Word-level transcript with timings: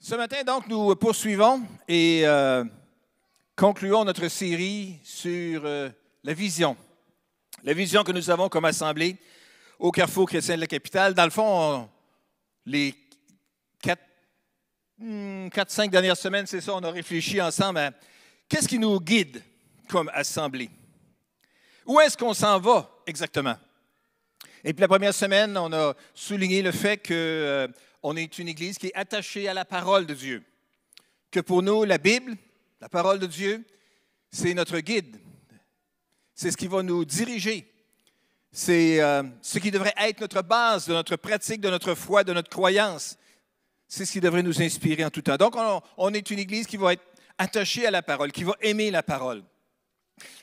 Ce 0.00 0.14
matin, 0.14 0.44
donc, 0.44 0.68
nous 0.68 0.94
poursuivons 0.94 1.60
et 1.88 2.22
euh, 2.24 2.62
concluons 3.56 4.04
notre 4.04 4.28
série 4.28 4.96
sur 5.02 5.62
euh, 5.64 5.90
la 6.22 6.34
vision. 6.34 6.76
La 7.64 7.72
vision 7.72 8.04
que 8.04 8.12
nous 8.12 8.30
avons 8.30 8.48
comme 8.48 8.64
assemblée 8.64 9.16
au 9.76 9.90
Carrefour 9.90 10.28
chrétien 10.28 10.54
de 10.54 10.60
la 10.60 10.68
capitale. 10.68 11.14
Dans 11.14 11.24
le 11.24 11.30
fond, 11.30 11.90
les 12.64 12.94
quatre, 13.82 14.04
hmm, 14.98 15.48
quatre, 15.48 15.72
cinq 15.72 15.90
dernières 15.90 16.16
semaines, 16.16 16.46
c'est 16.46 16.60
ça, 16.60 16.74
on 16.76 16.84
a 16.84 16.92
réfléchi 16.92 17.42
ensemble 17.42 17.80
à 17.80 17.90
qu'est-ce 18.48 18.68
qui 18.68 18.78
nous 18.78 19.00
guide 19.00 19.42
comme 19.88 20.12
assemblée? 20.14 20.70
Où 21.84 21.98
est-ce 21.98 22.16
qu'on 22.16 22.34
s'en 22.34 22.60
va 22.60 22.88
exactement? 23.04 23.56
Et 24.62 24.72
puis 24.72 24.80
la 24.80 24.88
première 24.88 25.14
semaine, 25.14 25.56
on 25.56 25.72
a 25.72 25.92
souligné 26.14 26.62
le 26.62 26.70
fait 26.70 26.98
que 26.98 27.14
euh, 27.14 27.68
on 28.02 28.16
est 28.16 28.38
une 28.38 28.48
Église 28.48 28.78
qui 28.78 28.88
est 28.88 28.94
attachée 28.94 29.48
à 29.48 29.54
la 29.54 29.64
parole 29.64 30.06
de 30.06 30.14
Dieu. 30.14 30.42
Que 31.30 31.40
pour 31.40 31.62
nous, 31.62 31.84
la 31.84 31.98
Bible, 31.98 32.36
la 32.80 32.88
parole 32.88 33.18
de 33.18 33.26
Dieu, 33.26 33.64
c'est 34.30 34.54
notre 34.54 34.78
guide. 34.80 35.16
C'est 36.34 36.50
ce 36.50 36.56
qui 36.56 36.68
va 36.68 36.82
nous 36.82 37.04
diriger. 37.04 37.70
C'est 38.52 39.00
euh, 39.00 39.22
ce 39.42 39.58
qui 39.58 39.70
devrait 39.70 39.94
être 39.98 40.20
notre 40.20 40.42
base 40.42 40.86
de 40.86 40.92
notre 40.92 41.16
pratique, 41.16 41.60
de 41.60 41.70
notre 41.70 41.94
foi, 41.94 42.24
de 42.24 42.32
notre 42.32 42.48
croyance. 42.48 43.18
C'est 43.88 44.04
ce 44.04 44.12
qui 44.12 44.20
devrait 44.20 44.42
nous 44.42 44.62
inspirer 44.62 45.04
en 45.04 45.10
tout 45.10 45.22
temps. 45.22 45.36
Donc, 45.36 45.56
on, 45.56 45.80
on 45.96 46.14
est 46.14 46.30
une 46.30 46.38
Église 46.38 46.66
qui 46.66 46.76
va 46.76 46.92
être 46.92 47.04
attachée 47.36 47.86
à 47.86 47.90
la 47.90 48.02
parole, 48.02 48.32
qui 48.32 48.44
va 48.44 48.54
aimer 48.60 48.90
la 48.90 49.02
parole. 49.02 49.42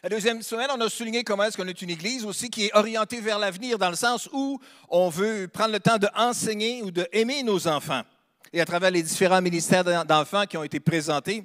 La 0.04 0.10
deuxième 0.10 0.42
semaine, 0.42 0.70
on 0.76 0.82
a 0.82 0.90
souligné 0.90 1.24
comment 1.24 1.44
est-ce 1.44 1.58
qu'on 1.58 1.68
est 1.68 1.82
une 1.82 1.90
Église 1.90 2.26
aussi 2.26 2.50
qui 2.50 2.66
est 2.66 2.76
orientée 2.76 3.22
vers 3.22 3.40
l'avenir, 3.40 3.78
dans 3.78 3.90
le 3.90 3.96
sens 3.96 4.30
où 4.32 4.60
on 4.90 5.10
veut 5.10 5.48
prendre 5.48 5.74
le 5.74 5.80
temps 5.80 5.98
d'enseigner 5.98 6.82
ou 6.84 6.92
d'aimer 6.92 7.44
nos 7.44 7.68
enfants. 7.68 8.02
Et 8.54 8.62
à 8.62 8.66
travers 8.66 8.92
les 8.92 9.04
différents 9.04 9.42
ministères 9.42 9.84
d'enfants 10.06 10.46
qui 10.46 10.58
ont 10.58 10.64
été 10.64 10.80
présentés, 10.80 11.44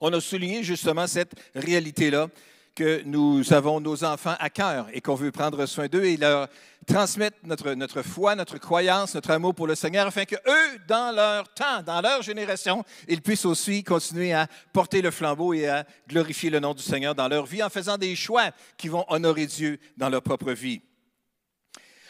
on 0.00 0.12
a 0.12 0.20
souligné 0.20 0.62
justement 0.62 1.06
cette 1.06 1.32
réalité-là 1.54 2.28
que 2.74 3.02
nous 3.04 3.52
avons 3.52 3.80
nos 3.80 4.04
enfants 4.04 4.36
à 4.38 4.50
cœur 4.50 4.86
et 4.92 5.00
qu'on 5.00 5.14
veut 5.14 5.30
prendre 5.30 5.64
soin 5.66 5.88
d'eux 5.88 6.04
et 6.04 6.16
leur 6.16 6.48
transmettre 6.86 7.36
notre, 7.44 7.74
notre 7.74 8.02
foi, 8.02 8.34
notre 8.34 8.58
croyance, 8.58 9.14
notre 9.14 9.30
amour 9.30 9.54
pour 9.54 9.66
le 9.66 9.74
Seigneur, 9.74 10.06
afin 10.06 10.24
que 10.24 10.36
eux, 10.36 10.78
dans 10.88 11.14
leur 11.14 11.52
temps, 11.52 11.82
dans 11.84 12.00
leur 12.00 12.22
génération, 12.22 12.84
ils 13.08 13.22
puissent 13.22 13.44
aussi 13.44 13.84
continuer 13.84 14.32
à 14.32 14.46
porter 14.72 15.02
le 15.02 15.10
flambeau 15.10 15.52
et 15.54 15.68
à 15.68 15.84
glorifier 16.08 16.50
le 16.50 16.60
nom 16.60 16.74
du 16.74 16.82
Seigneur 16.82 17.14
dans 17.14 17.28
leur 17.28 17.46
vie 17.46 17.62
en 17.62 17.68
faisant 17.68 17.98
des 17.98 18.16
choix 18.16 18.50
qui 18.76 18.88
vont 18.88 19.04
honorer 19.08 19.46
Dieu 19.46 19.78
dans 19.96 20.08
leur 20.08 20.22
propre 20.22 20.52
vie. 20.52 20.80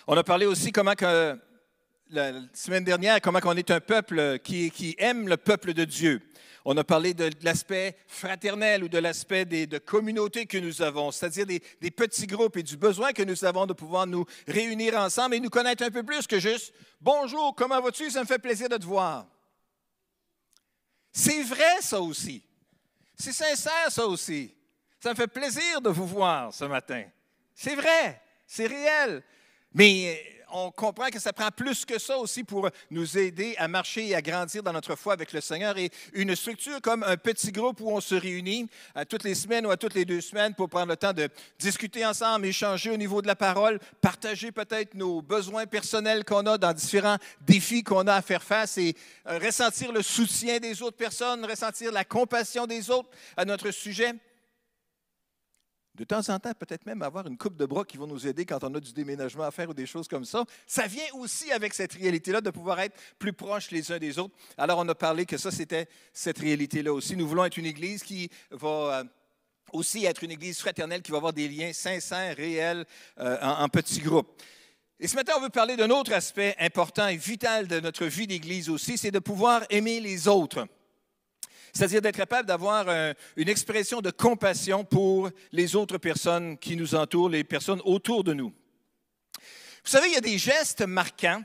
On 0.07 0.17
a 0.17 0.25
parlé 0.25 0.47
aussi 0.47 0.73
comment 0.73 0.95
que 0.95 1.39
la 2.13 2.33
semaine 2.53 2.85
dernière, 2.85 3.21
comment 3.21 3.41
on 3.45 3.57
est 3.57 3.71
un 3.71 3.81
peuple 3.81 4.39
qui, 4.41 4.95
aime 4.99 5.29
le 5.29 5.37
peuple 5.37 5.73
de 5.73 5.85
Dieu. 5.85 6.21
On 6.65 6.77
a 6.77 6.85
parlé 6.85 7.15
de, 7.15 7.31
l'aspect 7.43 7.97
fraternel 8.07 8.85
ou 8.85 8.89
de 8.89 8.99
l'aspect 8.99 9.45
de 9.45 9.79
communauté 9.79 10.47
que 10.47 10.59
nous 10.59 10.83
avons, 10.83 11.11
c'est-à-dire 11.11 11.47
des, 11.47 11.63
des, 11.81 11.91
petits 11.91 12.27
groupes 12.27 12.57
et 12.57 12.63
du 12.63 12.77
besoin 12.77 13.13
que 13.13 13.23
nous 13.23 13.45
avons 13.45 13.67
de 13.67 13.73
pouvoir 13.73 14.07
nous 14.07 14.27
réunir 14.47 14.95
ensemble 14.95 15.35
et 15.35 15.41
nous 15.41 15.51
connaître 15.51 15.83
un 15.83 15.91
peu 15.91 16.03
plus 16.03 16.27
que 16.27 16.39
juste 16.39 16.73
Bonjour, 17.01 17.55
comment 17.57 17.81
vas-tu? 17.81 18.11
Ça 18.11 18.21
me 18.21 18.27
fait 18.27 18.39
plaisir 18.39 18.69
de 18.69 18.77
te 18.77 18.85
voir. 18.85 19.27
C'est 21.11 21.43
vrai, 21.43 21.81
ça 21.81 22.01
aussi. 22.01 22.43
C'est 23.19 23.33
sincère, 23.33 23.91
ça 23.91 24.07
aussi. 24.07 24.55
Ça 25.01 25.11
me 25.11 25.15
fait 25.17 25.27
plaisir 25.27 25.81
de 25.81 25.89
vous 25.89 26.07
voir 26.07 26.55
ce 26.55 26.65
matin. 26.65 27.05
C'est 27.55 27.75
vrai, 27.75 28.23
c'est 28.47 28.67
réel. 28.67 29.23
Mais 29.75 30.42
on 30.53 30.71
comprend 30.71 31.09
que 31.09 31.19
ça 31.19 31.33
prend 31.33 31.51
plus 31.51 31.85
que 31.85 31.99
ça 31.99 32.19
aussi 32.19 32.45
pour 32.45 32.69
nous 32.91 33.19
aider 33.19 33.55
à 33.59 33.69
marcher 33.69 34.09
et 34.09 34.15
à 34.15 34.23
grandir 34.23 34.63
dans 34.63 34.73
notre 34.73 34.95
foi 34.95 35.15
avec 35.15 35.33
le 35.33 35.41
Seigneur. 35.41 35.77
Et 35.79 35.91
une 36.13 36.37
structure 36.37 36.81
comme 36.81 37.03
un 37.03 37.17
petit 37.17 37.51
groupe 37.51 37.81
où 37.81 37.91
on 37.91 38.01
se 38.01 38.15
réunit 38.15 38.69
à 38.95 39.05
toutes 39.05 39.25
les 39.25 39.35
semaines 39.35 39.67
ou 39.67 39.71
à 39.71 39.77
toutes 39.77 39.95
les 39.95 40.05
deux 40.05 40.21
semaines 40.21 40.55
pour 40.55 40.69
prendre 40.69 40.89
le 40.89 40.97
temps 40.97 41.13
de 41.13 41.29
discuter 41.59 42.05
ensemble, 42.05 42.47
échanger 42.47 42.91
au 42.91 42.97
niveau 42.97 43.23
de 43.23 43.27
la 43.27 43.37
parole, 43.37 43.79
partager 44.01 44.53
peut-être 44.53 44.95
nos 44.95 45.23
besoins 45.23 45.67
personnels 45.67 46.25
qu'on 46.25 46.47
a 46.47 46.59
dans 46.59 46.73
différents 46.73 47.17
défis 47.41 47.83
qu'on 47.83 48.07
a 48.07 48.15
à 48.15 48.23
faire 48.23 48.43
face 48.43 48.79
et 48.79 48.95
euh, 49.27 49.39
ressentir 49.39 49.93
le 49.93 50.03
soutien 50.03 50.59
des 50.59 50.83
autres 50.83 50.97
personnes, 50.97 51.45
ressentir 51.45 51.93
la 51.93 52.05
compassion 52.05 52.67
des 52.67 52.91
autres 52.91 53.09
à 53.37 53.45
notre 53.45 53.71
sujet. 53.71 54.15
De 55.95 56.05
temps 56.05 56.27
en 56.31 56.39
temps, 56.39 56.53
peut-être 56.59 56.87
même 56.87 57.03
avoir 57.03 57.27
une 57.27 57.37
coupe 57.37 57.57
de 57.57 57.67
bras 57.67 57.85
qui 57.85 57.99
va 57.99 58.07
nous 58.07 58.27
aider 58.27 58.47
quand 58.47 58.65
on 58.65 58.75
a 58.75 58.81
du 58.81 58.95
déménagement 58.95 59.45
à 59.45 59.51
faire 59.51 59.69
ou 59.69 59.75
des 59.75 59.85
choses 59.85 60.09
comme 60.09 60.25
ça. 60.25 60.45
Ça 60.67 60.87
vient 60.87 61.05
aussi 61.15 61.53
avec 61.53 61.75
cette 61.75 61.93
réalité-là 61.93 62.41
de 62.41 62.49
pouvoir 62.49 62.81
être 62.81 62.99
plus 63.19 63.35
proches 63.35 63.71
les 63.71 63.93
uns 63.93 63.99
des 63.99 64.19
autres. 64.19 64.35
Alors, 64.57 64.79
on 64.79 64.89
a 64.89 64.95
parlé 64.95 65.27
que 65.27 65.37
ça, 65.37 65.51
c'était 65.51 65.87
cette 66.15 66.39
réalité-là 66.39 66.95
aussi. 66.95 67.15
Nous 67.15 67.29
voulons 67.29 67.45
être 67.45 67.59
une 67.59 67.67
Église 67.67 68.03
qui 68.03 68.31
va 68.51 68.69
euh, 68.69 69.05
aussi 69.75 70.07
être 70.07 70.25
une 70.25 70.31
Église 70.31 70.61
fraternelle, 70.61 71.03
qui 71.03 71.11
va 71.11 71.19
avoir 71.19 71.35
des 71.35 71.47
liens 71.47 71.75
sincères, 71.75 72.37
réels, 72.37 72.87
euh, 73.19 73.37
en, 73.43 73.65
en 73.65 73.69
petits 73.69 74.01
groupes. 74.01 74.41
Et 74.99 75.09
ce 75.09 75.17
matin, 75.17 75.35
on 75.37 75.43
veut 75.43 75.51
parler 75.51 75.77
d'un 75.77 75.91
autre 75.91 76.15
aspect 76.15 76.55
important 76.59 77.09
et 77.09 77.17
vital 77.19 77.69
de 77.69 77.81
notre 77.81 78.07
vie 78.07 78.27
d'Église 78.27 78.71
aussi, 78.71 78.97
c'est 78.97 79.11
de 79.11 79.19
pouvoir 79.19 79.63
aimer 79.69 80.01
les 80.01 80.27
autres. 80.27 80.67
C'est-à-dire 81.73 82.03
d'être 82.03 82.17
capable 82.17 82.47
d'avoir 82.47 83.15
une 83.37 83.49
expression 83.49 84.01
de 84.01 84.11
compassion 84.11 84.85
pour 84.85 85.31
les 85.53 85.75
autres 85.75 85.99
personnes 85.99 86.59
qui 86.59 86.77
nous 86.77 86.95
entourent, 86.95 87.31
les 87.31 87.45
personnes 87.45 87.81
autour 87.85 88.25
de 88.25 88.35
nous. 88.35 88.53
Vous 89.85 89.91
savez, 89.91 90.09
il 90.09 90.15
y 90.15 90.19
a 90.19 90.21
des 90.21 90.39
gestes 90.39 90.83
marquants, 90.83 91.43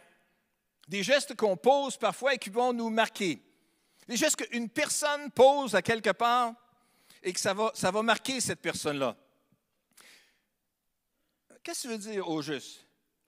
des 0.87 1.01
gestes 1.01 1.35
qu'on 1.35 1.57
pose 1.57 1.97
parfois 1.97 2.33
et 2.33 2.37
qui 2.37 2.49
vont 2.49 2.73
nous 2.73 2.89
marquer. 2.89 3.41
Des 4.07 4.17
gestes 4.17 4.45
qu'une 4.45 4.69
personne 4.69 5.31
pose 5.31 5.75
à 5.75 5.81
quelque 5.81 6.11
part 6.11 6.53
et 7.23 7.33
que 7.33 7.39
ça 7.39 7.53
va, 7.53 7.71
ça 7.73 7.91
va 7.91 8.01
marquer 8.03 8.39
cette 8.39 8.61
personne-là. 8.61 9.17
Qu'est-ce 11.63 11.83
que 11.83 11.89
ça 11.89 11.89
veut 11.89 12.13
dire 12.13 12.29
au 12.29 12.41
juste? 12.41 12.85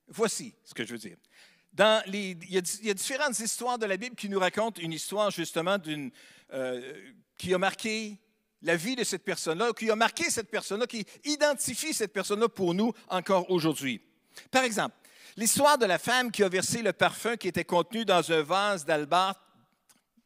Voici 0.07 0.53
ce 0.63 0.73
que 0.73 0.85
je 0.85 0.93
veux 0.93 0.97
dire. 0.97 1.17
Dans 1.73 2.03
les, 2.07 2.31
il, 2.41 2.51
y 2.51 2.57
a, 2.57 2.61
il, 2.81 2.87
y 2.87 2.89
a, 2.89 2.93
différentes 2.93 3.39
histoires 3.39 3.77
de 3.77 3.85
la 3.85 3.97
Bible 3.97 4.15
qui 4.15 4.27
nous 4.27 4.39
racontent 4.39 4.81
une 4.81 4.93
histoire 4.93 5.31
justement 5.31 5.77
d'une, 5.77 6.11
euh, 6.53 6.93
qui 7.37 7.53
a 7.53 7.57
marqué 7.57 8.19
la 8.61 8.75
vie 8.75 8.95
de 8.95 9.03
cette 9.03 9.23
personne-là, 9.23 9.71
qui 9.73 9.89
a 9.89 9.95
marqué 9.95 10.29
cette 10.29 10.49
personne-là, 10.49 10.87
qui 10.87 11.05
identifie 11.23 11.93
cette 11.93 12.11
personne-là 12.11 12.49
pour 12.49 12.73
nous 12.73 12.93
encore 13.07 13.49
aujourd'hui. 13.49 14.01
Par 14.51 14.63
exemple, 14.63 14.95
l'histoire 15.37 15.77
de 15.77 15.85
la 15.85 15.99
femme 15.99 16.31
qui 16.31 16.43
a 16.43 16.49
versé 16.49 16.81
le 16.81 16.91
parfum 16.91 17.37
qui 17.37 17.47
était 17.47 17.63
contenu 17.63 18.03
dans 18.03 18.31
un 18.31 18.41
vase 18.41 18.85
d'albâtre, 18.85 19.39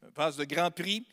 un 0.02 0.10
vase 0.14 0.36
de 0.36 0.44
grand 0.44 0.70
prix, 0.70 1.06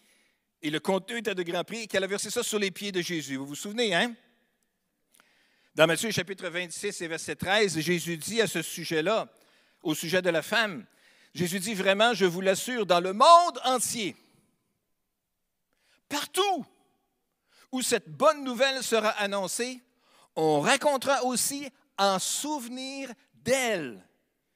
et 0.63 0.69
le 0.69 0.79
contenu 0.79 1.17
était 1.17 1.35
de 1.35 1.43
grand 1.43 1.63
prix, 1.63 1.81
et 1.81 1.87
qu'elle 1.87 2.03
a 2.03 2.07
versé 2.07 2.29
ça 2.29 2.43
sur 2.43 2.59
les 2.59 2.71
pieds 2.71 2.91
de 2.91 3.01
Jésus. 3.01 3.35
Vous 3.35 3.47
vous 3.47 3.55
souvenez, 3.55 3.93
hein? 3.93 4.15
Dans 5.73 5.87
Matthieu 5.87 6.11
chapitre 6.11 6.49
26 6.49 7.01
et 7.01 7.07
verset 7.07 7.35
13, 7.35 7.79
Jésus 7.79 8.17
dit 8.17 8.41
à 8.41 8.47
ce 8.47 8.61
sujet-là, 8.61 9.31
au 9.83 9.95
sujet 9.95 10.21
de 10.21 10.29
la 10.29 10.41
femme, 10.41 10.85
Jésus 11.33 11.59
dit 11.59 11.73
vraiment, 11.73 12.13
je 12.13 12.25
vous 12.25 12.41
l'assure, 12.41 12.85
dans 12.85 12.99
le 12.99 13.13
monde 13.13 13.59
entier, 13.63 14.15
partout 16.09 16.65
où 17.71 17.81
cette 17.81 18.09
bonne 18.09 18.43
nouvelle 18.43 18.83
sera 18.83 19.09
annoncée, 19.09 19.79
on 20.35 20.59
racontera 20.59 21.23
aussi 21.23 21.69
en 21.97 22.19
souvenir 22.19 23.11
d'elle 23.33 24.05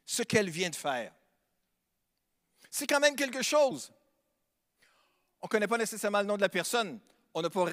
ce 0.06 0.24
qu'elle 0.24 0.50
vient 0.50 0.70
de 0.70 0.76
faire. 0.76 1.14
C'est 2.70 2.88
quand 2.88 3.00
même 3.00 3.16
quelque 3.16 3.42
chose. 3.42 3.92
On 5.42 5.46
ne 5.46 5.50
connaît 5.50 5.68
pas 5.68 5.78
nécessairement 5.78 6.20
le 6.20 6.26
nom 6.26 6.36
de 6.36 6.42
la 6.42 6.50
personne. 6.50 7.00
On 7.34 7.42
n'a 7.42 7.50
pas 7.50 7.68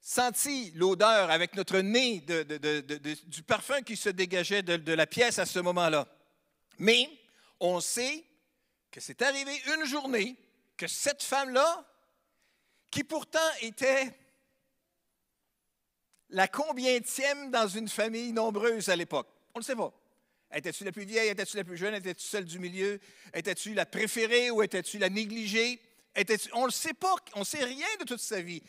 senti 0.00 0.70
l'odeur 0.74 1.30
avec 1.30 1.54
notre 1.54 1.78
nez 1.78 2.20
du 2.20 3.42
parfum 3.42 3.82
qui 3.82 3.96
se 3.96 4.08
dégageait 4.08 4.62
de 4.62 4.92
la 4.92 5.06
pièce 5.06 5.38
à 5.38 5.44
ce 5.44 5.58
moment-là. 5.58 6.06
Mais 6.80 7.10
on 7.60 7.78
sait 7.78 8.24
que 8.90 9.00
c'est 9.00 9.20
arrivé 9.20 9.52
une 9.74 9.84
journée 9.84 10.34
que 10.78 10.88
cette 10.88 11.22
femme-là, 11.22 11.86
qui 12.90 13.04
pourtant 13.04 13.38
était 13.60 14.12
la 16.30 16.48
combientième 16.48 17.50
dans 17.50 17.68
une 17.68 17.88
famille 17.88 18.32
nombreuse 18.32 18.88
à 18.88 18.96
l'époque, 18.96 19.28
on 19.54 19.58
ne 19.58 19.64
sait 19.64 19.76
pas. 19.76 19.92
Étais-tu 20.52 20.84
la 20.84 20.90
plus 20.90 21.04
vieille? 21.04 21.28
Étais-tu 21.28 21.58
la 21.58 21.64
plus 21.64 21.76
jeune? 21.76 21.94
Étais-tu 21.94 22.24
celle 22.24 22.46
du 22.46 22.58
milieu? 22.58 22.98
Étais-tu 23.34 23.74
la 23.74 23.84
préférée 23.84 24.50
ou 24.50 24.62
étais-tu 24.62 24.98
la 24.98 25.10
négligée? 25.10 25.80
on 26.54 26.66
ne 26.66 26.72
sait 26.72 26.94
pas. 26.94 27.14
On 27.34 27.40
ne 27.40 27.44
sait 27.44 27.62
rien 27.62 27.86
de 28.00 28.04
toute 28.04 28.20
sa 28.20 28.40
vie. 28.40 28.62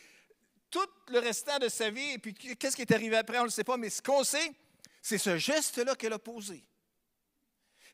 Tout 0.70 0.86
le 1.08 1.18
restant 1.18 1.58
de 1.58 1.68
sa 1.68 1.88
vie, 1.88 2.10
et 2.12 2.18
puis 2.18 2.34
qu'est-ce 2.34 2.76
qui 2.76 2.82
est 2.82 2.92
arrivé 2.92 3.16
après, 3.16 3.38
on 3.38 3.42
ne 3.42 3.46
le 3.46 3.50
sait 3.50 3.64
pas. 3.64 3.78
Mais 3.78 3.88
ce 3.88 4.02
qu'on 4.02 4.22
sait, 4.22 4.52
c'est 5.00 5.18
ce 5.18 5.38
geste-là 5.38 5.96
qu'elle 5.96 6.12
a 6.12 6.18
posé. 6.18 6.62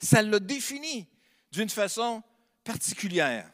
Ça 0.00 0.22
l'a 0.22 0.38
défini 0.38 1.08
d'une 1.50 1.68
façon 1.68 2.22
particulière. 2.64 3.50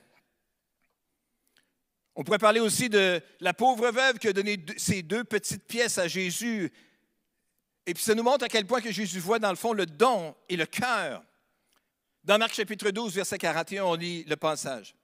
On 2.17 2.23
pourrait 2.23 2.39
parler 2.39 2.61
aussi 2.61 2.89
de 2.89 3.21
la 3.41 3.55
pauvre 3.55 3.91
veuve 3.91 4.19
qui 4.19 4.29
a 4.29 4.33
donné 4.33 4.65
ces 4.77 5.03
deux 5.03 5.25
petites 5.25 5.67
pièces 5.67 5.99
à 5.99 6.07
Jésus. 6.07 6.73
Et 7.87 7.95
puis 7.95 8.03
ça 8.03 8.15
nous 8.15 8.23
montre 8.23 8.45
à 8.45 8.49
quel 8.49 8.67
point 8.67 8.81
que 8.81 8.93
Jésus 8.93 9.19
voit 9.19 9.39
dans 9.39 9.51
le 9.51 9.57
fond 9.57 9.73
le 9.73 9.87
don 9.87 10.37
et 10.49 10.57
le 10.57 10.67
cœur. 10.67 11.25
Dans 12.23 12.39
Marc 12.39 12.55
chapitre 12.55 12.91
12, 12.91 13.15
verset 13.15 13.37
41, 13.37 13.85
on 13.85 13.95
lit 13.95 14.25
le 14.25 14.37
passage. 14.37 14.95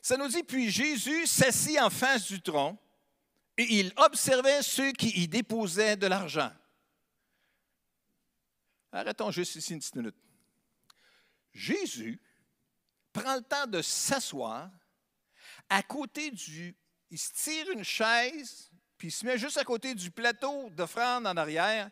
Ça 0.00 0.16
nous 0.16 0.28
dit, 0.28 0.42
puis 0.42 0.70
Jésus 0.70 1.26
s'assit 1.26 1.78
en 1.78 1.90
face 1.90 2.26
du 2.26 2.40
tronc 2.40 2.78
et 3.56 3.66
il 3.78 3.92
observait 3.96 4.62
ceux 4.62 4.92
qui 4.92 5.10
y 5.10 5.28
déposaient 5.28 5.96
de 5.96 6.06
l'argent. 6.06 6.50
Arrêtons 8.90 9.30
juste 9.30 9.56
ici 9.56 9.74
une 9.74 9.80
petite 9.80 9.96
minute. 9.96 10.16
Jésus 11.52 12.20
prend 13.12 13.36
le 13.36 13.42
temps 13.42 13.66
de 13.66 13.82
s'asseoir 13.82 14.70
à 15.68 15.82
côté 15.82 16.30
du... 16.30 16.76
Il 17.10 17.18
se 17.18 17.32
tire 17.32 17.70
une 17.70 17.84
chaise, 17.84 18.70
puis 18.98 19.08
il 19.08 19.10
se 19.10 19.24
met 19.24 19.38
juste 19.38 19.56
à 19.56 19.64
côté 19.64 19.94
du 19.94 20.10
plateau 20.10 20.68
d'offrande 20.70 21.26
en 21.26 21.36
arrière. 21.36 21.90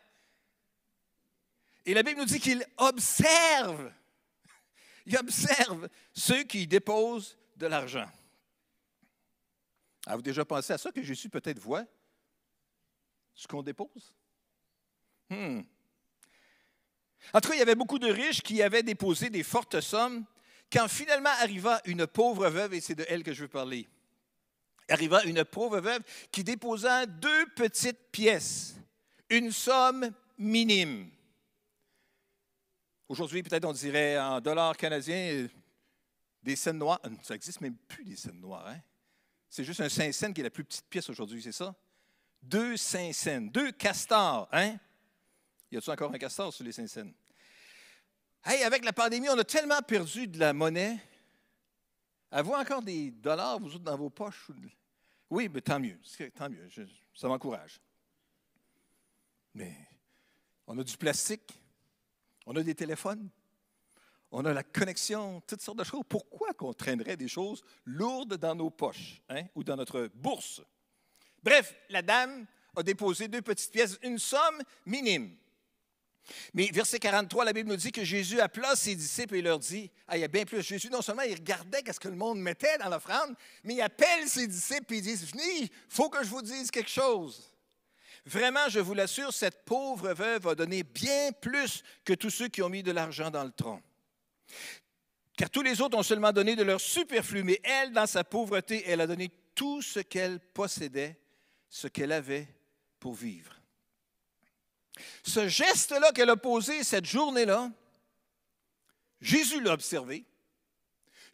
Et 1.85 1.93
la 1.93 2.03
Bible 2.03 2.19
nous 2.19 2.25
dit 2.25 2.39
qu'il 2.39 2.65
observe. 2.77 3.91
Il 5.05 5.17
observe 5.17 5.89
ceux 6.13 6.43
qui 6.43 6.67
déposent 6.67 7.37
de 7.55 7.65
l'argent. 7.65 8.09
Avez-vous 10.05 10.21
déjà 10.21 10.45
pensé 10.45 10.73
à 10.73 10.77
ça, 10.77 10.91
que 10.91 11.01
Jésus 11.01 11.29
peut-être 11.29 11.59
voit 11.59 11.85
ce 13.33 13.47
qu'on 13.47 13.63
dépose? 13.63 14.13
Hmm. 15.29 15.61
En 17.33 17.41
tout 17.41 17.49
cas, 17.49 17.55
il 17.55 17.59
y 17.59 17.61
avait 17.61 17.75
beaucoup 17.75 17.99
de 17.99 18.11
riches 18.11 18.41
qui 18.41 18.61
avaient 18.61 18.83
déposé 18.83 19.29
des 19.29 19.43
fortes 19.43 19.81
sommes. 19.81 20.25
Quand 20.71 20.87
finalement 20.87 21.31
arriva 21.41 21.81
une 21.85 22.05
pauvre 22.07 22.49
veuve, 22.49 22.73
et 22.73 22.81
c'est 22.81 22.95
de 22.95 23.05
elle 23.07 23.23
que 23.23 23.33
je 23.33 23.43
veux 23.43 23.47
parler, 23.47 23.87
arriva 24.89 25.23
une 25.23 25.45
pauvre 25.45 25.79
veuve 25.79 26.01
qui 26.31 26.43
déposa 26.43 27.05
deux 27.05 27.45
petites 27.55 28.11
pièces, 28.11 28.75
une 29.29 29.51
somme 29.51 30.11
minime. 30.37 31.09
Aujourd'hui, 33.07 33.43
peut-être 33.43 33.65
on 33.65 33.71
dirait 33.71 34.19
en 34.19 34.41
dollars 34.41 34.75
canadiens 34.75 35.47
des 36.43 36.55
scènes 36.55 36.77
noires. 36.77 36.99
Ça 37.23 37.33
n'existe 37.33 37.61
même 37.61 37.77
plus 37.87 38.03
des 38.03 38.17
scènes 38.17 38.39
noires. 38.41 38.67
Hein? 38.67 38.79
C'est 39.49 39.63
juste 39.63 39.79
un 39.79 39.89
saint 39.89 40.11
cents 40.11 40.33
qui 40.33 40.41
est 40.41 40.43
la 40.43 40.49
plus 40.49 40.65
petite 40.65 40.87
pièce 40.89 41.09
aujourd'hui, 41.09 41.41
c'est 41.41 41.53
ça? 41.53 41.73
Deux 42.41 42.75
saint 42.75 43.13
cents, 43.13 43.41
deux 43.41 43.71
castors. 43.71 44.49
Hein? 44.51 44.75
Y 45.71 45.77
a-t-il 45.77 45.91
encore 45.91 46.13
un 46.13 46.17
castor 46.17 46.53
sur 46.53 46.63
les 46.63 46.71
saint 46.71 46.87
cents? 46.87 47.11
Hey, 48.43 48.63
avec 48.63 48.85
la 48.85 48.93
pandémie, 48.93 49.27
on 49.29 49.37
a 49.37 49.43
tellement 49.43 49.81
perdu 49.81 50.27
de 50.27 50.39
la 50.39 50.53
monnaie. 50.53 50.97
Avez-vous 52.31 52.53
encore 52.53 52.81
des 52.81 53.11
dollars, 53.11 53.59
vous 53.59 53.75
autres, 53.75 53.83
dans 53.83 53.97
vos 53.97 54.09
poches? 54.09 54.49
Oui, 55.29 55.49
mais 55.49 55.61
tant 55.61 55.79
mieux. 55.79 55.99
Tant 56.35 56.49
mieux. 56.49 56.69
ça 57.13 57.27
m'encourage. 57.27 57.81
Mais 59.53 59.75
on 60.67 60.77
a 60.77 60.83
du 60.83 60.95
plastique, 60.95 61.59
on 62.45 62.55
a 62.55 62.63
des 62.63 62.75
téléphones, 62.75 63.29
on 64.31 64.45
a 64.45 64.53
la 64.53 64.63
connexion, 64.63 65.41
toutes 65.47 65.61
sortes 65.61 65.79
de 65.79 65.83
choses. 65.83 66.03
Pourquoi 66.07 66.53
qu'on 66.53 66.73
traînerait 66.73 67.17
des 67.17 67.27
choses 67.27 67.63
lourdes 67.85 68.35
dans 68.37 68.55
nos 68.55 68.69
poches 68.69 69.21
hein, 69.29 69.43
ou 69.55 69.63
dans 69.63 69.75
notre 69.75 70.09
bourse? 70.13 70.61
Bref, 71.43 71.75
la 71.89 72.01
dame 72.01 72.45
a 72.75 72.83
déposé 72.83 73.27
deux 73.27 73.41
petites 73.41 73.71
pièces, 73.71 73.97
une 74.03 74.19
somme 74.19 74.61
minime. 74.85 75.35
Mais 76.53 76.69
verset 76.73 76.99
43, 76.99 77.45
la 77.45 77.53
Bible 77.53 77.69
nous 77.69 77.75
dit 77.75 77.91
que 77.91 78.03
Jésus 78.03 78.39
appela 78.39 78.75
ses 78.75 78.95
disciples 78.95 79.35
et 79.35 79.41
leur 79.41 79.59
dit, 79.59 79.89
ah, 80.07 80.17
il 80.17 80.21
y 80.21 80.23
a 80.23 80.27
bien 80.27 80.45
plus. 80.45 80.61
Jésus, 80.61 80.89
non 80.89 81.01
seulement 81.01 81.23
il 81.23 81.35
regardait 81.35 81.83
ce 81.91 81.99
que 81.99 82.07
le 82.07 82.15
monde 82.15 82.39
mettait 82.39 82.77
dans 82.77 82.89
l'offrande, 82.89 83.35
mais 83.63 83.75
il 83.75 83.81
appelle 83.81 84.27
ses 84.27 84.47
disciples 84.47 84.93
et 84.93 84.97
il 84.97 85.01
dit, 85.03 85.15
venez, 85.15 85.61
il 85.61 85.69
faut 85.89 86.09
que 86.09 86.23
je 86.23 86.29
vous 86.29 86.41
dise 86.41 86.71
quelque 86.71 86.89
chose. 86.89 87.53
Vraiment, 88.25 88.67
je 88.67 88.79
vous 88.79 88.93
l'assure, 88.93 89.33
cette 89.33 89.63
pauvre 89.63 90.13
veuve 90.13 90.47
a 90.47 90.55
donné 90.55 90.83
bien 90.83 91.31
plus 91.31 91.81
que 92.03 92.13
tous 92.13 92.29
ceux 92.29 92.49
qui 92.49 92.61
ont 92.61 92.69
mis 92.69 92.83
de 92.83 92.91
l'argent 92.91 93.31
dans 93.31 93.43
le 93.43 93.51
tronc. 93.51 93.81
Car 95.37 95.49
tous 95.49 95.61
les 95.61 95.79
autres 95.81 95.97
ont 95.97 96.03
seulement 96.03 96.33
donné 96.33 96.55
de 96.55 96.63
leur 96.63 96.81
superflu, 96.81 97.43
mais 97.43 97.61
elle, 97.63 97.93
dans 97.93 98.07
sa 98.07 98.23
pauvreté, 98.23 98.83
elle 98.85 99.01
a 99.01 99.07
donné 99.07 99.31
tout 99.55 99.81
ce 99.81 99.99
qu'elle 99.99 100.39
possédait, 100.39 101.17
ce 101.69 101.87
qu'elle 101.87 102.11
avait 102.11 102.47
pour 102.99 103.13
vivre. 103.13 103.56
Ce 105.23 105.47
geste-là 105.47 106.11
qu'elle 106.11 106.29
a 106.29 106.37
posé 106.37 106.83
cette 106.83 107.05
journée-là, 107.05 107.71
Jésus 109.21 109.61
l'a 109.61 109.73
observé, 109.73 110.25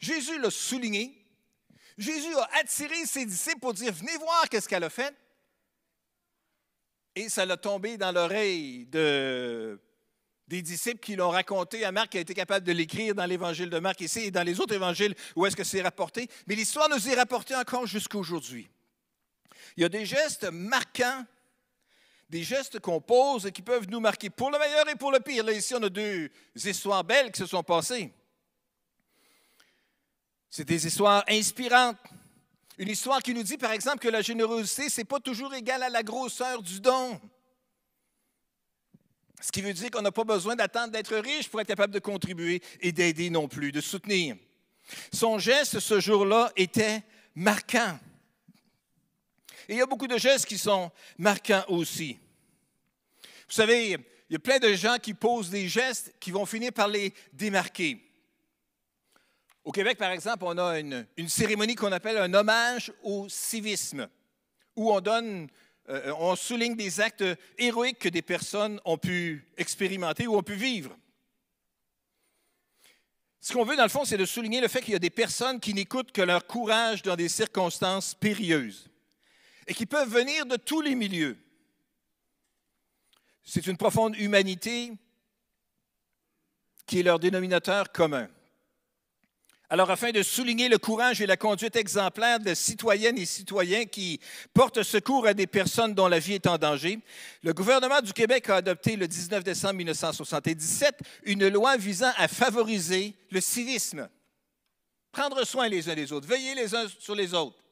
Jésus 0.00 0.38
l'a 0.38 0.50
souligné, 0.50 1.24
Jésus 1.98 2.34
a 2.34 2.48
attiré 2.60 3.04
ses 3.06 3.24
disciples 3.24 3.60
pour 3.60 3.74
dire 3.74 3.92
Venez 3.92 4.16
voir 4.18 4.48
qu'est-ce 4.48 4.68
qu'elle 4.68 4.84
a 4.84 4.90
fait. 4.90 5.14
Et 7.14 7.28
ça 7.28 7.46
l'a 7.46 7.56
tombé 7.56 7.96
dans 7.96 8.10
l'oreille 8.10 8.86
de, 8.86 9.80
des 10.48 10.62
disciples 10.62 10.98
qui 10.98 11.14
l'ont 11.16 11.30
raconté 11.30 11.84
à 11.84 11.92
Marc, 11.92 12.10
qui 12.10 12.18
a 12.18 12.20
été 12.20 12.34
capable 12.34 12.66
de 12.66 12.72
l'écrire 12.72 13.14
dans 13.14 13.26
l'évangile 13.26 13.70
de 13.70 13.78
Marc 13.78 14.00
ici 14.00 14.20
et 14.20 14.30
dans 14.30 14.42
les 14.42 14.60
autres 14.60 14.74
évangiles 14.74 15.14
où 15.36 15.46
est-ce 15.46 15.56
que 15.56 15.64
c'est 15.64 15.82
rapporté. 15.82 16.28
Mais 16.46 16.54
l'histoire 16.54 16.88
nous 16.88 17.08
est 17.08 17.14
rapportée 17.14 17.54
encore 17.54 17.86
jusqu'à 17.86 18.18
aujourd'hui. 18.18 18.68
Il 19.76 19.82
y 19.82 19.86
a 19.86 19.88
des 19.88 20.04
gestes 20.04 20.44
marquants 20.50 21.24
des 22.28 22.42
gestes 22.42 22.80
qu'on 22.80 23.00
pose 23.00 23.46
et 23.46 23.52
qui 23.52 23.62
peuvent 23.62 23.88
nous 23.88 24.00
marquer 24.00 24.30
pour 24.30 24.50
le 24.50 24.58
meilleur 24.58 24.88
et 24.88 24.96
pour 24.96 25.12
le 25.12 25.20
pire. 25.20 25.48
Ici, 25.50 25.74
on 25.74 25.82
a 25.82 25.88
deux 25.88 26.30
histoires 26.54 27.04
belles 27.04 27.30
qui 27.30 27.38
se 27.38 27.46
sont 27.46 27.62
passées. 27.62 28.12
C'est 30.50 30.64
des 30.64 30.86
histoires 30.86 31.24
inspirantes. 31.28 31.96
Une 32.78 32.88
histoire 32.88 33.22
qui 33.22 33.34
nous 33.34 33.42
dit, 33.42 33.56
par 33.56 33.72
exemple, 33.72 33.98
que 33.98 34.08
la 34.08 34.22
générosité, 34.22 34.88
ce 34.88 35.00
n'est 35.00 35.04
pas 35.04 35.20
toujours 35.20 35.54
égal 35.54 35.82
à 35.82 35.88
la 35.88 36.02
grosseur 36.02 36.62
du 36.62 36.80
don. 36.80 37.20
Ce 39.40 39.52
qui 39.52 39.60
veut 39.60 39.72
dire 39.72 39.90
qu'on 39.90 40.02
n'a 40.02 40.10
pas 40.10 40.24
besoin 40.24 40.56
d'attendre 40.56 40.92
d'être 40.92 41.16
riche 41.16 41.48
pour 41.48 41.60
être 41.60 41.68
capable 41.68 41.92
de 41.92 41.98
contribuer 41.98 42.62
et 42.80 42.92
d'aider 42.92 43.30
non 43.30 43.46
plus, 43.46 43.72
de 43.72 43.80
soutenir. 43.80 44.36
Son 45.12 45.38
geste 45.38 45.80
ce 45.80 46.00
jour-là 46.00 46.50
était 46.56 47.02
marquant. 47.34 47.98
Et 49.68 49.74
il 49.74 49.78
y 49.78 49.82
a 49.82 49.86
beaucoup 49.86 50.06
de 50.06 50.18
gestes 50.18 50.46
qui 50.46 50.58
sont 50.58 50.90
marquants 51.18 51.64
aussi. 51.68 52.18
Vous 53.48 53.54
savez, 53.54 53.90
il 54.28 54.32
y 54.32 54.36
a 54.36 54.38
plein 54.38 54.58
de 54.58 54.72
gens 54.74 54.96
qui 55.00 55.14
posent 55.14 55.50
des 55.50 55.68
gestes 55.68 56.14
qui 56.18 56.30
vont 56.30 56.46
finir 56.46 56.72
par 56.72 56.88
les 56.88 57.12
démarquer. 57.32 58.00
Au 59.64 59.72
Québec, 59.72 59.96
par 59.98 60.10
exemple, 60.10 60.44
on 60.46 60.58
a 60.58 60.78
une, 60.78 61.06
cérémonie 61.28 61.74
qu'on 61.74 61.92
appelle 61.92 62.18
un 62.18 62.32
hommage 62.34 62.92
au 63.02 63.28
civisme, 63.28 64.08
où 64.76 64.92
on 64.92 65.00
euh, 65.90 66.12
on 66.18 66.34
souligne 66.36 66.76
des 66.76 67.00
actes 67.00 67.24
héroïques 67.58 67.98
que 67.98 68.08
des 68.08 68.22
personnes 68.22 68.80
ont 68.84 68.96
pu 68.96 69.46
expérimenter 69.56 70.26
ou 70.26 70.36
ont 70.36 70.42
pu 70.42 70.54
vivre. 70.54 70.96
Ce 73.40 73.52
qu'on 73.52 73.64
veut, 73.64 73.76
dans 73.76 73.82
le 73.82 73.90
fond, 73.90 74.06
c'est 74.06 74.16
de 74.16 74.24
souligner 74.24 74.62
le 74.62 74.68
fait 74.68 74.80
qu'il 74.80 74.94
y 74.94 74.96
a 74.96 74.98
des 74.98 75.10
personnes 75.10 75.60
qui 75.60 75.74
n'écoutent 75.74 76.12
que 76.12 76.22
leur 76.22 76.46
courage 76.46 77.02
dans 77.02 77.16
des 77.16 77.28
circonstances 77.28 78.14
périlleuses 78.14 78.88
et 79.66 79.74
qui 79.74 79.86
peuvent 79.86 80.08
venir 80.08 80.46
de 80.46 80.56
tous 80.56 80.80
les 80.80 80.94
milieux. 80.94 81.36
C'est 83.42 83.66
une 83.66 83.76
profonde 83.76 84.16
humanité 84.16 84.92
qui 86.86 87.00
est 87.00 87.02
leur 87.02 87.18
dénominateur 87.18 87.92
commun. 87.92 88.28
Alors, 89.70 89.90
afin 89.90 90.12
de 90.12 90.22
souligner 90.22 90.68
le 90.68 90.78
courage 90.78 91.20
et 91.20 91.26
la 91.26 91.38
conduite 91.38 91.74
exemplaire 91.74 92.38
de 92.38 92.54
citoyennes 92.54 93.18
et 93.18 93.24
citoyens 93.24 93.86
qui 93.86 94.20
portent 94.52 94.82
secours 94.82 95.26
à 95.26 95.34
des 95.34 95.46
personnes 95.46 95.94
dont 95.94 96.06
la 96.06 96.18
vie 96.18 96.34
est 96.34 96.46
en 96.46 96.58
danger, 96.58 97.00
le 97.42 97.54
gouvernement 97.54 98.00
du 98.02 98.12
Québec 98.12 98.48
a 98.50 98.56
adopté 98.56 98.94
le 98.94 99.08
19 99.08 99.42
décembre 99.42 99.74
1977 99.74 101.00
une 101.24 101.48
loi 101.48 101.76
visant 101.76 102.12
à 102.16 102.28
favoriser 102.28 103.16
le 103.30 103.40
civisme. 103.40 104.08
Prendre 105.12 105.44
soin 105.44 105.68
les 105.68 105.88
uns 105.88 105.94
des 105.94 106.12
autres, 106.12 106.28
veiller 106.28 106.54
les 106.54 106.74
uns 106.74 106.86
sur 106.98 107.14
les 107.14 107.32
autres. 107.32 107.63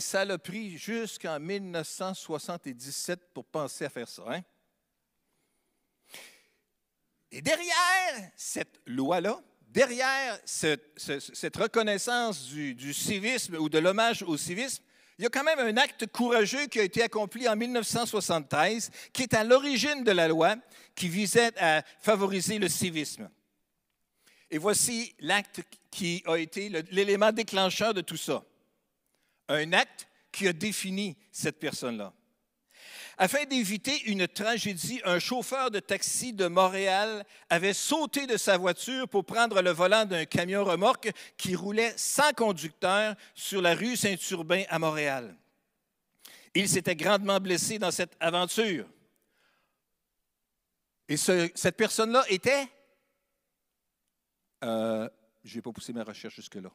Ça 0.00 0.26
l'a 0.26 0.36
pris 0.36 0.76
jusqu'en 0.76 1.40
1977 1.40 3.32
pour 3.32 3.46
penser 3.46 3.86
à 3.86 3.88
faire 3.88 4.08
ça. 4.08 4.22
Hein? 4.28 4.42
Et 7.32 7.40
derrière 7.40 8.30
cette 8.36 8.80
loi-là, 8.86 9.40
derrière 9.68 10.38
cette, 10.44 11.56
reconnaissance 11.56 12.48
du, 12.48 12.74
du, 12.74 12.92
civisme 12.92 13.54
ou 13.54 13.70
de 13.70 13.78
l'hommage 13.78 14.22
au 14.22 14.36
civisme, 14.36 14.82
il 15.18 15.22
y 15.22 15.26
a 15.26 15.30
quand 15.30 15.44
même 15.44 15.58
un 15.58 15.76
acte 15.78 16.06
courageux 16.08 16.66
qui 16.66 16.80
a 16.80 16.82
été 16.82 17.02
accompli 17.02 17.48
en 17.48 17.56
1973, 17.56 18.90
qui 19.14 19.22
est 19.22 19.34
à 19.34 19.44
l'origine 19.44 20.04
de 20.04 20.12
la 20.12 20.28
loi, 20.28 20.56
qui 20.94 21.08
visait 21.08 21.56
à 21.58 21.82
favoriser 22.00 22.58
le 22.58 22.68
civisme. 22.68 23.30
Et 24.50 24.58
voici 24.58 25.14
l'acte 25.20 25.62
qui 25.90 26.22
a 26.26 26.36
été 26.36 26.68
l'élément 26.90 27.32
déclencheur 27.32 27.94
de 27.94 28.02
tout 28.02 28.16
ça 28.16 28.44
un 29.50 29.72
acte 29.72 30.08
qui 30.32 30.48
a 30.48 30.52
défini 30.52 31.16
cette 31.32 31.58
personne-là. 31.58 32.12
Afin 33.18 33.44
d'éviter 33.44 34.00
une 34.04 34.26
tragédie, 34.26 35.02
un 35.04 35.18
chauffeur 35.18 35.70
de 35.70 35.78
taxi 35.78 36.32
de 36.32 36.46
Montréal 36.46 37.26
avait 37.50 37.74
sauté 37.74 38.26
de 38.26 38.38
sa 38.38 38.56
voiture 38.56 39.06
pour 39.08 39.26
prendre 39.26 39.60
le 39.60 39.70
volant 39.72 40.06
d'un 40.06 40.24
camion 40.24 40.64
remorque 40.64 41.12
qui 41.36 41.54
roulait 41.54 41.92
sans 41.98 42.32
conducteur 42.32 43.14
sur 43.34 43.60
la 43.60 43.74
rue 43.74 43.96
Saint-Urbain 43.96 44.64
à 44.70 44.78
Montréal. 44.78 45.36
Il 46.54 46.66
s'était 46.66 46.96
grandement 46.96 47.38
blessé 47.40 47.78
dans 47.78 47.90
cette 47.90 48.16
aventure. 48.20 48.86
Et 51.06 51.18
cette 51.18 51.76
personne-là 51.76 52.24
était... 52.28 52.68
Euh, 54.64 55.08
je 55.44 55.56
n'ai 55.56 55.62
pas 55.62 55.72
poussé 55.72 55.92
ma 55.92 56.04
recherche 56.04 56.36
jusque-là. 56.36 56.70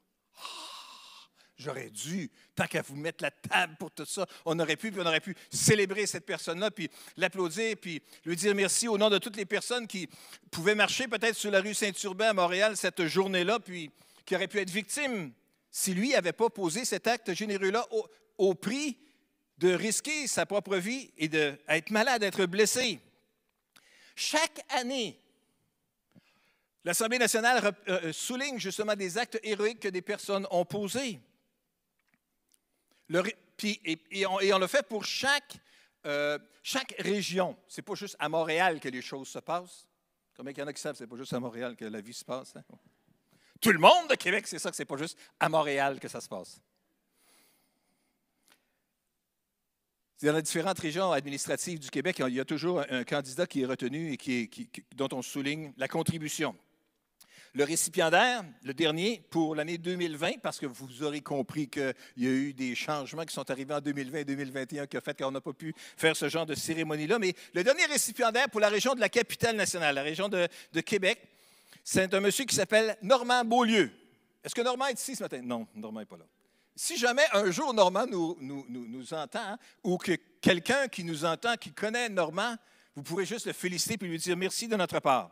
J'aurais 1.57 1.89
dû, 1.89 2.29
tant 2.55 2.67
qu'à 2.67 2.81
vous 2.81 2.95
mettre 2.95 3.23
la 3.23 3.31
table 3.31 3.75
pour 3.77 3.91
tout 3.91 4.05
ça, 4.05 4.25
on 4.45 4.59
aurait 4.59 4.75
pu, 4.75 4.91
puis 4.91 5.01
on 5.01 5.05
aurait 5.05 5.21
pu 5.21 5.35
célébrer 5.49 6.05
cette 6.05 6.25
personne-là, 6.25 6.71
puis 6.71 6.89
l'applaudir, 7.17 7.75
puis 7.77 8.01
lui 8.25 8.35
dire 8.35 8.53
merci 8.55 8.87
au 8.87 8.97
nom 8.97 9.09
de 9.09 9.17
toutes 9.17 9.37
les 9.37 9.45
personnes 9.45 9.87
qui 9.87 10.09
pouvaient 10.51 10.75
marcher 10.75 11.07
peut-être 11.07 11.35
sur 11.35 11.51
la 11.51 11.61
rue 11.61 11.73
Saint-Urbain 11.73 12.29
à 12.29 12.33
Montréal 12.33 12.75
cette 12.75 13.05
journée-là, 13.05 13.59
puis 13.59 13.91
qui 14.25 14.35
auraient 14.35 14.47
pu 14.47 14.59
être 14.59 14.69
victimes 14.69 15.31
si 15.71 15.93
lui 15.93 16.11
n'avait 16.11 16.33
pas 16.33 16.49
posé 16.49 16.85
cet 16.85 17.05
acte 17.07 17.33
généreux-là 17.33 17.85
au, 18.37 18.55
prix 18.55 18.97
de 19.57 19.73
risquer 19.73 20.27
sa 20.27 20.45
propre 20.45 20.77
vie 20.77 21.11
et 21.17 21.27
d'être 21.27 21.89
malade, 21.91 22.21
d'être 22.21 22.45
blessé. 22.45 22.99
Chaque 24.15 24.65
année, 24.69 25.19
l'Assemblée 26.85 27.17
nationale 27.17 27.61
euh, 27.89 27.99
euh, 28.05 28.13
souligne 28.13 28.57
justement 28.57 28.95
des 28.95 29.17
actes 29.17 29.39
héroïques 29.43 29.81
que 29.81 29.89
des 29.89 30.01
personnes 30.01 30.47
ont 30.49 30.63
posés. 30.63 31.19
Et, 33.09 34.25
on, 34.25 34.59
le 34.59 34.67
fait 34.67 34.87
pour 34.87 35.05
chaque, 35.05 35.57
euh, 36.05 36.39
chaque 36.63 36.95
région. 36.99 37.57
Ce 37.67 37.79
n'est 37.79 37.83
pas 37.83 37.95
juste 37.95 38.15
à 38.19 38.29
Montréal 38.29 38.79
que 38.79 38.89
les 38.89 39.01
choses 39.01 39.27
se 39.27 39.39
passent. 39.39 39.87
Combien 40.35 40.51
il 40.51 40.59
y 40.59 40.61
en 40.61 40.67
a 40.67 40.73
qui 40.73 40.81
savent 40.81 40.93
que 40.93 40.97
ce 40.97 41.03
n'est 41.03 41.09
pas 41.09 41.17
juste 41.17 41.33
à 41.33 41.39
Montréal 41.39 41.75
que 41.75 41.85
la 41.85 42.01
vie 42.01 42.13
se 42.13 42.25
passe? 42.25 42.55
Hein? 42.55 42.63
Tout 43.61 43.71
le 43.71 43.79
monde 43.79 44.09
de 44.09 44.15
Québec, 44.15 44.47
c'est 44.47 44.59
ça 44.59 44.69
que 44.69 44.75
ce 44.75 44.81
n'est 44.81 44.87
pas 44.87 44.97
juste 44.97 45.17
à 45.39 45.47
Montréal 45.47 45.99
que 45.99 46.07
ça 46.07 46.19
se 46.19 46.27
passe. 46.27 46.59
Dans 50.21 50.33
les 50.33 50.41
différentes 50.41 50.79
régions 50.79 51.11
administratives 51.11 51.79
du 51.79 51.89
Québec, 51.89 52.21
il 52.25 52.33
y 52.33 52.39
a 52.39 52.45
toujours 52.45 52.83
un 52.89 53.03
candidat 53.03 53.45
qui 53.45 53.61
est 53.61 53.65
retenu 53.65 54.13
et 54.13 54.17
qui 54.17 54.69
dont 54.95 55.09
on 55.11 55.21
souligne 55.21 55.71
la 55.77 55.87
contribution. 55.87 56.55
Le 57.55 57.63
récipiendaire, 57.63 58.43
le 58.63 58.73
dernier, 58.73 59.23
pour 59.29 59.55
l'année 59.55 59.77
2020, 59.77 60.39
parce 60.43 60.59
que 60.59 60.65
vous 60.65 61.03
aurez 61.03 61.21
compris 61.21 61.69
qu'il 61.69 61.95
y 62.17 62.27
a 62.27 62.29
eu 62.29 62.53
des 62.53 62.75
changements 62.75 63.23
qui 63.23 63.33
sont 63.33 63.49
arrivés 63.49 63.73
en 63.73 63.79
2020 63.79 64.19
et 64.19 64.25
2021 64.25 64.87
qui 64.87 64.97
ont 64.97 65.01
fait 65.01 65.17
qu'on 65.17 65.31
n'a 65.31 65.39
pas 65.39 65.53
pu 65.53 65.73
faire 65.95 66.17
ce 66.17 66.27
genre 66.27 66.45
de 66.45 66.53
cérémonie-là. 66.53 67.17
Mais 67.17 67.33
le 67.53 67.63
dernier 67.63 67.85
récipiendaire 67.85 68.49
pour 68.49 68.59
la 68.59 68.67
région 68.67 68.93
de 68.93 68.99
la 68.99 69.07
capitale 69.07 69.55
nationale, 69.55 69.95
la 69.95 70.03
région 70.03 70.27
de, 70.27 70.49
Québec, 70.81 71.17
c'est 71.81 72.13
un 72.13 72.19
monsieur 72.19 72.43
qui 72.43 72.55
s'appelle 72.55 72.97
Normand 73.01 73.45
Beaulieu. 73.45 73.89
Est-ce 74.43 74.53
que 74.53 74.61
Normand 74.61 74.87
est 74.87 74.99
ici 74.99 75.15
ce 75.15 75.23
matin? 75.23 75.39
Non, 75.41 75.65
Normand 75.75 76.01
n'est 76.01 76.05
pas 76.05 76.17
là. 76.17 76.25
Si 76.75 76.97
jamais 76.97 77.23
un 77.31 77.49
jour 77.51 77.73
Normand 77.73 78.05
nous, 78.05 79.13
entend, 79.13 79.57
ou 79.81 79.97
que 79.97 80.17
quelqu'un 80.41 80.89
qui 80.89 81.05
nous 81.05 81.23
entend, 81.23 81.55
qui 81.55 81.71
connaît 81.71 82.09
Normand, 82.09 82.57
vous 82.97 83.01
pourrez 83.01 83.25
juste 83.25 83.45
le 83.45 83.53
féliciter 83.53 83.93
et 83.93 84.07
lui 84.09 84.17
dire 84.17 84.35
merci 84.35 84.67
de 84.67 84.75
notre 84.75 84.99
part. 84.99 85.31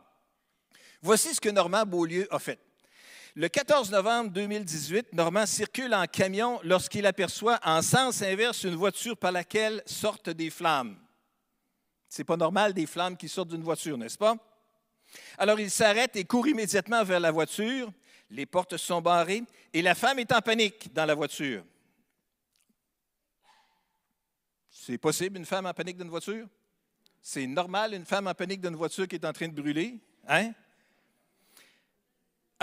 Voici 1.04 1.34
ce 1.34 1.40
que 1.40 1.50
Normand 1.50 1.84
Beaulieu 1.84 2.26
a 2.30 2.38
fait. 2.38 2.58
Le 3.34 3.48
14 3.48 3.90
novembre 3.90 4.30
2018, 4.30 5.12
Normand 5.12 5.44
circule 5.44 5.92
en 5.94 6.06
camion 6.06 6.58
lorsqu'il 6.62 7.04
aperçoit 7.04 7.60
en 7.62 7.82
sens 7.82 8.22
inverse 8.22 8.64
une 8.64 8.74
voiture 8.74 9.14
par 9.14 9.30
laquelle 9.30 9.82
sortent 9.84 10.30
des 10.30 10.48
flammes. 10.48 10.96
C'est 12.08 12.24
pas 12.24 12.38
normal 12.38 12.72
des 12.72 12.86
flammes 12.86 13.18
qui 13.18 13.28
sortent 13.28 13.50
d'une 13.50 13.62
voiture, 13.62 13.98
n'est-ce 13.98 14.16
pas? 14.16 14.34
Alors 15.36 15.60
il 15.60 15.70
s'arrête 15.70 16.16
et 16.16 16.24
court 16.24 16.48
immédiatement 16.48 17.04
vers 17.04 17.20
la 17.20 17.30
voiture. 17.30 17.92
Les 18.30 18.46
portes 18.46 18.78
sont 18.78 19.02
barrées 19.02 19.42
et 19.74 19.82
la 19.82 19.94
femme 19.94 20.20
est 20.20 20.32
en 20.32 20.40
panique 20.40 20.90
dans 20.94 21.04
la 21.04 21.14
voiture. 21.14 21.66
C'est 24.70 24.96
possible 24.96 25.36
une 25.36 25.44
femme 25.44 25.66
en 25.66 25.74
panique 25.74 25.98
dans 25.98 26.04
une 26.04 26.10
voiture? 26.10 26.46
C'est 27.20 27.46
normal 27.46 27.92
une 27.92 28.06
femme 28.06 28.26
en 28.26 28.34
panique 28.34 28.62
dans 28.62 28.70
une 28.70 28.76
voiture 28.76 29.06
qui 29.06 29.16
est 29.16 29.26
en 29.26 29.34
train 29.34 29.48
de 29.48 29.60
brûler? 29.60 29.98
Hein? 30.26 30.54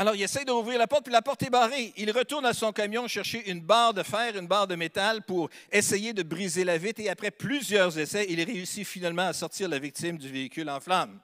Alors, 0.01 0.15
il 0.15 0.23
essaie 0.23 0.45
d'ouvrir 0.45 0.79
la 0.79 0.87
porte, 0.87 1.03
puis 1.03 1.13
la 1.13 1.21
porte 1.21 1.43
est 1.43 1.51
barrée. 1.51 1.93
Il 1.95 2.09
retourne 2.09 2.43
à 2.47 2.53
son 2.53 2.71
camion 2.71 3.07
chercher 3.07 3.47
une 3.51 3.59
barre 3.61 3.93
de 3.93 4.01
fer, 4.01 4.35
une 4.35 4.47
barre 4.47 4.65
de 4.65 4.73
métal 4.73 5.21
pour 5.21 5.47
essayer 5.71 6.11
de 6.11 6.23
briser 6.23 6.63
la 6.63 6.79
vitre. 6.79 7.01
Et 7.01 7.09
après 7.09 7.29
plusieurs 7.29 7.99
essais, 7.99 8.25
il 8.27 8.41
réussit 8.41 8.83
finalement 8.83 9.27
à 9.27 9.33
sortir 9.33 9.69
la 9.69 9.77
victime 9.77 10.17
du 10.17 10.27
véhicule 10.27 10.71
en 10.71 10.79
flammes. 10.79 11.19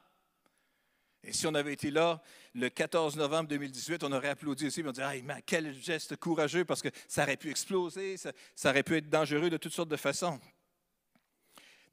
Et 1.24 1.34
si 1.34 1.48
on 1.48 1.56
avait 1.56 1.74
été 1.74 1.90
là 1.90 2.22
le 2.54 2.70
14 2.70 3.16
novembre 3.16 3.50
2018, 3.50 4.04
on 4.04 4.12
aurait 4.12 4.30
applaudi 4.30 4.68
aussi, 4.68 4.84
on 4.86 4.92
dirait 4.92 5.24
ah, 5.28 5.42
quel 5.44 5.74
geste 5.74 6.16
courageux, 6.18 6.64
parce 6.64 6.84
que 6.84 6.90
ça 7.08 7.24
aurait 7.24 7.36
pu 7.36 7.50
exploser, 7.50 8.16
ça 8.18 8.70
aurait 8.70 8.84
pu 8.84 8.98
être 8.98 9.10
dangereux 9.10 9.50
de 9.50 9.58
toutes 9.58 9.74
sortes 9.74 9.90
de 9.90 9.98
façons. 9.98 10.40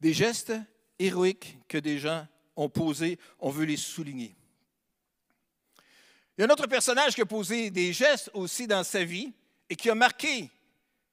Des 0.02 0.12
gestes 0.12 0.52
héroïques 0.98 1.56
que 1.66 1.78
des 1.78 1.98
gens 1.98 2.26
ont 2.56 2.68
posés, 2.68 3.18
on 3.38 3.48
veut 3.48 3.64
les 3.64 3.78
souligner. 3.78 4.36
Il 6.36 6.40
y 6.40 6.44
a 6.44 6.48
un 6.48 6.52
autre 6.52 6.66
personnage 6.66 7.14
qui 7.14 7.20
a 7.20 7.26
posé 7.26 7.70
des 7.70 7.92
gestes 7.92 8.30
aussi 8.34 8.66
dans 8.66 8.82
sa 8.82 9.04
vie 9.04 9.32
et 9.70 9.76
qui 9.76 9.88
a 9.88 9.94
marqué 9.94 10.50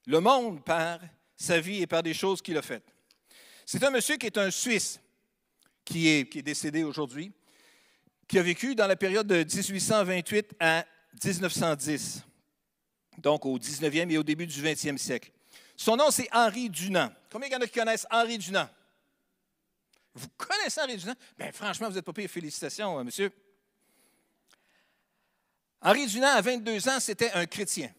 le 0.08 0.20
monde 0.20 0.64
par 0.64 1.00
sa 1.36 1.60
vie 1.60 1.84
et 1.84 1.88
par 1.88 2.02
des 2.02 2.14
choses 2.14 2.42
qu'il 2.42 2.58
a 2.58 2.62
faites. 2.62 2.92
C'est 3.66 3.84
un 3.84 3.92
monsieur 3.92 4.18
qui 4.18 4.26
est 4.26 4.38
un 4.38 4.50
Suisse, 4.50 5.00
qui 5.86 6.08
est, 6.08 6.42
décédé 6.42 6.84
aujourd'hui, 6.84 7.32
qui 8.28 8.40
a 8.40 8.44
vécu 8.44 8.74
dans 8.74 8.88
la 8.88 8.96
période 8.96 9.28
de 9.28 9.38
1828 9.38 10.56
à 10.60 10.86
1910, 11.24 12.24
donc 13.20 13.46
au 13.46 13.60
19e 13.60 14.10
et 14.10 14.18
au 14.18 14.24
début 14.24 14.48
du 14.48 14.62
20e 14.62 14.98
siècle. 14.98 15.32
Son 15.78 15.96
nom, 15.96 16.10
c'est 16.10 16.28
Henri 16.32 16.70
Dunant. 16.70 17.12
Combien 17.32 17.48
il 17.48 17.52
y 17.52 17.56
en 17.56 17.62
a 17.62 17.68
qui 17.68 17.80
connaissent 17.80 18.08
Henri 18.10 18.38
Dunant? 18.40 18.70
Vous 20.16 20.28
connaissez 20.38 20.82
Henri 20.82 20.98
Dunant? 20.98 21.16
Bien, 21.38 21.52
franchement, 21.52 21.90
vous 21.90 21.96
n'êtes 21.96 22.06
pas 22.06 22.14
pire. 22.14 22.30
Félicitations, 22.30 23.00
euh, 23.00 23.04
monsieur. 23.04 23.32
Henri 25.84 26.06
Dunant, 26.06 26.36
à 26.36 26.42
22 26.42 26.90
ans, 26.90 27.00
c'était 27.00 27.32
un 27.32 27.48
chrétien, 27.48 27.90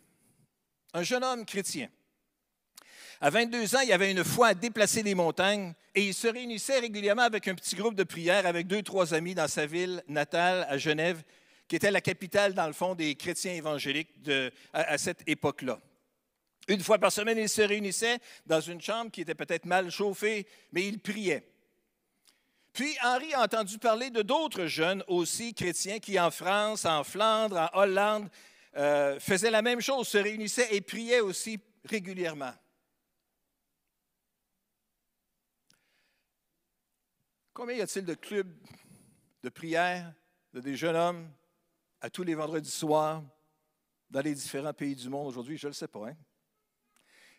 un 0.95 1.03
jeune 1.03 1.25
homme 1.25 1.45
chrétien. 1.45 1.89
À 3.21 3.31
22 3.31 3.77
ans, 3.77 3.81
il 3.81 3.93
avait 3.93 4.11
une 4.11 4.23
foi 4.25 4.49
à 4.49 4.55
déplacer 4.55 5.03
les 5.03 5.15
montagnes 5.15 5.75
et 5.95 6.07
il 6.07 6.15
se 6.15 6.29
réunissait 6.29 6.79
régulièrement 6.79 7.23
avec 7.23 7.47
un 7.49 7.55
petit 7.55 7.75
groupe 7.75 7.95
de 7.95 8.05
prière 8.05 8.47
avec 8.47 8.67
deux, 8.67 8.83
trois 8.83 9.15
amis 9.15 9.35
dans 9.35 9.49
sa 9.49 9.67
ville 9.67 10.03
natale, 10.09 10.67
à 10.69 10.79
Genève, 10.79 11.23
qui 11.67 11.77
était 11.77 11.91
la 11.91 12.01
capitale, 12.01 12.55
dans 12.55 12.67
le 12.67 12.73
fond, 12.73 12.95
des 12.95 13.15
chrétiens 13.15 13.53
évangéliques 13.53 14.11
à, 14.73 14.99
cette 14.99 15.23
époque-là. 15.29 15.81
Une 16.69 16.81
fois 16.81 16.99
par 16.99 17.11
semaine, 17.11 17.39
il 17.39 17.49
se 17.49 17.63
réunissait 17.63 18.19
dans 18.47 18.61
une 18.61 18.81
chambre 18.81 19.11
qui 19.11 19.23
était 19.23 19.35
peut-être 19.35 19.67
mal 19.67 19.91
chauffée, 19.91 20.47
mais 20.73 20.87
il 20.87 21.01
priait. 21.01 21.52
Puis 22.73 22.97
Henri 23.03 23.35
a 23.35 23.43
entendu 23.43 23.79
parler 23.79 24.11
de 24.11 24.23
d'autres 24.23 24.67
jeunes 24.67 25.05
aussi 25.07 25.53
chrétiens 25.53 25.99
qui, 25.99 26.19
en 26.19 26.31
France, 26.31 26.87
en 26.87 27.05
Flandre, 27.05 27.71
en 27.73 27.81
Hollande, 27.81 28.31
euh, 28.77 29.21
faisaient 29.21 29.51
la 29.51 29.61
même 29.61 29.81
chose, 29.81 30.09
se 30.09 30.17
réunissaient 30.17 30.75
et 30.75 30.81
priaient 30.81 31.21
aussi 31.21 31.61
régulièrement. 31.85 32.55
Combien 37.53 37.77
y 37.77 37.81
a-t-il 37.83 38.07
de 38.07 38.15
clubs 38.15 38.57
de 39.43 39.51
prière 39.51 40.15
de 40.55 40.61
des 40.61 40.75
jeunes 40.75 40.97
hommes 40.97 41.31
à 42.01 42.09
tous 42.09 42.23
les 42.23 42.35
vendredis 42.35 42.71
soirs 42.71 43.23
dans 44.09 44.23
les 44.23 44.35
différents 44.35 44.73
pays 44.73 44.97
du 44.97 45.11
monde? 45.11 45.27
Aujourd'hui? 45.27 45.59
Je 45.59 45.67
ne 45.67 45.71
le 45.71 45.75
sais 45.75 45.89
pas. 45.89 46.09
Hein? 46.09 46.17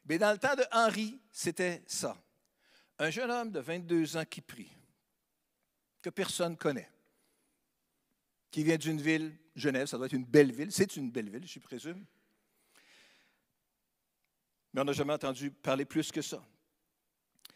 Mais 0.05 0.19
dans 0.19 0.31
le 0.31 0.37
temps 0.37 0.55
de 0.55 0.65
Henri, 0.71 1.19
c'était 1.31 1.81
ça. 1.87 2.15
Un 2.99 3.09
jeune 3.09 3.31
homme 3.31 3.51
de 3.51 3.59
22 3.59 4.17
ans 4.17 4.25
qui 4.25 4.41
prie 4.41 4.71
que 6.03 6.09
personne 6.09 6.57
connaît, 6.57 6.89
qui 8.51 8.63
vient 8.63 8.77
d'une 8.77 9.01
ville, 9.01 9.35
Genève, 9.55 9.87
ça 9.87 9.97
doit 9.97 10.05
être 10.05 10.13
une 10.13 10.25
belle 10.25 10.51
ville, 10.51 10.71
c'est 10.71 10.95
une 10.97 11.09
belle 11.09 11.29
ville, 11.29 11.47
je 11.47 11.59
présume. 11.59 12.05
Mais 14.73 14.81
on 14.81 14.85
n'a 14.85 14.93
jamais 14.93 15.13
entendu 15.13 15.49
parler 15.49 15.85
plus 15.85 16.11
que 16.11 16.21
ça. 16.21 16.43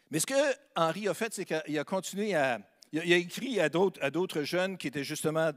Mais 0.10 0.20
ce 0.20 0.26
que 0.26 0.56
Henri 0.76 1.08
a 1.08 1.14
fait, 1.14 1.34
c'est 1.34 1.46
qu'il 1.46 1.78
a 1.78 1.84
continué 1.84 2.34
à. 2.34 2.60
Il 2.94 3.14
a 3.14 3.18
écrit 3.18 3.60
à 3.60 3.68
d'autres 3.68 4.44
jeunes 4.44 4.78
qui 4.78 4.88
étaient 4.88 5.04
justement 5.04 5.52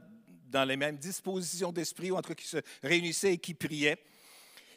dans 0.47 0.65
les 0.65 0.75
mêmes 0.75 0.97
dispositions 0.97 1.71
d'esprit, 1.71 2.11
ou 2.11 2.17
en 2.17 2.21
tout 2.21 2.29
cas 2.29 2.35
qui 2.35 2.47
se 2.47 2.57
réunissaient 2.83 3.35
et 3.35 3.37
qui 3.37 3.53
priaient. 3.53 4.03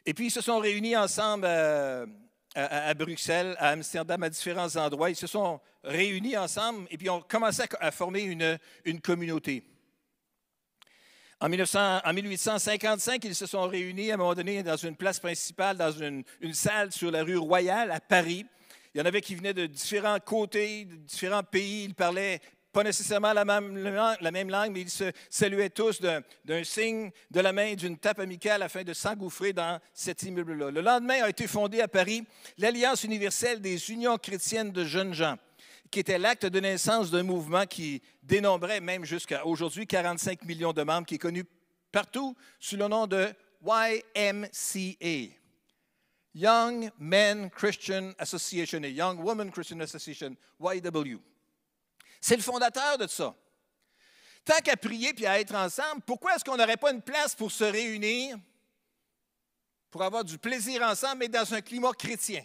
Et 0.07 0.15
puis 0.15 0.27
ils 0.27 0.31
se 0.31 0.41
sont 0.41 0.61
réunis 0.61 0.97
ensemble 0.97 1.47
euh, 1.49 2.07
à, 2.55 2.95
Bruxelles, 2.95 3.57
à 3.59 3.71
Amsterdam, 3.71 4.23
à 4.23 4.31
différents 4.31 4.77
endroits. 4.77 5.11
Ils 5.11 5.17
se 5.17 5.27
sont 5.27 5.61
réunis 5.83 6.37
ensemble 6.37 6.87
et 6.91 6.97
puis 6.97 7.11
ont 7.11 7.21
commencé 7.21 7.63
à, 7.81 7.91
former 7.91 8.23
une, 8.23 9.01
communauté. 9.01 9.65
En, 11.41 11.49
1900, 11.49 12.01
en, 12.05 12.13
1855, 12.13 13.25
ils 13.25 13.35
se 13.35 13.47
sont 13.47 13.67
réunis 13.69 14.11
à 14.11 14.15
un 14.15 14.17
moment 14.19 14.35
donné 14.35 14.63
dans 14.63 14.77
une 14.77 14.97
place 14.97 15.19
principale, 15.19 15.77
dans 15.77 15.93
une, 15.93 16.25
salle 16.53 16.93
sur 16.93 17.11
la 17.11 17.25
rue 17.25 17.37
Royale 17.37 17.91
à 17.91 18.01
Paris. 18.01 18.47
Il 18.95 18.99
y 18.99 19.01
en 19.03 19.07
avait 19.07 19.21
qui 19.21 19.35
venaient 19.35 19.55
de 19.55 19.67
différents 19.67 20.21
côtés, 20.21 20.85
de 20.85 20.95
différents 20.95 21.43
pays. 21.43 21.85
Ils 21.85 21.95
parlaient 21.95 22.41
pas 22.75 22.83
nécessairement 22.83 23.33
la 23.33 23.45
même, 23.45 23.79
la 24.21 24.31
même 24.33 24.51
langue, 24.51 24.73
mais 24.73 24.81
ils 24.81 24.91
se 24.91 25.13
saluaient 25.31 25.71
tous 25.71 26.01
d'un 26.01 26.65
signe 26.65 27.13
de 27.31 27.41
la 27.41 27.53
main, 27.53 27.75
d'une 27.75 27.97
tape 27.97 28.19
amicale 28.19 28.63
afin 28.63 28.83
de 28.83 28.93
s'engouffrer 28.93 29.53
dans 29.53 29.81
cet 29.95 30.25
immeuble-là. 30.25 30.73
Le 30.73 30.81
lendemain 30.81 31.23
a 31.23 31.29
été 31.29 31.47
fondée 31.47 31.81
à 31.81 31.87
Paris 31.87 32.25
l'Alliance 32.59 33.05
universelle 33.05 33.61
des 33.61 33.93
unions 33.93 34.19
chrétiennes 34.19 34.73
de 34.73 34.85
jeunes 34.85 35.15
gens, 35.15 35.37
qui 35.89 36.01
était 36.01 36.19
l'acte 36.19 36.47
de 36.47 36.59
naissance 36.59 37.13
d'un 37.13 37.23
mouvement 37.23 37.65
qui 37.65 38.03
dénombrait 38.25 38.81
même 38.81 39.05
jusqu'à 39.05 39.47
aujourd'hui 39.47 39.87
45 39.87 40.45
millions 40.45 40.73
de 40.73 40.83
membres, 40.83 41.07
qui 41.07 41.15
est 41.15 41.19
connu 41.19 41.45
partout 41.93 42.35
sous 42.59 42.77
le 42.77 42.89
nom 42.89 43.07
de 43.07 43.29
YMCA. 43.65 45.33
Young 46.35 46.91
Men 46.99 47.49
Christian 47.51 48.11
Association 48.19 48.83
et 48.83 48.91
Young 48.91 49.25
Women 49.25 49.53
Christian 49.53 49.79
Association, 49.79 50.35
YW. 50.61 51.21
C'est 52.27 52.37
le 52.37 52.43
fondateur 52.43 52.97
de 52.97 53.07
ça. 53.07 53.35
Tant 54.47 54.59
qu'à 54.65 54.79
prier 54.79 55.13
puis 55.13 55.27
à 55.27 55.39
être 55.39 55.55
ensemble, 55.55 56.01
pourquoi 56.07 56.35
est-ce 56.35 56.43
qu'on 56.43 56.57
n'aurait 56.57 56.79
pas 56.79 56.91
une 56.91 57.03
place 57.03 57.35
pour 57.35 57.53
se 57.53 57.65
réunir, 57.65 58.39
pour 59.91 60.03
avoir 60.03 60.25
du 60.25 60.39
plaisir 60.39 60.81
ensemble, 60.85 61.19
mais 61.19 61.29
dans 61.29 61.53
un 61.53 61.61
climat 61.61 61.93
chrétien? 61.93 62.43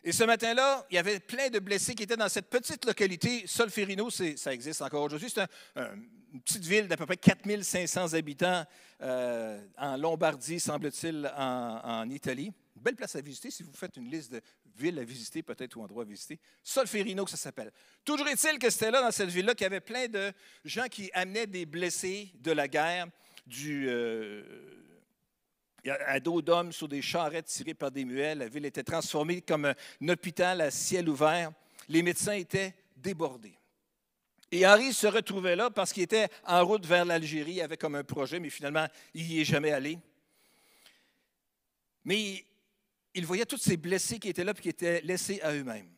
Et 0.02 0.12
ce 0.12 0.24
matin-là, 0.24 0.86
il 0.90 0.94
y 0.94 0.98
avait 0.98 1.20
plein 1.20 1.50
de 1.50 1.58
blessés 1.58 1.94
qui 1.94 2.04
étaient 2.04 2.16
dans 2.16 2.28
cette 2.28 2.48
petite 2.48 2.84
localité. 2.86 3.44
Solferino, 3.46 4.08
ça 4.10 4.52
existe 4.52 4.80
encore 4.80 5.02
aujourd'hui. 5.02 5.30
C'est 5.30 5.46
une 5.76 6.40
petite 6.40 6.64
ville 6.64 6.88
d'à 6.88 6.96
peu 6.96 7.04
près 7.04 7.18
4500 7.18 8.14
habitants 8.14 8.64
euh, 9.02 9.60
en 9.76 9.96
Lombardie, 9.98 10.58
semble-t-il, 10.58 11.30
en, 11.36 12.08
Italie. 12.08 12.52
Belle 12.80 12.96
place 12.96 13.14
à 13.14 13.20
visiter 13.20 13.50
si 13.50 13.62
vous 13.62 13.72
faites 13.74 13.96
une 13.96 14.10
liste 14.10 14.32
de 14.32 14.40
villes 14.76 14.98
à 14.98 15.04
visiter, 15.04 15.42
peut-être, 15.42 15.76
ou 15.76 15.82
endroits 15.82 16.02
à 16.02 16.06
visiter. 16.06 16.38
Solferino, 16.62 17.24
que 17.24 17.30
ça 17.30 17.36
s'appelle. 17.36 17.70
Toujours 18.04 18.26
est-il 18.28 18.58
que 18.58 18.70
c'était 18.70 18.90
là, 18.90 19.02
dans 19.02 19.10
cette 19.10 19.28
ville-là, 19.28 19.54
qu'il 19.54 19.64
y 19.64 19.66
avait 19.66 19.80
plein 19.80 20.08
de 20.08 20.32
gens 20.64 20.86
qui 20.88 21.10
amenaient 21.12 21.46
des 21.46 21.66
blessés 21.66 22.32
de 22.40 22.52
la 22.52 22.68
guerre, 22.68 23.06
du, 23.46 23.86
euh, 23.88 24.42
à 25.84 26.20
dos 26.20 26.40
d'hommes 26.40 26.72
sur 26.72 26.88
des 26.88 27.02
charrettes 27.02 27.46
tirées 27.46 27.74
par 27.74 27.90
des 27.90 28.04
muelles. 28.04 28.38
La 28.38 28.48
ville 28.48 28.64
était 28.64 28.82
transformée 28.82 29.42
comme 29.42 29.66
un 29.66 30.08
hôpital 30.08 30.60
à 30.62 30.70
ciel 30.70 31.08
ouvert. 31.08 31.52
Les 31.88 32.02
médecins 32.02 32.32
étaient 32.32 32.74
débordés. 32.96 33.56
Et 34.52 34.66
Henri 34.66 34.92
se 34.92 35.06
retrouvait 35.06 35.54
là 35.54 35.70
parce 35.70 35.92
qu'il 35.92 36.02
était 36.02 36.28
en 36.44 36.64
route 36.64 36.84
vers 36.84 37.04
l'Algérie 37.04 37.60
avec 37.60 37.80
comme 37.80 37.94
un 37.94 38.04
projet, 38.04 38.40
mais 38.40 38.50
finalement, 38.50 38.86
il 39.14 39.26
n'y 39.26 39.40
est 39.40 39.44
jamais 39.44 39.70
allé. 39.70 39.98
Mais 42.04 42.44
il 43.14 43.26
voyait 43.26 43.46
tous 43.46 43.58
ces 43.58 43.76
blessés 43.76 44.18
qui 44.18 44.28
étaient 44.28 44.44
là 44.44 44.52
et 44.56 44.60
qui 44.60 44.68
étaient 44.68 45.00
laissés 45.02 45.40
à 45.42 45.52
eux-mêmes. 45.52 45.90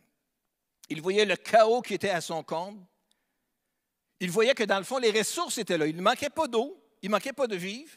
Il 0.88 1.00
voyait 1.00 1.25
le 1.25 1.36
chaos 1.36 1.82
qui 1.82 1.95
était 1.95 2.10
à 2.10 2.21
son 2.21 2.43
comble. 2.43 2.84
Il 4.21 4.30
voyait 4.30 4.54
que 4.54 4.65
dans 4.65 4.78
le 4.78 4.84
fond, 4.84 4.99
les 4.99 5.10
ressources 5.10 5.58
étaient 5.58 5.78
là. 5.78 5.86
Il 5.86 5.97
ne 5.97 6.02
manquait 6.02 6.30
pas 6.30 6.47
d'eau, 6.47 6.80
il 7.02 7.08
ne 7.08 7.13
manquait 7.13 7.32
pas 7.32 7.47
de 7.47 7.56
vivre, 7.56 7.93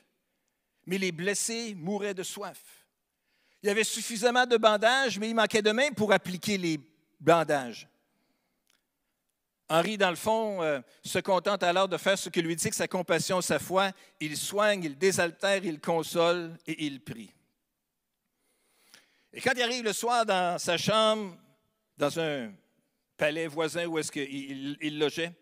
mais 0.86 0.98
les 0.98 1.12
blessés 1.12 1.76
mouraient 1.76 2.14
de 2.14 2.24
soif. 2.24 2.88
Il 3.62 3.68
y 3.68 3.70
avait 3.70 3.84
suffisamment 3.84 4.46
de 4.46 4.58
bandages, 4.58 5.20
mais 5.20 5.30
il 5.30 5.36
manquait 5.36 5.62
de 5.62 5.72
main 5.72 5.92
pour 5.92 6.12
appliquer 6.12 6.58
les 6.58 6.80
bandages. 7.20 7.88
Henri, 9.68 9.98
dans 9.98 10.12
le 10.12 10.16
fond, 10.16 10.62
euh, 10.62 10.80
se 11.04 11.20
contente 11.20 11.64
alors 11.64 11.88
de 11.88 11.98
faire 11.98 12.18
ce 12.18 12.30
que 12.30 12.40
lui 12.40 12.56
dit 12.56 12.70
que 12.70 12.76
sa 12.76 12.88
compassion, 12.88 13.42
sa 13.42 13.58
foi. 13.58 13.92
Il 14.20 14.38
soigne, 14.38 14.84
il 14.84 14.98
désaltère, 14.98 15.66
il 15.66 15.80
console 15.80 16.56
et 16.68 16.86
il 16.86 17.02
prie. 17.02 17.35
Et 19.36 19.42
quand 19.42 19.52
il 19.54 19.62
arrive 19.62 19.84
le 19.84 19.92
soir 19.92 20.26
dans 20.26 20.58
sa 20.58 20.78
chambre, 20.78 21.38
dans 21.98 22.20
un 22.22 22.54
palais 23.18 23.48
voisin 23.48 23.86
où 23.86 24.00
est-ce 24.00 24.10
qu'il 24.10 24.78
il 24.80 24.98
logeait, 24.98 25.34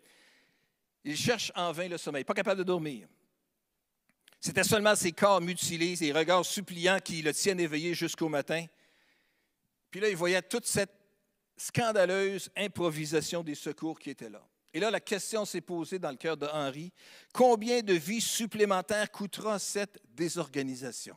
il 1.04 1.16
cherche 1.16 1.52
en 1.54 1.70
vain 1.70 1.86
le 1.86 1.96
sommeil, 1.96 2.24
pas 2.24 2.34
capable 2.34 2.58
de 2.58 2.64
dormir. 2.64 3.06
C'était 4.40 4.64
seulement 4.64 4.96
ses 4.96 5.12
corps 5.12 5.40
mutilés, 5.40 5.94
ses 5.94 6.10
regards 6.10 6.44
suppliants 6.44 6.98
qui 6.98 7.22
le 7.22 7.32
tiennent 7.32 7.60
éveillé 7.60 7.94
jusqu'au 7.94 8.28
matin. 8.28 8.66
Puis 9.92 10.00
là, 10.00 10.08
il 10.08 10.16
voyait 10.16 10.42
toute 10.42 10.66
cette 10.66 10.92
scandaleuse 11.56 12.50
improvisation 12.56 13.44
des 13.44 13.54
secours 13.54 14.00
qui 14.00 14.10
étaient 14.10 14.28
là. 14.28 14.44
Et 14.72 14.80
là, 14.80 14.90
la 14.90 14.98
question 14.98 15.44
s'est 15.44 15.60
posée 15.60 16.00
dans 16.00 16.10
le 16.10 16.16
cœur 16.16 16.36
de 16.36 16.46
Henri 16.46 16.92
combien 17.32 17.80
de 17.80 17.94
vies 17.94 18.20
supplémentaires 18.20 19.12
coûtera 19.12 19.60
cette 19.60 20.00
désorganisation? 20.08 21.14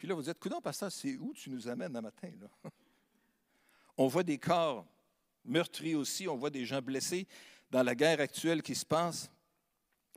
Puis 0.00 0.08
là, 0.08 0.14
vous 0.14 0.22
dites 0.22 0.38
Coudon, 0.38 0.62
pasteur, 0.62 0.90
c'est 0.90 1.18
où 1.18 1.34
tu 1.34 1.50
nous 1.50 1.68
amènes 1.68 1.94
un 1.94 2.00
matin 2.00 2.30
là? 2.40 2.48
On 3.98 4.06
voit 4.06 4.22
des 4.22 4.38
corps 4.38 4.86
meurtris 5.44 5.94
aussi, 5.94 6.26
on 6.26 6.36
voit 6.36 6.48
des 6.48 6.64
gens 6.64 6.80
blessés 6.80 7.28
dans 7.70 7.82
la 7.82 7.94
guerre 7.94 8.20
actuelle 8.20 8.62
qui 8.62 8.74
se 8.74 8.86
passe. 8.86 9.30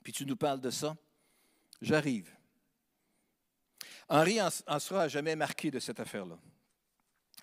Puis 0.02 0.14
tu 0.14 0.26
nous 0.26 0.38
parles 0.38 0.62
de 0.62 0.70
ça 0.70 0.96
j'arrive. 1.82 2.34
Henri 4.08 4.40
en, 4.42 4.80
sera 4.80 5.10
jamais 5.10 5.36
marqué 5.36 5.70
de 5.70 5.80
cette 5.80 6.00
affaire-là. 6.00 6.40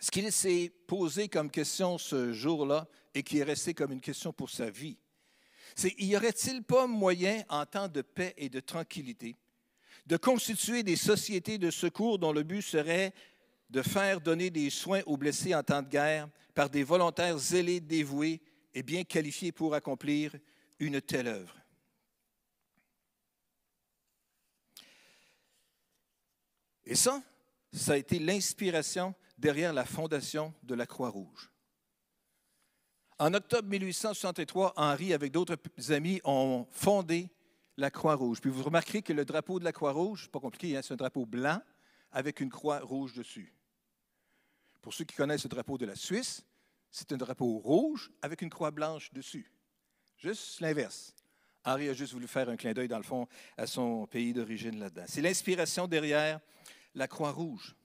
Ce 0.01 0.11
qu'il 0.11 0.33
s'est 0.33 0.73
posé 0.87 1.29
comme 1.29 1.51
question 1.51 1.99
ce 1.99 2.33
jour-là 2.33 2.89
et 3.13 3.23
qui 3.23 3.41
est 3.41 3.45
resté 3.45 3.75
comme 3.75 3.93
une 3.93 4.01
question 4.01 4.33
pour 4.33 4.49
sa 4.49 4.71
vie, 4.71 4.97
c'est 5.77 5.95
y 5.99 6.17
aurait-il 6.17 6.63
pas 6.63 6.87
moyen, 6.87 7.45
en 7.51 7.67
temps 7.67 7.89
de 7.89 8.01
paix 8.01 8.33
et 8.39 8.49
de 8.49 8.61
tranquillité, 8.61 9.37
de 10.07 10.17
constituer 10.17 10.83
des 10.83 10.97
sociétés 10.97 11.59
de 11.59 11.71
secours 11.71 12.19
dont 12.19 12.33
le 12.33 12.43
but 12.43 12.63
serait 12.63 13.13
de 13.71 13.83
faire 13.83 14.21
donner 14.21 14.51
des 14.51 14.71
soins 14.71 15.03
aux 15.07 15.17
blessés 15.17 15.55
en 15.55 15.63
temps 15.63 15.83
de 15.83 15.89
guerre 15.89 16.29
par 16.55 16.69
des 16.69 16.83
volontaires 16.83 17.39
zélés, 17.39 17.81
dévoués 17.81 18.41
et 18.75 18.83
bien 18.83 19.05
qualifiés 19.05 19.53
pour 19.53 19.75
accomplir 19.75 20.35
une 20.79 21.01
telle 21.01 21.29
œuvre. 21.29 21.57
Et 26.85 26.97
ça, 26.97 27.23
ça 27.73 27.93
a 27.93 27.97
été 27.97 28.19
l'inspiration 28.19 29.15
derrière 29.39 29.73
la 29.73 29.85
fondation 29.85 30.53
de 30.63 30.75
la 30.75 30.87
Croix-Rouge. 30.87 31.51
En 33.19 33.33
octobre 33.35 33.69
1863, 33.69 34.73
Henri, 34.77 35.13
avec 35.13 35.31
d'autres 35.31 35.57
amis, 35.91 36.21
ont 36.25 36.67
fondé 36.71 37.29
la 37.81 37.91
Croix-Rouge. 37.91 38.41
Puis 38.41 38.51
vous 38.51 38.63
remarquerez 38.63 39.03
que 39.03 39.13
le 39.13 39.25
drapeau 39.25 39.59
de 39.59 39.65
la 39.65 39.73
Croix-Rouge, 39.73 40.29
pas 40.29 40.39
compliqué, 40.39 40.77
hein, 40.77 40.81
c'est 40.83 40.93
un 40.93 40.97
drapeau 40.97 41.27
blanc 41.27 41.61
avec 42.13 42.41
une 42.41 42.51
croix 42.51 42.81
rouge 42.81 43.15
dessus. 43.15 43.53
Pour 44.83 44.95
ceux 44.95 45.05
qui 45.05 45.17
connaissent 45.17 45.45
le 45.45 45.49
drapeau 45.49 45.79
de 45.79 45.87
la 45.87 45.97
Suisse, 45.97 46.45
c'est 46.91 47.13
un 47.13 47.17
drapeau 47.17 47.59
rouge 47.59 48.11
avec 48.21 48.43
une 48.43 48.51
croix 48.51 48.71
blanche 48.71 49.13
dessus. 49.13 49.51
Juste 50.19 50.61
l'inverse. 50.61 51.15
Henri 51.65 51.89
a 51.89 51.95
juste 51.95 52.13
voulu 52.13 52.27
faire 52.27 52.49
un 52.49 52.57
clin 52.57 52.73
d'œil, 52.73 52.89
dans 52.89 52.97
le 52.97 53.05
fond, 53.05 53.27
à 53.57 53.67
son 53.67 54.07
pays 54.07 54.33
d'origine 54.33 54.79
là-dedans. 54.79 55.05
C'est 55.07 55.21
l'inspiration 55.21 55.87
derrière 55.87 56.41
la 56.95 57.07
Croix-Rouge. 57.07 57.77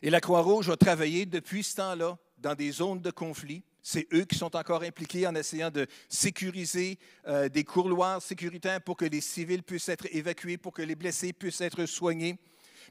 Et 0.00 0.10
la 0.10 0.20
Croix-Rouge 0.20 0.70
a 0.70 0.76
travaillé 0.76 1.26
depuis 1.26 1.62
ce 1.62 1.76
temps-là 1.76 2.18
dans 2.38 2.54
des 2.54 2.72
zones 2.72 3.00
de 3.00 3.10
conflit. 3.10 3.62
C'est 3.82 4.06
eux 4.12 4.24
qui 4.24 4.36
sont 4.36 4.54
encore 4.56 4.82
impliqués 4.82 5.26
en 5.26 5.34
essayant 5.34 5.70
de 5.70 5.86
sécuriser 6.08 6.98
euh, 7.26 7.48
des 7.48 7.64
couloirs 7.64 8.22
sécuritaires 8.22 8.80
pour 8.80 8.96
que 8.96 9.04
les 9.04 9.20
civils 9.20 9.62
puissent 9.62 9.88
être 9.88 10.06
évacués, 10.12 10.56
pour 10.56 10.72
que 10.72 10.82
les 10.82 10.94
blessés 10.94 11.32
puissent 11.32 11.60
être 11.60 11.84
soignés. 11.86 12.38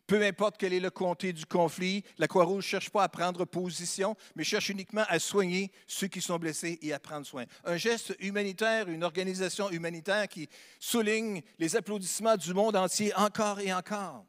Peu 0.07 0.21
importe 0.23 0.55
quel 0.57 0.73
est 0.73 0.79
le 0.79 0.89
comté 0.89 1.31
du 1.31 1.45
conflit, 1.45 2.03
la 2.17 2.27
Croix-Rouge 2.27 2.65
ne 2.65 2.69
cherche 2.69 2.89
pas 2.89 3.03
à 3.03 3.09
prendre 3.09 3.45
position, 3.45 4.15
mais 4.35 4.43
cherche 4.43 4.69
uniquement 4.69 5.05
à 5.07 5.19
soigner 5.19 5.71
ceux 5.87 6.07
qui 6.07 6.21
sont 6.21 6.37
blessés 6.37 6.79
et 6.81 6.93
à 6.93 6.99
prendre 6.99 7.25
soin. 7.25 7.45
Un 7.63 7.77
geste 7.77 8.15
humanitaire, 8.19 8.89
une 8.89 9.03
organisation 9.03 9.69
humanitaire 9.69 10.27
qui 10.27 10.49
souligne 10.79 11.41
les 11.59 11.75
applaudissements 11.75 12.37
du 12.37 12.53
monde 12.53 12.75
entier 12.75 13.13
encore 13.15 13.59
et 13.59 13.73
encore. 13.73 14.25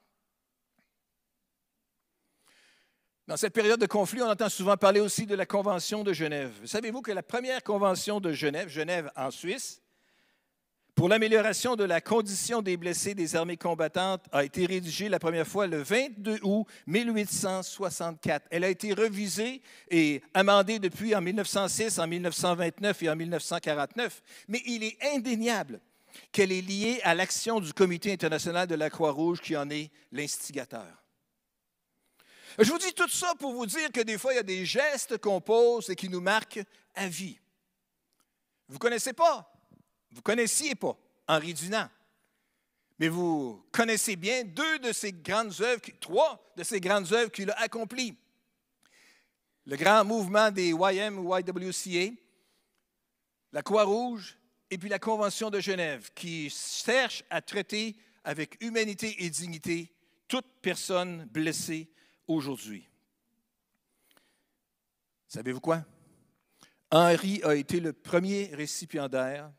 Dans 3.33 3.39
cette 3.39 3.55
période 3.55 3.81
de 3.81 3.87
conflit, 3.87 4.21
on 4.21 4.29
entend 4.29 4.51
souvent 4.51 4.77
parler 4.77 5.01
aussi 5.01 5.25
de 5.25 5.35
la 5.35 5.47
Convention 5.47 6.05
de 6.05 6.13
Genève. 6.13 6.53
Savez-vous 6.67 7.01
que 7.01 7.13
la 7.13 7.23
première 7.23 7.63
Convention 7.63 8.21
de 8.21 8.31
Genève, 8.31 8.69
Genève 8.69 9.11
en 9.17 9.31
Suisse, 9.31 9.81
pour 10.95 11.09
l'amélioration 11.09 11.75
de 11.75 11.85
la 11.85 12.03
condition 12.03 12.61
des 12.61 12.77
blessés 12.77 13.15
des 13.15 13.35
armées 13.35 13.57
combattantes 13.57 14.27
a 14.33 14.45
été 14.45 14.67
rédigée 14.67 15.09
la 15.09 15.19
première 15.19 15.47
fois 15.47 15.67
le 15.67 15.83
22 15.83 16.41
août 16.43 16.67
1864. 16.87 18.49
Elle 18.51 18.65
a 18.65 18.69
été 18.69 18.93
revisée 18.93 19.63
et 19.91 20.21
amendée 20.35 20.79
depuis 20.79 21.15
en 21.15 21.23
1906, 21.23 22.01
en 22.01 22.07
1929 22.07 23.03
et 23.03 23.09
en 23.09 23.17
1949, 23.17 24.23
mais 24.49 24.61
il 24.67 24.85
est 24.85 24.99
indéniable 25.15 25.81
qu'elle 26.33 26.53
est 26.53 26.61
liée 26.61 27.01
à 27.03 27.15
l'action 27.15 27.61
du 27.61 27.73
Comité 27.73 28.13
international 28.13 28.67
de 28.67 28.75
la 28.75 28.91
Croix-Rouge 28.91 29.41
qui 29.41 29.57
en 29.57 29.71
est 29.71 29.91
l'instigateur. 30.13 31.02
Je 32.59 32.71
vous 32.71 32.79
dis 32.79 32.93
tout 32.93 33.09
ça 33.09 33.35
pour 33.39 33.53
vous 33.53 33.67
dire 33.67 33.91
que 33.91 34.01
des 34.01 34.19
fois, 34.19 34.33
il 34.33 34.37
y 34.37 34.41
a 34.41 34.45
des 34.45 34.65
gestes 34.67 35.19
qu'on 35.19 35.41
pose 35.41 35.89
et 35.91 35.97
qui 35.97 36.09
nous 36.09 36.21
marquent 36.21 36.63
à 36.95 37.09
vie. 37.09 37.39
Vous 38.69 38.75
ne 38.75 38.79
connaissez 38.79 39.13
pas? 39.13 39.51
Vous 40.11 40.23
connaissiez 40.23 40.75
pas 40.75 40.97
Henri 41.27 41.55
Dunant, 41.55 41.89
mais 42.99 43.09
vous 43.09 43.65
connaissez 43.73 44.17
bien 44.17 44.45
deux 44.45 44.79
de 44.79 44.93
ses 44.93 45.13
grandes 45.13 45.59
œuvres, 45.61 45.81
trois 46.01 46.53
de 46.57 46.63
ses 46.63 46.81
grandes 46.81 47.11
œuvres 47.13 47.31
qu'il 47.31 47.51
a 47.51 47.59
accomplies. 47.61 48.17
Le 49.65 49.77
grand 49.77 50.05
mouvement 50.05 50.51
des 50.51 50.71
YM 50.71 51.19
ou 51.19 51.35
YWCA, 51.35 52.13
la 53.53 53.63
Croix-Rouge 53.63 54.37
et 54.71 54.77
puis 54.77 54.89
la 54.89 54.99
Convention 54.99 55.51
de 55.51 55.61
Genève, 55.61 56.11
qui 56.15 56.51
cherche 56.51 57.23
à 57.31 57.41
traiter 57.41 57.97
avec 58.25 58.63
humanité 58.63 59.25
et 59.25 59.31
dignité 59.31 59.93
toute 60.29 60.47
personne 60.61 61.25
blessée 61.27 61.89
aujourd'hui. 62.35 62.89
Savez-vous 65.29 65.61
quoi? 65.61 65.85
Henri 66.91 67.41
a 67.43 67.55
été 67.55 67.81
le 67.81 67.93
premier 67.93 68.47
récipiendaire 68.55 69.51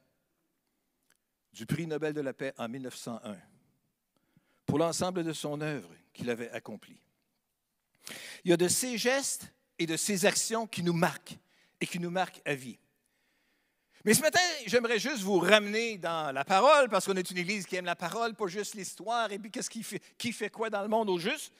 du 1.51 1.65
prix 1.65 1.87
Nobel 1.87 2.13
de 2.13 2.21
la 2.21 2.33
paix 2.33 2.53
en 2.57 2.69
1901 2.69 3.37
pour 4.65 4.77
l'ensemble 4.77 5.23
de 5.23 5.33
son 5.33 5.61
œuvre 5.61 5.89
qu'il 6.13 6.29
avait 6.29 6.51
accomplie. 6.51 6.99
Il 8.43 8.51
y 8.51 8.53
a 8.53 8.57
de 8.57 8.67
ces 8.67 8.97
gestes 8.97 9.51
et 9.79 9.85
de 9.85 9.97
ces 9.97 10.25
actions 10.25 10.67
qui 10.67 10.83
nous 10.83 10.93
marquent 10.93 11.37
et 11.81 11.87
qui 11.87 11.99
nous 11.99 12.11
marquent 12.11 12.41
à 12.45 12.53
vie. 12.53 12.77
Mais 14.05 14.13
ce 14.13 14.21
matin, 14.21 14.39
j'aimerais 14.65 14.99
juste 14.99 15.21
vous 15.21 15.39
ramener 15.39 15.97
dans 15.97 16.33
la 16.33 16.43
parole, 16.43 16.89
parce 16.89 17.05
qu'on 17.05 17.15
est 17.15 17.31
une 17.31 17.37
église 17.37 17.65
qui 17.65 17.77
aime 17.77 17.85
la 17.85 17.95
parole, 17.95 18.35
pas 18.35 18.47
juste 18.47 18.75
l'histoire, 18.75 19.31
et 19.31 19.39
puis 19.39 19.49
qu'est-ce 19.49 19.69
qui 19.69 19.81
fait, 19.81 20.01
qui 20.17 20.33
fait 20.33 20.49
quoi 20.49 20.69
dans 20.69 20.81
le 20.81 20.89
monde 20.89 21.09
au 21.09 21.17
juste? 21.17 21.53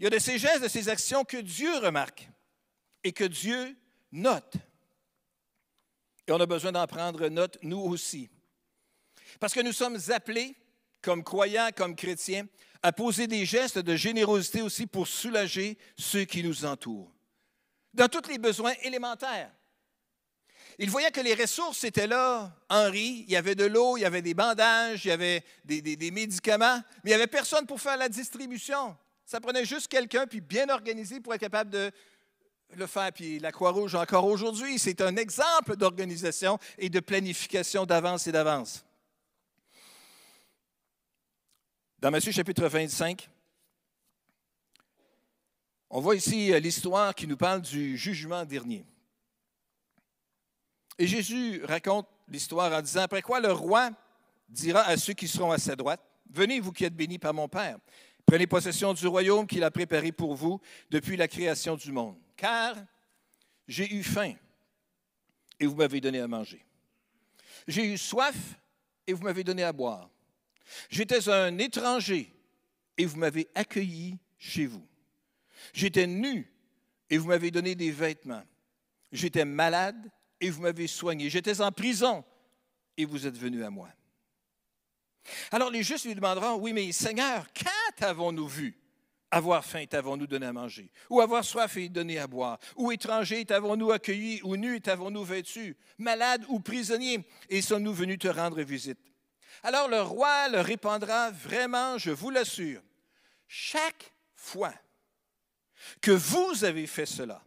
Il 0.00 0.04
y 0.04 0.06
a 0.06 0.10
de 0.10 0.18
ces 0.18 0.38
gestes, 0.38 0.62
de 0.62 0.68
ces 0.68 0.88
actions 0.88 1.24
que 1.24 1.36
Dieu 1.36 1.76
remarque 1.76 2.26
et 3.04 3.12
que 3.12 3.24
Dieu 3.24 3.76
note. 4.10 4.54
Et 6.26 6.32
on 6.32 6.40
a 6.40 6.46
besoin 6.46 6.72
d'en 6.72 6.86
prendre 6.86 7.28
note, 7.28 7.58
nous 7.62 7.80
aussi. 7.80 8.30
Parce 9.38 9.52
que 9.52 9.60
nous 9.60 9.74
sommes 9.74 9.98
appelés, 10.08 10.56
comme 11.02 11.22
croyants, 11.22 11.68
comme 11.76 11.94
chrétiens, 11.94 12.46
à 12.82 12.92
poser 12.92 13.26
des 13.26 13.44
gestes 13.44 13.78
de 13.78 13.94
générosité 13.94 14.62
aussi 14.62 14.86
pour 14.86 15.06
soulager 15.06 15.76
ceux 15.98 16.24
qui 16.24 16.42
nous 16.42 16.64
entourent. 16.64 17.12
Dans 17.92 18.08
tous 18.08 18.26
les 18.26 18.38
besoins 18.38 18.72
élémentaires. 18.82 19.52
Il 20.78 20.88
voyait 20.88 21.10
que 21.10 21.20
les 21.20 21.34
ressources 21.34 21.84
étaient 21.84 22.06
là. 22.06 22.56
Henri, 22.70 23.26
il 23.26 23.30
y 23.30 23.36
avait 23.36 23.54
de 23.54 23.66
l'eau, 23.66 23.98
il 23.98 24.00
y 24.00 24.06
avait 24.06 24.22
des 24.22 24.32
bandages, 24.32 25.04
il 25.04 25.08
y 25.08 25.10
avait 25.10 25.44
des, 25.62 26.10
médicaments, 26.10 26.82
mais 27.04 27.10
il 27.10 27.14
n'y 27.14 27.14
avait 27.14 27.26
personne 27.26 27.66
pour 27.66 27.82
faire 27.82 27.98
la 27.98 28.08
distribution. 28.08 28.96
Ça 29.30 29.40
prenait 29.40 29.64
juste 29.64 29.86
quelqu'un, 29.86 30.26
puis 30.26 30.40
bien 30.40 30.68
organisé 30.70 31.20
pour 31.20 31.32
être 31.32 31.40
capable 31.40 31.70
de 31.70 31.92
le 32.74 32.86
faire. 32.88 33.12
Puis 33.12 33.38
la 33.38 33.52
Croix-Rouge, 33.52 33.94
encore 33.94 34.24
aujourd'hui, 34.24 34.76
c'est 34.76 35.00
un 35.00 35.14
exemple 35.14 35.76
d'organisation 35.76 36.58
et 36.78 36.90
de 36.90 36.98
planification 36.98 37.86
d'avance 37.86 38.26
et 38.26 38.32
d'avance. 38.32 38.84
Dans 42.00 42.10
Matthieu 42.10 42.32
chapitre 42.32 42.66
25, 42.66 43.30
on 45.90 46.00
voit 46.00 46.16
ici 46.16 46.52
euh, 46.52 46.58
l'histoire 46.58 47.14
qui 47.14 47.28
nous 47.28 47.36
parle 47.36 47.62
du 47.62 47.96
jugement 47.96 48.44
dernier. 48.44 48.84
Et 50.98 51.06
Jésus 51.06 51.64
raconte 51.66 52.08
l'histoire 52.26 52.72
en 52.72 52.82
disant, 52.82 53.02
après 53.02 53.22
quoi 53.22 53.38
le 53.38 53.52
roi 53.52 53.90
dira 54.48 54.80
à 54.80 54.96
ceux 54.96 55.12
qui 55.12 55.28
seront 55.28 55.52
à 55.52 55.58
sa 55.58 55.76
droite, 55.76 56.02
Venez, 56.32 56.60
vous 56.60 56.72
qui 56.72 56.84
êtes 56.84 56.94
bénis 56.94 57.18
par 57.18 57.34
mon 57.34 57.48
Père, 57.48 57.78
prenez 58.30 58.46
possession 58.46 58.94
du 58.94 59.08
royaume 59.08 59.44
qu'il 59.44 59.64
a 59.64 59.72
préparé 59.72 60.12
pour 60.12 60.36
vous 60.36 60.60
depuis 60.88 61.16
la 61.16 61.26
création 61.26 61.74
du 61.74 61.90
monde. 61.90 62.16
Car 62.36 62.76
j'ai 63.66 63.92
eu 63.92 64.04
faim 64.04 64.34
et 65.58 65.66
vous 65.66 65.74
m'avez 65.74 66.00
donné 66.00 66.20
à 66.20 66.28
manger. 66.28 66.64
J'ai 67.66 67.84
eu 67.84 67.98
soif 67.98 68.36
et 69.04 69.14
vous 69.14 69.24
m'avez 69.24 69.42
donné 69.42 69.64
à 69.64 69.72
boire. 69.72 70.08
J'étais 70.88 71.28
un 71.28 71.58
étranger 71.58 72.32
et 72.96 73.04
vous 73.04 73.16
m'avez 73.16 73.48
accueilli 73.56 74.16
chez 74.38 74.66
vous. 74.66 74.86
J'étais 75.72 76.06
nu 76.06 76.48
et 77.10 77.18
vous 77.18 77.26
m'avez 77.26 77.50
donné 77.50 77.74
des 77.74 77.90
vêtements. 77.90 78.44
J'étais 79.10 79.44
malade 79.44 80.08
et 80.40 80.50
vous 80.50 80.62
m'avez 80.62 80.86
soigné. 80.86 81.30
J'étais 81.30 81.60
en 81.60 81.72
prison 81.72 82.24
et 82.96 83.04
vous 83.04 83.26
êtes 83.26 83.36
venu 83.36 83.64
à 83.64 83.70
moi. 83.70 83.88
Alors 85.50 85.70
les 85.70 85.82
justes 85.82 86.04
lui 86.04 86.14
demanderont, 86.14 86.54
oui, 86.60 86.72
mais 86.72 86.92
Seigneur, 86.92 87.44
quand 87.52 87.79
avons-nous 88.02 88.48
vu? 88.48 88.76
Avoir 89.32 89.64
faim, 89.64 89.86
t'avons-nous 89.86 90.26
donné 90.26 90.46
à 90.46 90.52
manger, 90.52 90.90
ou 91.08 91.20
avoir 91.20 91.44
soif 91.44 91.76
et 91.76 91.88
donné 91.88 92.18
à 92.18 92.26
boire, 92.26 92.58
ou 92.74 92.90
étranger, 92.90 93.44
t'avons-nous 93.44 93.92
accueilli, 93.92 94.40
ou 94.42 94.56
nu, 94.56 94.80
t'avons-nous 94.80 95.22
vêtu, 95.22 95.76
malade 95.98 96.44
ou 96.48 96.58
prisonnier, 96.58 97.24
et 97.48 97.62
sommes-nous 97.62 97.94
venus 97.94 98.18
te 98.18 98.26
rendre 98.26 98.60
visite? 98.62 98.98
Alors 99.62 99.88
le 99.88 100.02
roi 100.02 100.48
leur 100.48 100.64
répondra, 100.64 101.30
vraiment, 101.30 101.96
je 101.96 102.10
vous 102.10 102.30
l'assure, 102.30 102.82
chaque 103.46 104.12
fois 104.34 104.74
que 106.00 106.10
vous 106.10 106.64
avez 106.64 106.88
fait 106.88 107.06
cela, 107.06 107.40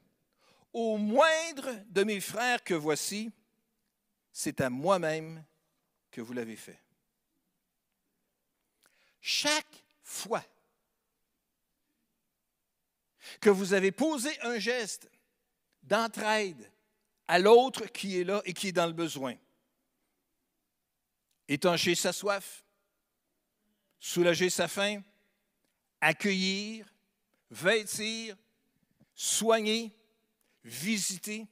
au 0.72 0.98
moindre 0.98 1.70
de 1.90 2.04
mes 2.06 2.22
frères 2.22 2.64
que 2.64 2.74
voici, 2.74 3.30
c'est 4.32 4.62
à 4.62 4.70
moi-même 4.70 5.44
que 6.12 6.22
vous 6.22 6.32
l'avez 6.32 6.56
fait. 6.56 6.82
Chaque 9.20 9.83
fois 10.04 10.44
que 13.40 13.50
vous 13.50 13.74
avez 13.74 13.92
posé 13.92 14.30
un 14.42 14.60
geste 14.60 15.10
d'entraide 15.82 16.72
à 17.28 17.40
l'autre 17.40 17.86
qui 17.86 18.20
est 18.20 18.24
là 18.24 18.42
et 18.46 18.54
qui 18.54 18.70
est 18.70 18.74
dans 18.74 18.86
le 18.86 18.94
besoin, 18.94 19.36
étancher 21.48 21.96
sa 21.96 22.14
soif, 22.14 22.64
soulager 24.00 24.50
sa 24.50 24.68
faim, 24.68 25.02
accueillir, 26.02 26.86
vêtir, 27.50 28.36
soigner, 29.16 29.96
visiter. 30.64 31.48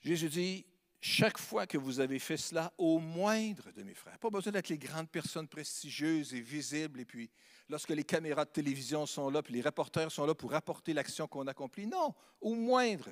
Jésus 0.00 0.28
dit, 0.28 0.66
chaque 1.06 1.36
fois 1.36 1.66
que 1.66 1.76
vous 1.76 2.00
avez 2.00 2.18
fait 2.18 2.38
cela, 2.38 2.72
au 2.78 2.98
moindre 2.98 3.70
de 3.72 3.82
mes 3.82 3.92
frères, 3.92 4.18
pas 4.18 4.30
besoin 4.30 4.54
d'être 4.54 4.70
les 4.70 4.78
grandes 4.78 5.10
personnes 5.10 5.46
prestigieuses 5.46 6.32
et 6.32 6.40
visibles, 6.40 6.98
et 6.98 7.04
puis 7.04 7.30
lorsque 7.68 7.90
les 7.90 8.04
caméras 8.04 8.46
de 8.46 8.50
télévision 8.50 9.04
sont 9.04 9.28
là, 9.28 9.42
puis 9.42 9.52
les 9.52 9.60
rapporteurs 9.60 10.10
sont 10.10 10.24
là 10.24 10.34
pour 10.34 10.52
rapporter 10.52 10.94
l'action 10.94 11.28
qu'on 11.28 11.46
accomplit, 11.46 11.86
non, 11.86 12.14
au 12.40 12.54
moindre 12.54 13.10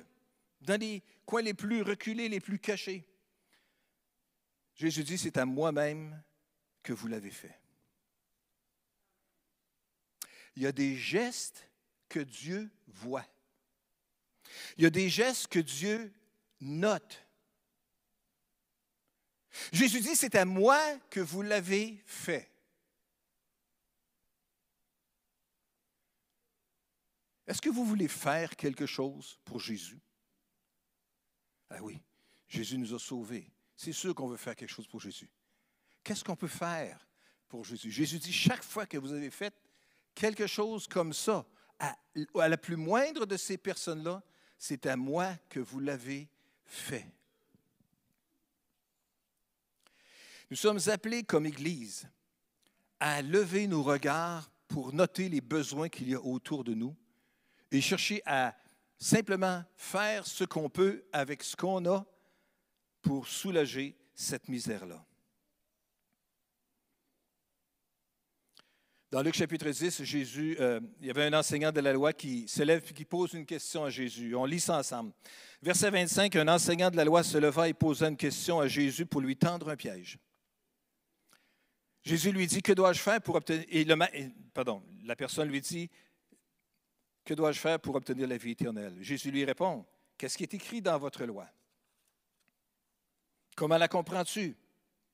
dans 0.61 0.81
les 0.81 1.03
coins 1.27 1.43
les 1.43 1.53
plus 1.53 1.83
reculés, 1.83 2.29
les 2.29 2.39
plus 2.39 2.57
cachés. 2.57 3.05
Jésus 4.73 5.03
dit, 5.03 5.19
c'est 5.19 5.37
à 5.37 5.45
moi-même 5.45 6.19
que 6.81 6.93
vous 6.93 7.07
l'avez 7.07 7.29
fait. 7.29 7.59
Il 10.55 10.63
y 10.63 10.65
a 10.65 10.71
des 10.71 10.95
gestes 10.95 11.69
que 12.09 12.21
Dieu 12.21 12.71
voit. 12.87 13.27
Il 14.77 14.83
y 14.83 14.87
a 14.87 14.89
des 14.89 15.09
gestes 15.09 15.45
que 15.45 15.59
Dieu 15.59 16.11
note. 16.59 17.22
Jésus 19.71 19.99
dit, 19.99 20.15
c'est 20.15 20.35
à 20.35 20.45
moi 20.45 20.79
que 21.09 21.19
vous 21.19 21.41
l'avez 21.41 22.01
fait. 22.05 22.49
Est-ce 27.45 27.61
que 27.61 27.69
vous 27.69 27.85
voulez 27.85 28.07
faire 28.07 28.55
quelque 28.55 28.85
chose 28.85 29.37
pour 29.43 29.59
Jésus? 29.59 29.99
Ah 31.69 31.81
oui, 31.81 32.01
Jésus 32.47 32.77
nous 32.77 32.93
a 32.93 32.99
sauvés. 32.99 33.51
C'est 33.75 33.91
sûr 33.91 34.15
qu'on 34.15 34.27
veut 34.27 34.37
faire 34.37 34.55
quelque 34.55 34.71
chose 34.71 34.87
pour 34.87 35.01
Jésus. 35.01 35.29
Qu'est-ce 36.03 36.23
qu'on 36.23 36.35
peut 36.35 36.47
faire 36.47 37.05
pour 37.47 37.65
Jésus? 37.65 37.91
Jésus 37.91 38.19
dit, 38.19 38.31
chaque 38.31 38.63
fois 38.63 38.85
que 38.85 38.97
vous 38.97 39.11
avez 39.11 39.29
fait 39.29 39.53
quelque 40.15 40.47
chose 40.47 40.87
comme 40.87 41.13
ça, 41.13 41.45
à, 41.79 41.97
la 42.47 42.57
plus 42.57 42.75
moindre 42.75 43.25
de 43.25 43.37
ces 43.37 43.57
personnes-là, 43.57 44.23
c'est 44.57 44.85
à 44.85 44.95
moi 44.95 45.35
que 45.49 45.59
vous 45.59 45.79
l'avez 45.79 46.29
fait. 46.65 47.07
Nous 50.53 50.57
sommes 50.57 50.81
appelés 50.85 51.23
comme 51.23 51.47
Église 51.47 52.07
à 52.99 53.23
lever 53.23 53.65
nos 53.65 53.81
regards 53.81 54.51
pour 54.67 54.93
noter 54.93 55.27
les 55.27 55.41
besoins 55.41 55.89
qu'il 55.89 56.09
y 56.09 56.13
a 56.13 56.21
autour 56.21 56.63
de 56.63 56.75
nous 56.75 56.95
et 57.71 57.81
chercher 57.81 58.21
à 58.27 58.55
simplement 58.99 59.63
faire 59.75 60.27
ce 60.27 60.43
qu'on 60.43 60.69
peut 60.69 61.05
avec 61.11 61.41
ce 61.41 61.55
qu'on 61.55 61.83
a 61.87 62.05
pour 63.01 63.27
soulager 63.27 63.97
cette 64.13 64.47
misère-là. 64.47 65.03
Dans 69.09 69.23
Luc 69.23 69.33
chapitre 69.33 69.71
10, 69.71 70.03
Jésus, 70.03 70.55
euh, 70.59 70.79
il 71.01 71.07
y 71.07 71.09
avait 71.09 71.25
un 71.25 71.33
enseignant 71.33 71.71
de 71.71 71.79
la 71.79 71.93
loi 71.93 72.13
qui 72.13 72.47
se 72.47 72.61
lève 72.61 72.83
et 72.87 72.93
qui 72.93 73.05
pose 73.05 73.33
une 73.33 73.47
question 73.47 73.85
à 73.85 73.89
Jésus. 73.89 74.35
On 74.35 74.45
lit 74.45 74.59
ça 74.59 74.77
ensemble. 74.77 75.13
Verset 75.63 75.89
25, 75.89 76.35
un 76.35 76.47
enseignant 76.47 76.91
de 76.91 76.97
la 76.97 77.05
loi 77.05 77.23
se 77.23 77.39
leva 77.39 77.67
et 77.67 77.73
posa 77.73 78.07
une 78.07 78.17
question 78.17 78.59
à 78.59 78.67
Jésus 78.67 79.07
pour 79.07 79.21
lui 79.21 79.35
tendre 79.35 79.69
un 79.69 79.75
piège. 79.75 80.19
Jésus 82.03 82.31
lui 82.31 82.47
dit, 82.47 82.61
que 82.61 82.73
dois-je 82.73 82.99
faire 82.99 83.21
pour 83.21 83.35
obtenir... 83.35 83.65
Et 83.69 83.83
le, 83.85 83.95
la 85.05 85.15
personne 85.15 85.47
lui 85.47 85.61
dit, 85.61 85.89
que 87.23 87.33
dois-je 87.33 87.59
faire 87.59 87.79
pour 87.79 87.95
obtenir 87.95 88.27
la 88.27 88.37
vie 88.37 88.51
éternelle? 88.51 88.97
Jésus 89.01 89.31
lui 89.31 89.45
répond, 89.45 89.85
qu'est-ce 90.17 90.37
qui 90.37 90.43
est 90.43 90.53
écrit 90.53 90.81
dans 90.81 90.97
votre 90.97 91.23
loi? 91.25 91.47
Comment 93.55 93.77
la 93.77 93.87
comprends-tu? 93.87 94.55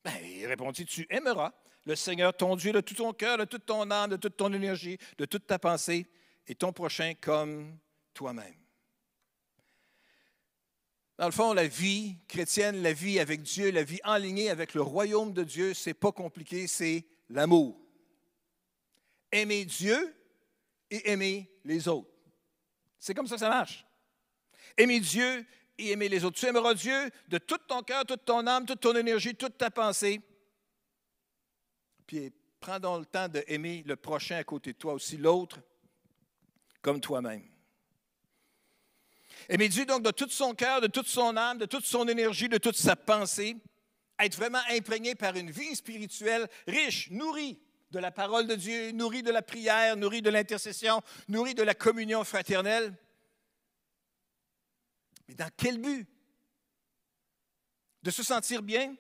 Ben, 0.04 0.14
il 0.24 0.48
répondit, 0.48 0.86
tu 0.86 1.06
aimeras 1.10 1.54
le 1.86 1.96
Seigneur 1.96 2.36
ton 2.36 2.56
Dieu 2.56 2.72
de 2.72 2.82
tout 2.82 2.96
ton 2.96 3.14
cœur, 3.14 3.38
de 3.38 3.46
toute 3.46 3.66
ton 3.66 3.90
âme, 3.92 4.12
de 4.12 4.18
toute 4.18 4.38
ton 4.38 4.52
énergie, 4.54 4.98
de 5.18 5.26
toute 5.26 5.46
ta 5.46 5.60
pensée, 5.60 6.08
et 6.48 6.56
ton 6.56 6.74
prochain 6.74 7.14
comme 7.20 7.78
toi-même. 8.14 8.59
Dans 11.20 11.26
le 11.26 11.34
fond, 11.34 11.52
la 11.52 11.68
vie 11.68 12.16
chrétienne, 12.30 12.82
la 12.82 12.94
vie 12.94 13.20
avec 13.20 13.42
Dieu, 13.42 13.72
la 13.72 13.84
vie 13.84 14.00
enlignée 14.06 14.50
avec 14.50 14.74
le 14.74 14.82
royaume 14.82 15.34
de 15.34 15.44
Dieu, 15.44 15.74
c'est 15.74 15.94
pas 15.94 16.14
compliqué, 16.14 16.66
c'est 16.66 17.04
l'amour. 17.30 17.78
Aimer 19.30 19.66
Dieu 19.66 20.16
et 20.90 21.12
aimer 21.12 21.52
les 21.66 21.90
autres. 21.90 22.10
C'est 22.98 23.14
comme 23.14 23.28
ça 23.28 23.36
que 23.36 23.42
ça 23.42 23.50
marche. 23.50 23.86
Aimer 24.78 25.02
Dieu 25.02 25.46
et 25.78 25.92
aimer 25.92 26.08
les 26.08 26.24
autres. 26.24 26.40
Tu 26.40 26.46
aimeras 26.46 26.74
Dieu 26.74 27.12
de 27.28 27.38
tout 27.38 27.60
ton 27.68 27.84
cœur, 27.84 28.06
toute 28.06 28.24
ton 28.24 28.48
âme, 28.48 28.66
toute 28.66 28.80
ton 28.80 28.96
énergie, 28.96 29.36
toute 29.36 29.58
ta 29.58 29.70
pensée. 29.70 30.22
Puis 32.08 32.32
prends 32.62 32.80
donc 32.80 33.00
le 33.00 33.06
temps 33.06 33.28
d'aimer 33.28 33.84
le 33.86 33.98
prochain 33.98 34.38
à 34.38 34.46
côté 34.46 34.72
de 34.72 34.78
toi, 34.78 34.94
aussi 34.94 35.18
l'autre, 35.18 35.60
comme 36.82 37.02
toi-même. 37.02 37.44
Aimer 39.52 39.68
Dieu 39.68 39.86
donc 39.86 40.04
de 40.04 40.12
tout 40.12 40.30
son 40.30 40.54
cœur, 40.54 40.80
de 40.80 40.86
toute 40.86 41.08
son 41.08 41.36
âme, 41.36 41.58
de 41.58 41.66
toute 41.66 41.86
son 41.86 42.08
énergie, 42.08 42.48
de 42.48 42.60
toute 42.60 42.78
sa 42.78 42.96
pensée, 42.96 43.58
être 44.20 44.36
vraiment 44.36 44.62
imprégné 44.70 45.16
par 45.16 45.36
une 45.36 45.50
vie 45.50 45.76
spirituelle 45.76 46.48
riche, 46.68 47.10
nourrie 47.10 47.60
de 47.90 47.98
la 47.98 48.12
parole 48.12 48.46
de 48.46 48.54
Dieu, 48.54 48.92
nourrie 48.92 49.24
de 49.24 49.32
la 49.32 49.42
prière, 49.42 49.98
nourrie 49.98 50.22
de 50.22 50.30
l'intercession, 50.30 51.02
nourrie 51.28 51.56
de 51.56 51.64
la 51.64 51.74
communion 51.74 52.24
fraternelle. 52.24 52.96
Mais 55.28 55.34
dans 55.34 55.50
quel 55.58 55.80
but? 55.80 56.08
De 58.04 58.12
se 58.12 58.22
sentir 58.22 58.62
bien? 58.62 58.96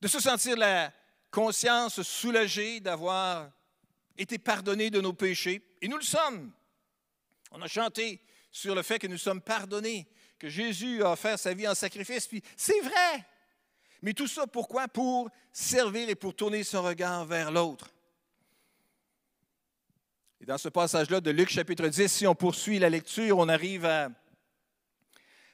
De 0.00 0.06
se 0.06 0.20
sentir 0.20 0.56
la 0.56 0.92
conscience 1.32 2.02
soulagée 2.02 2.78
d'avoir 2.78 3.50
été 4.16 4.38
pardonné 4.38 4.90
de 4.90 5.00
nos 5.00 5.12
péchés? 5.12 5.60
Et 5.82 5.88
nous 5.88 5.96
le 5.96 6.04
sommes. 6.04 6.52
On 7.50 7.60
a 7.60 7.66
chanté 7.66 8.22
sur 8.56 8.74
le 8.74 8.82
fait 8.82 8.98
que 8.98 9.06
nous 9.06 9.18
sommes 9.18 9.42
pardonnés, 9.42 10.08
que 10.38 10.48
Jésus 10.48 11.02
a 11.02 11.12
offert 11.12 11.38
sa 11.38 11.52
vie 11.52 11.68
en 11.68 11.74
sacrifice, 11.74 12.26
puis 12.26 12.42
c'est 12.56 12.80
vrai. 12.80 13.26
Mais 14.00 14.14
tout 14.14 14.26
ça, 14.26 14.46
pourquoi? 14.46 14.88
Pour 14.88 15.28
servir 15.52 16.08
et 16.08 16.14
pour 16.14 16.34
tourner 16.34 16.64
son 16.64 16.82
regard 16.82 17.26
vers 17.26 17.50
l'autre. 17.50 17.90
Et 20.40 20.46
dans 20.46 20.56
ce 20.56 20.70
passage-là 20.70 21.20
de 21.20 21.30
Luc 21.30 21.50
chapitre 21.50 21.86
10, 21.86 22.08
si 22.10 22.26
on 22.26 22.34
poursuit 22.34 22.78
la 22.78 22.88
lecture, 22.88 23.36
on 23.36 23.48
arrive 23.50 23.84
à 23.84 24.08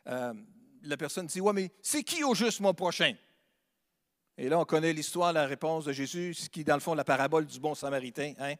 la 0.05 0.97
personne 0.97 1.27
dit, 1.27 1.41
ouais, 1.41 1.53
mais 1.53 1.73
c'est 1.83 2.05
qui 2.05 2.23
au 2.23 2.37
juste 2.37 2.61
mon 2.61 2.73
prochain? 2.73 3.17
Et 4.38 4.49
là, 4.49 4.61
on 4.61 4.65
connaît 4.65 4.93
l'histoire, 4.93 5.33
la 5.33 5.47
réponse 5.47 5.87
de 5.87 5.93
Jésus, 5.93 6.37
qui, 6.53 6.62
dans 6.62 6.75
le 6.75 6.81
fond, 6.81 6.95
la 6.95 7.05
parabole 7.05 7.47
du 7.47 7.59
bon 7.59 7.75
samaritain. 7.75 8.35
Hein? 8.38 8.55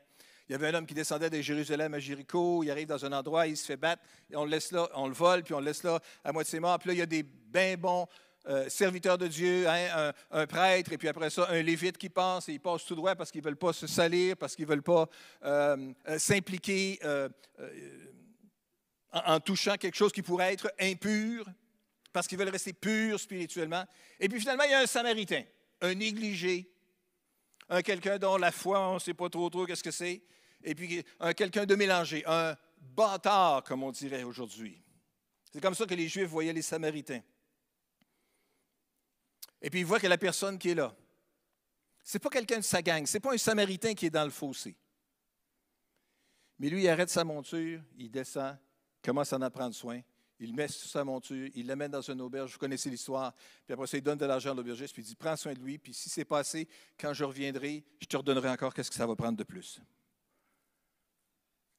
Il 0.49 0.53
y 0.53 0.55
avait 0.55 0.69
un 0.69 0.75
homme 0.75 0.87
qui 0.87 0.95
descendait 0.95 1.31
de 1.31 1.41
Jérusalem 1.41 1.95
à 1.95 1.99
Jéricho, 1.99 2.63
il 2.63 2.71
arrive 2.71 2.89
dans 2.89 3.05
un 3.05 3.13
endroit, 3.13 3.47
il 3.47 3.57
se 3.57 3.65
fait 3.65 3.77
battre, 3.77 4.03
et 4.31 4.37
on 4.37 4.45
le 4.45 4.51
laisse 4.51 4.73
là, 4.73 4.89
on 4.95 5.07
le 5.07 5.15
vole, 5.15 5.43
puis 5.43 5.55
on 5.55 5.61
le 5.61 5.67
laisse 5.67 5.83
là 5.83 6.01
à 6.25 6.33
moitié 6.33 6.61
mort. 6.61 6.79
Puis 6.79 6.89
là, 6.89 6.95
il 6.95 6.99
y 6.99 7.03
a 7.03 7.07
des 7.07 7.23
bien 7.23 7.77
bons 7.77 8.07
euh, 8.49 8.69
serviteurs 8.69 9.19
de 9.19 9.29
Dieu, 9.29 9.69
hein, 9.69 10.13
un, 10.31 10.47
prêtre, 10.47 10.93
et 10.93 10.99
puis 10.99 11.09
après 11.09 11.31
ça, 11.31 11.49
un 11.49 11.63
lévite 11.63 11.97
qui 11.97 12.09
passe, 12.09 12.49
et 12.49 12.55
ils 12.55 12.61
passent 12.61 12.85
tout 12.85 12.97
droit 12.97 13.15
parce 13.15 13.31
qu'ils 13.31 13.41
ne 13.41 13.47
veulent 13.47 13.57
pas 13.57 13.73
se 13.73 13.87
salir, 13.87 14.37
parce 14.37 14.57
qu'ils 14.57 14.65
ne 14.67 14.71
veulent 14.71 14.83
pas 14.83 15.09
euh, 15.45 15.93
s'impliquer 16.19 16.99
en, 19.13 19.41
touchant 19.41 19.77
quelque 19.77 19.97
chose 19.97 20.13
qui 20.13 20.23
pourrait 20.23 20.53
être 20.53 20.73
impur, 20.81 21.47
parce 22.13 22.27
qu'ils 22.27 22.39
veulent 22.39 22.49
rester 22.49 22.73
purs 22.73 23.21
spirituellement. 23.21 23.85
Et 24.19 24.29
puis 24.29 24.41
finalement, 24.41 24.65
il 24.65 24.71
y 24.71 24.75
a 24.75 24.81
un 24.81 24.87
Samaritain, 24.87 25.45
un 25.81 25.95
négligé, 25.95 26.72
un 27.73 27.81
quelqu'un 27.81 28.19
dont 28.19 28.37
la 28.37 28.53
foi, 28.53 28.79
on 28.91 28.95
ne 28.95 28.99
sait 28.99 29.15
pas 29.15 29.31
trop 29.31 29.49
trop 29.49 29.65
qu'est-ce 29.65 29.83
que 29.83 29.91
c'est, 29.91 30.23
et 30.63 30.75
puis 30.75 31.03
un 31.19 31.33
quelqu'un 31.33 31.65
de 31.65 31.75
mélangé, 31.75 32.23
un 32.27 32.55
bâtard, 32.79 33.65
comme 33.65 33.83
on 33.83 33.91
dirait 33.91 34.25
aujourd'hui. 34.25 34.79
C'est 35.51 35.61
comme 35.61 35.75
ça 35.75 35.87
que 35.87 35.95
les 35.95 36.07
Juifs 36.07 36.29
voyaient 36.29 36.53
les 36.53 36.63
Samaritains. 36.63 37.23
Et 39.63 39.71
puis 39.71 39.81
ils 39.81 39.87
voient 39.87 40.01
que 40.01 40.07
la 40.07 40.19
personne 40.19 40.59
qui 40.59 40.71
est 40.71 40.75
là, 40.75 40.95
ce 42.05 42.17
n'est 42.17 42.21
pas 42.21 42.29
quelqu'un 42.29 42.59
de 42.59 42.65
sa 42.65 42.83
gang, 42.83 43.07
ce 43.07 43.17
n'est 43.17 43.21
pas 43.21 43.33
un 43.33 43.39
Samaritain 43.39 43.95
qui 43.95 44.07
est 44.07 44.11
dans 44.11 44.25
le 44.25 44.31
fossé. 44.31 44.77
Mais 46.59 46.69
lui, 46.69 46.83
il 46.83 46.89
arrête 46.91 47.09
sa 47.09 47.25
monture, 47.25 47.81
il 47.97 48.11
descend, 48.11 48.59
commence 49.03 49.33
à 49.33 49.37
en 49.37 49.51
prendre 49.51 49.75
soin. 49.75 50.03
Il 50.45 50.57
met 50.57 50.67
sur 50.67 50.91
sa 50.91 51.05
monture, 51.05 51.49
il 51.55 51.69
l'amène 51.69 51.93
dans 51.93 52.01
une 52.01 52.21
auberge. 52.21 52.53
Vous 52.53 52.59
connaissez 52.59 52.91
l'histoire. 52.91 53.33
Puis 53.65 53.75
après 53.75 53.87
ça, 53.87 53.97
il 53.97 54.03
donne 54.03 54.19
de 54.19 54.27
l'argent 54.27 54.51
à 54.51 54.55
l'aubergiste, 54.55 54.93
puis 54.93 55.05
il 55.05 55.07
dit 55.07 55.15
Prends 55.15 55.37
soin 55.37 55.55
de 55.55 55.61
lui, 55.61 55.79
puis 55.79 55.95
si 55.95 56.09
c'est 56.09 56.25
pas 56.25 56.41
assez, 56.41 56.69
quand 56.99 57.15
je 57.15 57.23
reviendrai, 57.23 57.85
je 58.01 58.07
te 58.07 58.17
redonnerai 58.17 58.49
encore 58.49 58.75
qu'est-ce 58.75 58.91
que 58.91 58.97
ça 58.97 59.07
va 59.07 59.15
prendre 59.15 59.39
de 59.39 59.45
plus? 59.45 59.81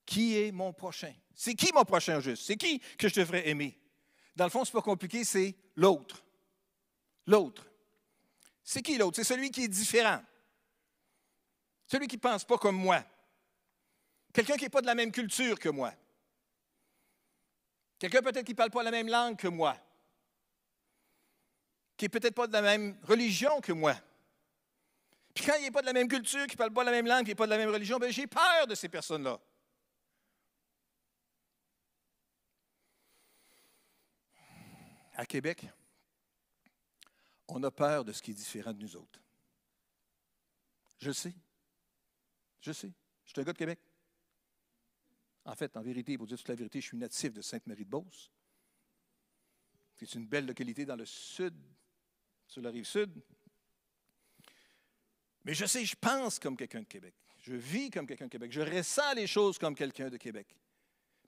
Qui 0.05 0.37
est 0.37 0.53
mon 0.53 0.71
prochain? 0.71 1.13
C'est 1.35 1.55
qui 1.55 1.73
mon 1.73 1.83
prochain 1.83 2.21
juste? 2.21 2.43
C'est 2.43 2.55
qui 2.55 2.79
que 2.97 3.09
je 3.09 3.15
devrais 3.15 3.49
aimer? 3.49 3.77
Dans 4.33 4.45
le 4.45 4.49
fond, 4.49 4.63
ce 4.63 4.71
n'est 4.71 4.79
pas 4.79 4.81
compliqué, 4.81 5.25
c'est 5.25 5.53
l'autre. 5.75 6.23
L'autre. 7.27 7.69
C'est 8.63 8.81
qui 8.81 8.97
l'autre? 8.97 9.17
C'est 9.17 9.25
celui 9.25 9.51
qui 9.51 9.65
est 9.65 9.67
différent. 9.67 10.21
Celui 11.85 12.07
qui 12.07 12.15
ne 12.15 12.21
pense 12.21 12.45
pas 12.45 12.57
comme 12.57 12.77
moi. 12.77 13.03
Quelqu'un 14.31 14.55
qui 14.55 14.63
n'est 14.63 14.69
pas 14.69 14.81
de 14.81 14.87
la 14.87 14.95
même 14.95 15.11
culture 15.11 15.59
que 15.59 15.67
moi. 15.67 15.93
Quelqu'un 18.03 18.21
peut-être 18.21 18.45
qui 18.45 18.51
ne 18.51 18.57
parle 18.57 18.69
pas 18.69 18.83
la 18.83 18.91
même 18.91 19.07
langue 19.07 19.37
que 19.37 19.47
moi, 19.47 19.77
qui 21.95 22.03
n'est 22.03 22.09
peut-être 22.09 22.35
pas 22.35 22.47
de 22.47 22.51
la 22.51 22.61
même 22.61 22.99
religion 23.03 23.61
que 23.61 23.71
moi. 23.71 23.95
Puis 25.33 25.45
quand 25.45 25.55
il 25.55 25.61
n'est 25.61 25.71
pas 25.71 25.79
de 25.79 25.85
la 25.85 25.93
même 25.93 26.09
culture, 26.09 26.45
qui 26.47 26.55
ne 26.55 26.57
parle 26.57 26.73
pas 26.73 26.83
la 26.83 26.91
même 26.91 27.07
langue, 27.07 27.23
qui 27.23 27.29
n'est 27.29 27.35
pas 27.35 27.45
de 27.45 27.51
la 27.51 27.57
même 27.57 27.69
religion, 27.69 27.99
ben 27.99 28.11
j'ai 28.11 28.27
peur 28.27 28.67
de 28.67 28.75
ces 28.75 28.89
personnes-là. 28.89 29.39
À 35.13 35.25
Québec, 35.25 35.65
on 37.47 37.63
a 37.63 37.71
peur 37.71 38.03
de 38.03 38.11
ce 38.11 38.21
qui 38.21 38.31
est 38.31 38.33
différent 38.33 38.73
de 38.73 38.79
nous 38.79 38.97
autres. 38.97 39.21
Je 40.97 41.11
sais. 41.11 41.33
Je 42.59 42.73
sais. 42.73 42.91
Je 43.23 43.31
suis 43.31 43.39
un 43.39 43.45
gars 43.45 43.53
de 43.53 43.57
Québec. 43.57 43.79
En 45.45 45.55
fait, 45.55 45.75
en 45.75 45.81
vérité, 45.81 46.17
pour 46.17 46.27
dire 46.27 46.37
toute 46.37 46.47
la 46.47 46.55
vérité, 46.55 46.79
je 46.79 46.87
suis 46.87 46.97
natif 46.97 47.33
de 47.33 47.41
Sainte-Marie-de-Beauce. 47.41 48.31
C'est 49.95 50.15
une 50.15 50.25
belle 50.25 50.45
localité 50.45 50.85
dans 50.85 50.95
le 50.95 51.05
sud, 51.05 51.53
sur 52.47 52.61
la 52.61 52.69
rive 52.69 52.85
sud. 52.85 53.11
Mais 55.43 55.53
je 55.53 55.65
sais, 55.65 55.83
je 55.85 55.95
pense 55.95 56.39
comme 56.39 56.55
quelqu'un 56.55 56.81
de 56.81 56.87
Québec. 56.87 57.13
Je 57.41 57.53
vis 57.53 57.89
comme 57.89 58.07
quelqu'un 58.07 58.25
de 58.25 58.31
Québec. 58.31 58.51
Je 58.51 58.61
ressens 58.61 59.13
les 59.15 59.27
choses 59.27 59.57
comme 59.57 59.75
quelqu'un 59.75 60.09
de 60.09 60.17
Québec. 60.17 60.47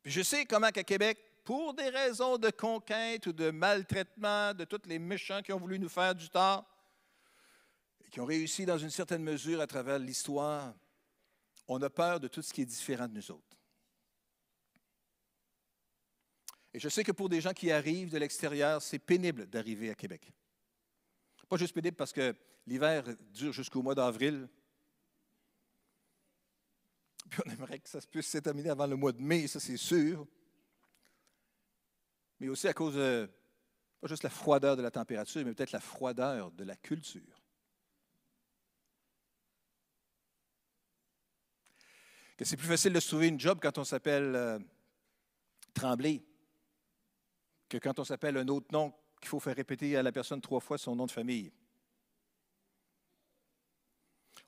Puis 0.01 0.11
je 0.11 0.21
sais 0.21 0.45
comment 0.45 0.69
qu'à 0.69 0.83
Québec, 0.83 1.19
pour 1.43 1.73
des 1.73 1.89
raisons 1.89 2.37
de 2.37 2.49
conquête 2.49 3.27
ou 3.27 3.33
de 3.33 3.51
maltraitement 3.51 4.53
de 4.53 4.63
tous 4.63 4.81
les 4.87 4.99
méchants 4.99 5.41
qui 5.41 5.51
ont 5.51 5.59
voulu 5.59 5.77
nous 5.77 5.89
faire 5.89 6.15
du 6.15 6.29
tort, 6.29 6.65
et 8.03 8.09
qui 8.09 8.19
ont 8.19 8.25
réussi 8.25 8.65
dans 8.65 8.77
une 8.77 8.89
certaine 8.89 9.23
mesure 9.23 9.59
à 9.59 9.67
travers 9.67 9.99
l'histoire, 9.99 10.73
on 11.67 11.81
a 11.81 11.89
peur 11.89 12.19
de 12.19 12.27
tout 12.27 12.41
ce 12.41 12.53
qui 12.53 12.61
est 12.61 12.65
différent 12.65 13.07
de 13.07 13.13
nous 13.13 13.31
autres. 13.31 13.54
Et 16.75 16.79
je 16.79 16.89
sais 16.89 17.05
que 17.05 17.13
pour 17.13 17.29
des 17.29 17.39
gens 17.39 17.53
qui 17.53 17.71
arrivent 17.71 18.09
de 18.09 18.17
l'extérieur, 18.17 18.81
c'est 18.81 18.99
pénible 18.99 19.45
d'arriver 19.45 19.89
à 19.89 19.95
Québec. 19.95 20.33
Pas 21.47 21.55
juste 21.55 21.73
pénible 21.73 21.95
parce 21.95 22.11
que 22.11 22.35
l'hiver 22.67 23.05
dure 23.31 23.53
jusqu'au 23.53 23.81
mois 23.81 23.95
d'avril. 23.95 24.49
Puis 27.29 27.41
on 27.45 27.49
aimerait 27.49 27.79
que 27.79 27.87
ça 27.87 28.01
puisse 28.01 28.29
se 28.29 28.39
terminer 28.39 28.71
avant 28.71 28.87
le 28.87 28.97
mois 28.97 29.13
de 29.13 29.21
mai, 29.21 29.47
ça 29.47 29.61
c'est 29.61 29.77
sûr. 29.77 30.27
Mais 32.41 32.49
aussi 32.49 32.67
à 32.67 32.73
cause 32.73 32.95
de, 32.95 33.29
pas 34.01 34.09
juste 34.09 34.23
la 34.23 34.29
froideur 34.29 34.75
de 34.75 34.81
la 34.81 34.91
température, 34.91 35.45
mais 35.45 35.53
peut-être 35.53 35.71
la 35.71 35.79
froideur 35.79 36.51
de 36.51 36.65
la 36.65 36.75
culture. 36.75 37.41
Que 42.35 42.43
c'est 42.43 42.57
plus 42.57 42.67
facile 42.67 42.91
de 42.91 42.99
se 42.99 43.07
trouver 43.07 43.29
une 43.29 43.39
job 43.39 43.59
quand 43.61 43.77
on 43.77 43.85
s'appelle 43.85 44.35
euh, 44.35 44.59
Tremblay 45.73 46.21
que 47.69 47.77
quand 47.77 47.99
on 47.99 48.03
s'appelle 48.03 48.37
un 48.37 48.47
autre 48.47 48.67
nom 48.71 48.93
qu'il 49.19 49.29
faut 49.29 49.39
faire 49.39 49.55
répéter 49.55 49.95
à 49.97 50.03
la 50.03 50.11
personne 50.11 50.41
trois 50.41 50.59
fois 50.59 50.77
son 50.77 50.95
nom 50.95 51.05
de 51.05 51.11
famille. 51.11 51.51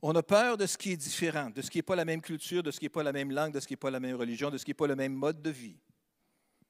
On 0.01 0.15
a 0.15 0.21
peur 0.21 0.57
de 0.57 0.65
ce 0.65 0.77
qui 0.77 0.91
est 0.91 0.97
différent, 0.97 1.49
de 1.49 1.61
ce 1.61 1.71
qui 1.71 1.79
n'est 1.79 1.83
pas 1.83 1.95
la 1.95 2.05
même 2.05 2.21
culture, 2.21 2.61
de 2.61 2.69
ce 2.69 2.79
qui 2.79 2.85
n'est 2.85 2.89
pas 2.89 3.03
la 3.03 3.13
même 3.13 3.31
langue, 3.31 3.53
de 3.53 3.59
ce 3.59 3.67
qui 3.67 3.73
n'est 3.73 3.77
pas 3.77 3.89
la 3.89 3.99
même 3.99 4.15
religion, 4.15 4.51
de 4.51 4.57
ce 4.57 4.65
qui 4.65 4.69
n'est 4.69 4.75
pas 4.75 4.87
le 4.87 4.95
même 4.95 5.13
mode 5.13 5.41
de 5.41 5.49
vie. 5.49 5.77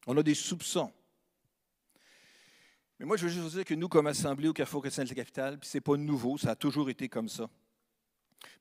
On 0.06 0.16
a 0.16 0.24
des 0.24 0.36
soupçons. 0.36 0.94
Mais 3.00 3.06
moi, 3.06 3.18
je 3.18 3.26
veux 3.26 3.30
juste 3.30 3.44
vous 3.44 3.50
dire 3.50 3.66
que 3.66 3.74
nous, 3.74 3.90
comme 3.90 4.08
Assemblée 4.08 4.48
au 4.48 4.54
Carrefour 4.54 4.82
chrétien 4.82 5.04
de 5.04 5.10
la 5.10 5.16
capitale, 5.16 5.60
ce 5.62 5.78
n'est 5.78 5.82
pas 5.82 5.98
nouveau, 5.98 6.38
ça 6.38 6.52
a 6.52 6.56
toujours 6.56 6.90
été 6.90 7.10
comme 7.10 7.28
ça. 7.28 7.50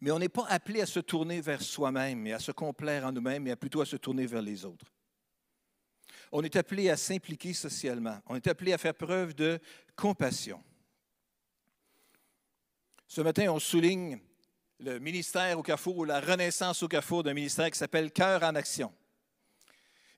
Mais 0.01 0.11
on 0.11 0.19
n'est 0.19 0.29
pas 0.29 0.47
appelé 0.49 0.81
à 0.81 0.87
se 0.87 1.01
tourner 1.01 1.41
vers 1.41 1.63
soi-même 1.63 2.27
et 2.27 2.33
à 2.33 2.39
se 2.39 2.51
complaire 2.51 3.07
en 3.07 3.13
nous-mêmes, 3.13 3.45
mais 3.45 3.55
plutôt 3.57 3.81
à 3.81 3.87
se 3.87 3.97
tourner 3.97 4.27
vers 4.27 4.43
les 4.43 4.65
autres. 4.65 4.87
On 6.33 6.43
est 6.43 6.57
appelé 6.57 6.91
à 6.91 6.97
s'impliquer 6.97 7.53
socialement. 7.53 8.19
On 8.27 8.37
est 8.37 8.47
appelé 8.47 8.73
à 8.73 8.79
faire 8.79 8.95
preuve 8.95 9.35
de 9.35 9.59
compassion. 9.95 10.63
Ce 13.07 13.21
matin, 13.21 13.47
on 13.51 13.59
souligne 13.59 14.19
le 14.81 14.99
ministère 14.99 15.59
au 15.59 15.63
Carrefour 15.63 15.99
ou 15.99 16.05
la 16.05 16.21
renaissance 16.21 16.83
au 16.83 16.89
Carrefour 16.89 17.23
d'un 17.23 17.35
ministère 17.35 17.71
qui 17.71 17.79
s'appelle 17.79 18.11
Cœur 18.13 18.43
en 18.43 18.55
action. 18.55 18.93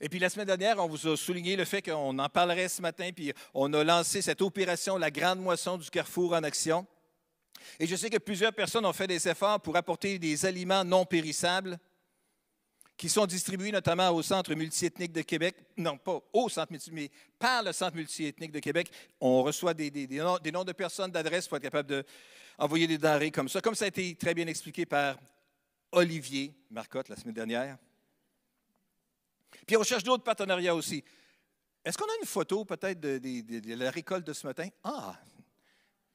Et 0.00 0.08
puis 0.08 0.18
la 0.18 0.30
semaine 0.30 0.46
dernière, 0.46 0.78
on 0.78 0.88
vous 0.88 1.08
a 1.08 1.16
souligné 1.16 1.56
le 1.56 1.64
fait 1.64 1.82
qu'on 1.82 2.18
en 2.18 2.28
parlerait 2.28 2.68
ce 2.68 2.80
matin, 2.80 3.10
puis 3.14 3.32
on 3.52 3.72
a 3.72 3.82
lancé 3.82 4.22
cette 4.22 4.42
opération, 4.42 4.96
la 4.96 5.10
grande 5.10 5.40
moisson 5.40 5.76
du 5.76 5.90
Carrefour 5.90 6.32
en 6.32 6.44
action. 6.44 6.86
Et 7.80 7.86
je 7.86 7.96
sais 7.96 8.08
que 8.08 8.18
plusieurs 8.18 8.52
personnes 8.52 8.86
ont 8.86 8.92
fait 8.92 9.08
des 9.08 9.28
efforts 9.28 9.60
pour 9.60 9.76
apporter 9.76 10.18
des 10.18 10.46
aliments 10.46 10.84
non 10.84 11.04
périssables 11.04 11.78
qui 12.98 13.08
sont 13.08 13.26
distribués 13.26 13.70
notamment 13.70 14.10
au 14.10 14.22
Centre 14.22 14.52
multiethnique 14.54 15.12
de 15.12 15.22
Québec. 15.22 15.54
Non, 15.76 15.96
pas 15.96 16.20
au 16.32 16.48
Centre 16.48 16.72
multiethnique, 16.72 17.12
mais 17.12 17.18
par 17.38 17.62
le 17.62 17.72
Centre 17.72 17.94
multiethnique 17.94 18.50
de 18.50 18.58
Québec. 18.58 18.90
On 19.20 19.44
reçoit 19.44 19.72
des, 19.72 19.90
noms, 20.10 20.38
des 20.38 20.50
noms, 20.50 20.64
de 20.64 20.72
personnes, 20.72 21.12
d'adresses 21.12 21.46
pour 21.46 21.56
être 21.56 21.62
capable 21.62 22.04
d'envoyer 22.58 22.88
des 22.88 22.98
denrées 22.98 23.30
comme 23.30 23.48
ça, 23.48 23.60
comme 23.60 23.76
ça 23.76 23.84
a 23.84 23.88
été 23.88 24.16
très 24.16 24.34
bien 24.34 24.48
expliqué 24.48 24.84
par 24.84 25.16
Olivier 25.92 26.52
Marcotte 26.72 27.08
la 27.08 27.14
semaine 27.14 27.34
dernière. 27.34 27.78
Puis 29.64 29.76
on 29.76 29.84
cherche 29.84 30.02
d'autres 30.02 30.24
partenariats 30.24 30.74
aussi. 30.74 31.04
Est-ce 31.84 31.96
qu'on 31.96 32.04
a 32.04 32.18
une 32.20 32.26
photo 32.26 32.64
peut-être 32.64 32.98
de, 32.98 33.74
la 33.74 33.90
récolte 33.92 34.26
de 34.26 34.32
ce 34.32 34.44
matin? 34.44 34.68
Ah, 34.82 35.16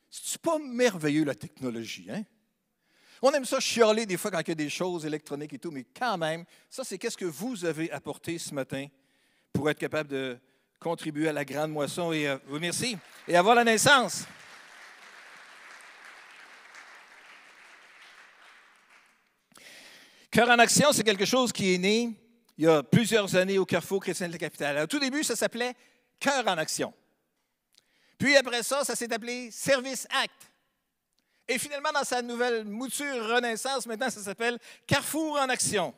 c'est 0.09 0.41
pas 0.41 0.59
merveilleux 0.59 1.23
la 1.23 1.33
technologie, 1.33 2.11
hein? 2.11 2.23
On 3.25 3.31
aime 3.31 3.45
ça 3.45 3.61
chialer 3.61 4.05
des 4.05 4.17
fois 4.17 4.29
quand 4.31 4.41
il 4.41 4.49
y 4.49 4.51
a 4.51 4.55
des 4.55 4.69
choses 4.69 5.05
électroniques 5.05 5.53
et 5.53 5.57
tout, 5.57 5.71
mais 5.71 5.85
quand 5.97 6.17
même, 6.17 6.43
ça, 6.69 6.83
c'est 6.83 6.97
qu'est-ce 6.97 7.15
que 7.15 7.23
vous 7.23 7.63
avez 7.63 7.89
apporté 7.89 8.37
ce 8.37 8.53
matin 8.53 8.87
pour 9.53 9.69
être 9.69 9.79
capable 9.79 10.09
de 10.09 10.37
contribuer 10.77 11.29
à 11.29 11.31
la 11.31 11.45
grande 11.45 11.71
moisson. 11.71 12.11
Et 12.11 12.27
euh, 12.27 12.37
vous 12.47 12.59
merci. 12.59 12.97
Et 13.25 13.37
avoir 13.37 13.55
la 13.55 13.63
naissance. 13.63 14.25
Cœur 20.29 20.49
en 20.49 20.59
action, 20.59 20.91
c'est 20.91 21.05
quelque 21.05 21.23
chose 21.23 21.53
qui 21.53 21.75
est 21.75 21.77
né 21.77 22.19
il 22.57 22.65
y 22.65 22.67
a 22.67 22.83
plusieurs 22.83 23.33
années 23.37 23.57
au 23.57 23.65
Carrefour 23.65 24.01
chrétien 24.01 24.27
de 24.27 24.33
la 24.33 24.37
capitale. 24.37 24.83
Au 24.83 24.87
tout 24.87 24.99
début, 24.99 25.23
ça 25.23 25.37
s'appelait 25.37 25.73
Cœur 26.19 26.45
en 26.45 26.57
action. 26.57 26.93
Puis 28.17 28.35
après 28.35 28.63
ça, 28.63 28.83
ça 28.83 28.97
s'est 28.97 29.13
appelé 29.13 29.49
Service 29.49 30.05
Act. 30.11 30.52
Et 31.47 31.57
finalement, 31.57 31.91
dans 31.91 32.03
sa 32.03 32.21
nouvelle 32.21 32.63
mouture 32.63 33.27
Renaissance, 33.27 33.85
maintenant, 33.85 34.09
ça 34.09 34.21
s'appelle 34.21 34.59
Carrefour 34.87 35.37
en 35.39 35.49
action. 35.49 35.93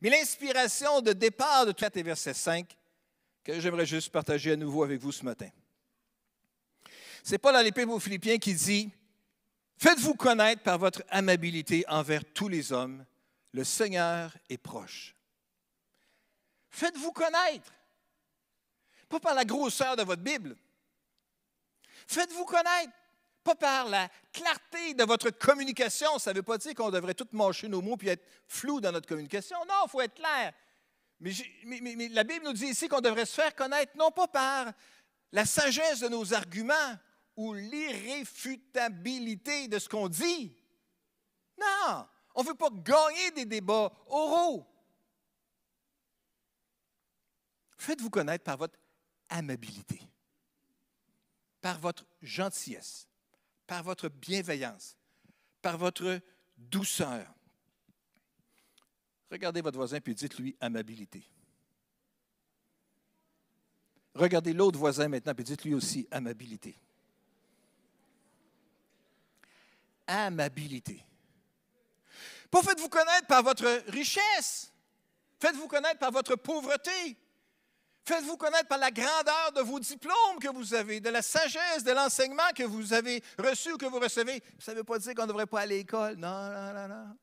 Mais 0.00 0.10
l'inspiration 0.10 1.00
de 1.00 1.12
départ 1.12 1.66
de 1.66 1.72
4 1.72 1.96
et 1.96 2.02
verset 2.02 2.34
5, 2.34 2.76
que 3.44 3.60
j'aimerais 3.60 3.86
juste 3.86 4.10
partager 4.10 4.52
à 4.52 4.56
nouveau 4.56 4.82
avec 4.82 5.00
vous 5.00 5.12
ce 5.12 5.24
matin. 5.24 5.48
C'est 7.22 7.38
Paul 7.38 7.56
à 7.56 7.62
l'Épître 7.62 7.90
aux 7.90 8.00
Philippiens 8.00 8.38
qui 8.38 8.54
dit 8.54 8.90
Faites-vous 9.78 10.14
connaître 10.14 10.62
par 10.62 10.78
votre 10.78 11.02
amabilité 11.08 11.84
envers 11.88 12.24
tous 12.24 12.48
les 12.48 12.72
hommes, 12.72 13.04
le 13.52 13.64
Seigneur 13.64 14.36
est 14.48 14.58
proche. 14.58 15.14
Faites-vous 16.70 17.12
connaître. 17.12 17.72
Pas 19.08 19.20
par 19.20 19.34
la 19.34 19.44
grosseur 19.44 19.96
de 19.96 20.02
votre 20.02 20.22
Bible. 20.22 20.56
Faites-vous 22.06 22.44
connaître 22.44 22.92
pas 23.48 23.54
par 23.54 23.88
la 23.88 24.08
clarté 24.32 24.94
de 24.94 25.04
votre 25.04 25.30
communication. 25.30 26.18
Ça 26.18 26.32
ne 26.32 26.36
veut 26.36 26.42
pas 26.42 26.58
dire 26.58 26.74
qu'on 26.74 26.90
devrait 26.90 27.14
tout 27.14 27.28
mâcher 27.32 27.68
nos 27.68 27.80
mots 27.80 27.96
puis 27.96 28.08
être 28.08 28.26
flou 28.46 28.78
dans 28.80 28.92
notre 28.92 29.08
communication. 29.08 29.56
Non, 29.66 29.86
il 29.86 29.90
faut 29.90 30.02
être 30.02 30.14
clair. 30.14 30.52
Mais, 31.20 31.32
mais, 31.64 32.08
la 32.08 32.24
Bible 32.24 32.44
nous 32.44 32.52
dit 32.52 32.66
ici 32.66 32.88
qu'on 32.88 33.00
devrait 33.00 33.24
se 33.26 33.34
faire 33.34 33.54
connaître 33.54 33.96
non 33.96 34.10
pas 34.10 34.26
par 34.28 34.72
la 35.32 35.46
sagesse 35.46 36.00
de 36.00 36.08
nos 36.08 36.34
arguments 36.34 36.98
ou 37.36 37.54
l'irréfutabilité 37.54 39.68
de 39.68 39.78
ce 39.78 39.88
qu'on 39.88 40.08
dit. 40.08 40.54
Non, 41.58 42.06
on 42.34 42.42
ne 42.42 42.48
veut 42.48 42.54
pas 42.54 42.68
gagner 42.70 43.30
des 43.30 43.46
débats 43.46 43.90
oraux. 44.06 44.66
Faites-vous 47.78 48.10
connaître 48.10 48.44
par 48.44 48.58
votre 48.58 48.78
amabilité, 49.28 50.00
par 51.60 51.80
votre 51.80 52.06
gentillesse, 52.22 53.07
par 53.68 53.84
votre 53.84 54.08
bienveillance, 54.08 54.96
par 55.62 55.78
votre 55.78 56.20
douceur. 56.56 57.26
Regardez 59.30 59.60
votre 59.60 59.76
voisin 59.76 60.00
puis 60.00 60.14
dites-lui 60.14 60.56
amabilité. 60.60 61.22
Regardez 64.14 64.54
l'autre 64.54 64.78
voisin 64.78 65.06
maintenant 65.06 65.34
puis 65.34 65.44
dites-lui 65.44 65.74
aussi 65.74 66.08
amabilité. 66.10 66.76
Amabilité. 70.06 71.04
Pas 72.50 72.62
faites-vous 72.62 72.88
connaître 72.88 73.26
par 73.26 73.42
votre 73.42 73.84
richesse. 73.88 74.72
Faites-vous 75.38 75.68
connaître 75.68 75.98
par 75.98 76.10
votre 76.10 76.36
pauvreté. 76.36 77.18
Faites-vous 78.08 78.38
connaître 78.38 78.68
par 78.68 78.78
la 78.78 78.90
grandeur 78.90 79.52
de 79.54 79.60
vos 79.60 79.78
diplômes 79.78 80.38
que 80.40 80.48
vous 80.48 80.72
avez, 80.72 80.98
de 80.98 81.10
la 81.10 81.20
sagesse, 81.20 81.84
de 81.84 81.92
l'enseignement 81.92 82.48
que 82.56 82.62
vous 82.62 82.94
avez 82.94 83.22
reçu 83.38 83.72
ou 83.72 83.76
que 83.76 83.84
vous 83.84 83.98
recevez. 83.98 84.42
Ça 84.58 84.72
ne 84.72 84.78
veut 84.78 84.84
pas 84.84 84.98
dire 84.98 85.14
qu'on 85.14 85.24
ne 85.24 85.26
devrait 85.26 85.44
pas 85.44 85.60
aller 85.60 85.74
à 85.74 85.78
l'école. 85.80 86.16
Non, 86.16 86.48
non, 86.48 86.72
non, 86.72 86.88
non. 86.88 87.16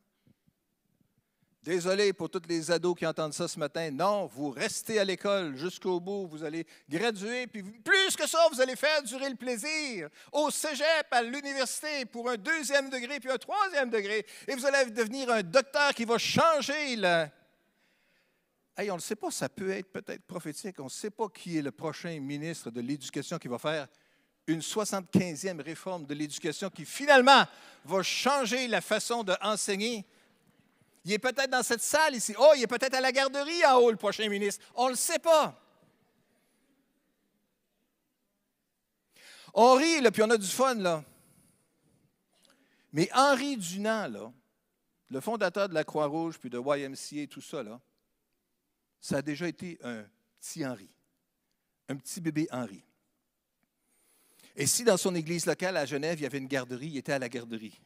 Désolé 1.63 2.13
pour 2.13 2.30
tous 2.30 2.43
les 2.48 2.69
ados 2.69 2.95
qui 2.95 3.08
entendent 3.08 3.34
ça 3.34 3.48
ce 3.48 3.58
matin. 3.58 3.89
Non, 3.89 4.28
vous 4.28 4.52
restez 4.52 5.00
à 5.00 5.04
l'école 5.04 5.56
jusqu'au 5.58 6.00
bout. 6.00 6.28
Vous 6.28 6.43
allez 6.43 6.67
graduer, 6.88 7.48
puis 7.48 7.63
plus 7.63 8.15
que 8.15 8.30
ça, 8.30 8.38
vous 8.52 8.62
allez 8.62 8.76
faire 8.76 9.02
durer 9.02 9.30
le 9.30 9.36
plaisir. 9.36 10.10
Au 10.32 10.52
cégep, 10.52 11.08
à 11.10 11.24
l'université, 11.24 12.06
pour 12.06 12.30
un 12.30 12.38
deuxième 12.38 12.91
degré, 12.91 13.19
puis 13.19 13.32
un 13.32 13.39
troisième 13.39 13.89
degré. 13.89 14.24
Et 14.48 14.54
vous 14.54 14.67
allez 14.67 14.91
devenir 14.91 15.32
un 15.32 15.41
docteur 15.41 15.95
qui 15.95 16.06
va 16.06 16.19
changer 16.19 16.95
la, 16.95 17.32
On 18.77 18.95
ne 18.95 18.99
sait 18.99 19.15
pas, 19.15 19.31
ça 19.31 19.47
peut 19.47 19.71
être 19.71 19.91
peut-être 19.91 20.23
prophétique. 20.23 20.79
On 20.79 20.85
ne 20.85 20.89
sait 20.89 21.09
pas 21.09 21.29
qui 21.29 21.57
est 21.57 21.61
le 21.61 21.71
prochain 21.71 22.19
ministre 22.19 22.69
de 22.69 22.81
l'Éducation 22.81 23.38
qui 23.38 23.47
va 23.47 23.57
faire 23.57 23.88
une 24.47 24.59
75e 24.59 25.61
réforme 25.61 26.05
de 26.05 26.13
l'éducation 26.13 26.69
qui 26.69 26.85
finalement 26.85 27.45
va 27.83 28.03
changer 28.03 28.67
la 28.67 28.81
façon 28.81 29.23
d'enseigner. 29.23 30.05
Il 31.03 31.13
est 31.13 31.19
peut-être 31.19 31.49
dans 31.49 31.63
cette 31.63 31.81
salle 31.81 32.15
ici. 32.15 32.35
Oh, 32.38 32.51
il 32.55 32.63
est 32.63 32.67
peut-être 32.67 32.95
à 32.95 33.01
la 33.01 33.11
garderie 33.11 33.65
en 33.65 33.77
haut, 33.77 33.91
le 33.91 33.97
prochain 33.97 34.27
ministre. 34.27 34.63
On 34.75 34.85
ne 34.85 34.91
le 34.91 34.95
sait 34.95 35.19
pas. 35.19 35.59
On 39.53 39.75
rit, 39.75 40.01
là, 40.01 40.11
puis 40.11 40.21
on 40.21 40.29
a 40.29 40.38
du 40.38 40.47
fun, 40.47 40.75
là. 40.75 41.03
Mais 42.91 43.09
Henri 43.13 43.57
Dunant, 43.57 44.07
là, 44.07 44.31
le 45.09 45.21
fondateur 45.21 45.69
de 45.69 45.73
la 45.73 45.83
Croix-Rouge, 45.83 46.38
puis 46.39 46.49
de 46.49 46.59
YMCA 46.59 47.27
tout 47.27 47.41
ça, 47.41 47.63
là, 47.63 47.79
ça 49.06 49.18
a 49.18 49.22
déjà 49.22 49.48
été 49.48 49.78
un 49.84 50.04
petit 50.39 50.65
Henri, 50.65 50.89
un 51.88 51.96
petit 51.96 52.20
bébé 52.20 52.48
Henri. 52.50 52.84
Et 54.56 54.66
si 54.66 54.84
dans 54.84 54.97
son 54.97 55.14
église 55.14 55.45
locale 55.45 55.78
à 55.78 55.86
Genève, 55.86 56.18
il 56.18 56.24
y 56.24 56.26
avait 56.26 56.39
une 56.39 56.47
garderie, 56.47 56.88
il 56.88 56.97
était 56.97 57.12
à 57.12 57.20
la 57.20 57.30
garderie. 57.30 57.80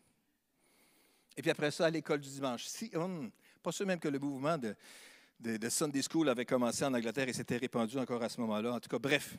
Et 1.36 1.41
puis 1.41 1.51
après 1.51 1.72
ça, 1.72 1.88
à 1.88 1.89
l'école 1.89 2.22
du 2.22 2.30
dimanche. 2.30 2.63
Si, 2.67 2.89
hum, 2.95 3.30
pas 3.61 3.74
sûr 3.74 3.86
même 3.86 3.99
que 3.99 4.07
le 4.07 4.17
mouvement 4.17 4.57
de, 4.57 4.74
de, 5.41 5.67
Sunday 5.67 5.99
School 6.09 6.30
avait 6.30 6.45
commencé 6.45 6.86
en 6.86 6.93
Angleterre 6.93 7.28
et 7.28 7.34
s'était 7.34 7.57
répandu 7.57 7.97
encore 7.97 8.24
à 8.24 8.30
ce 8.30 8.39
moment-là. 8.39 8.76
En 8.76 8.80
tout 8.80 8.89
cas, 8.89 8.99
bref, 8.99 9.36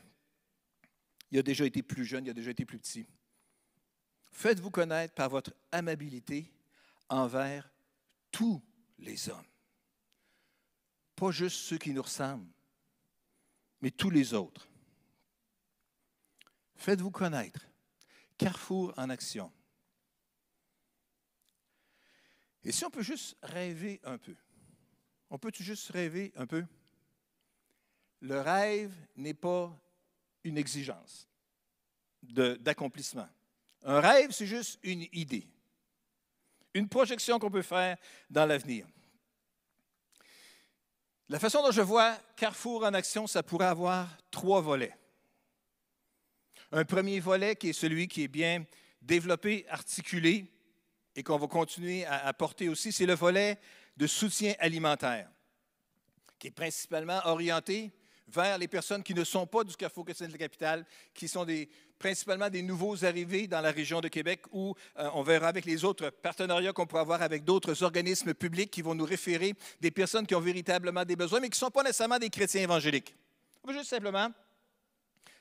il 1.31 1.39
a 1.39 1.41
déjà 1.41 1.65
été 1.65 1.81
plus 1.81 2.05
jeune, 2.05 2.27
il 2.27 2.29
a 2.29 2.35
déjà 2.35 2.51
été 2.51 2.63
plus 2.63 2.77
petit. 2.77 3.07
Faites-vous 4.31 4.69
connaître 4.69 5.15
par 5.15 5.29
votre 5.29 5.51
amabilité 5.71 6.45
envers 7.09 7.67
tous 8.31 8.61
les 8.99 9.29
hommes. 9.29 9.50
Pas 11.15 11.31
juste 11.31 11.57
ceux 11.57 11.77
qui 11.77 11.91
nous 11.91 12.01
ressemblent, 12.01 12.49
mais 13.81 13.91
tous 13.91 14.09
les 14.09 14.33
autres. 14.33 14.67
Faites-vous 16.75 17.11
connaître. 17.11 17.67
Carrefour 18.37 18.93
en 18.97 19.09
action. 19.09 19.51
Et 22.63 22.71
si 22.71 22.85
on 22.85 22.89
peut 22.89 23.03
juste 23.03 23.37
rêver 23.43 23.99
un 24.03 24.17
peu, 24.17 24.35
on 25.29 25.37
peut 25.37 25.51
juste 25.59 25.89
rêver 25.91 26.31
un 26.35 26.45
peu? 26.45 26.65
Le 28.19 28.39
rêve 28.39 28.93
n'est 29.15 29.33
pas 29.33 29.75
une 30.43 30.57
exigence 30.57 31.27
d'accomplissement. 32.23 33.27
Un 33.83 33.99
rêve, 33.99 34.31
c'est 34.31 34.45
juste 34.45 34.79
une 34.83 35.07
idée, 35.11 35.47
une 36.73 36.87
projection 36.87 37.39
qu'on 37.39 37.49
peut 37.49 37.63
faire 37.63 37.97
dans 38.29 38.45
l'avenir. 38.45 38.87
La 41.31 41.39
façon 41.39 41.63
dont 41.63 41.71
je 41.71 41.81
vois 41.81 42.17
Carrefour 42.35 42.83
en 42.83 42.93
action, 42.93 43.25
ça 43.25 43.41
pourrait 43.41 43.67
avoir 43.67 44.05
trois 44.31 44.59
volets. 44.59 44.93
Un 46.73 46.83
premier 46.83 47.21
volet 47.21 47.55
qui 47.55 47.69
est 47.69 47.73
celui 47.73 48.09
qui 48.09 48.23
est 48.23 48.27
bien 48.27 48.65
développé, 49.01 49.65
articulé 49.69 50.45
et 51.15 51.23
qu'on 51.23 51.37
va 51.37 51.47
continuer 51.47 52.03
à 52.03 52.27
apporter 52.27 52.67
aussi, 52.67 52.91
c'est 52.91 53.05
le 53.05 53.15
volet 53.15 53.57
de 53.95 54.07
soutien 54.07 54.55
alimentaire, 54.59 55.29
qui 56.37 56.47
est 56.47 56.51
principalement 56.51 57.21
orienté 57.23 57.93
vers 58.33 58.57
les 58.57 58.67
personnes 58.67 59.03
qui 59.03 59.13
ne 59.13 59.23
sont 59.23 59.45
pas 59.45 59.63
du 59.63 59.75
Carrefour 59.75 60.05
chrétien 60.05 60.27
de 60.27 60.31
la 60.31 60.37
capitale, 60.37 60.85
qui 61.13 61.27
sont 61.27 61.45
principalement 61.99 62.49
des 62.49 62.61
nouveaux 62.61 63.05
arrivés 63.05 63.47
dans 63.47 63.61
la 63.61 63.71
région 63.71 64.01
de 64.01 64.07
Québec, 64.07 64.41
où 64.51 64.73
euh, 64.97 65.09
on 65.13 65.21
verra 65.21 65.47
avec 65.47 65.65
les 65.65 65.85
autres 65.85 66.09
partenariats 66.09 66.73
qu'on 66.73 66.87
pourra 66.87 67.01
avoir 67.01 67.21
avec 67.21 67.43
d'autres 67.43 67.83
organismes 67.83 68.33
publics 68.33 68.71
qui 68.71 68.81
vont 68.81 68.95
nous 68.95 69.05
référer 69.05 69.53
des 69.79 69.91
personnes 69.91 70.25
qui 70.25 70.33
ont 70.33 70.39
véritablement 70.41 71.05
des 71.05 71.15
besoins, 71.15 71.39
mais 71.39 71.49
qui 71.49 71.57
ne 71.57 71.65
sont 71.65 71.71
pas 71.71 71.83
nécessairement 71.83 72.19
des 72.19 72.29
chrétiens 72.29 72.61
évangéliques. 72.61 73.15
On 73.63 73.67
va 73.71 73.77
juste 73.77 73.89
simplement 73.89 74.29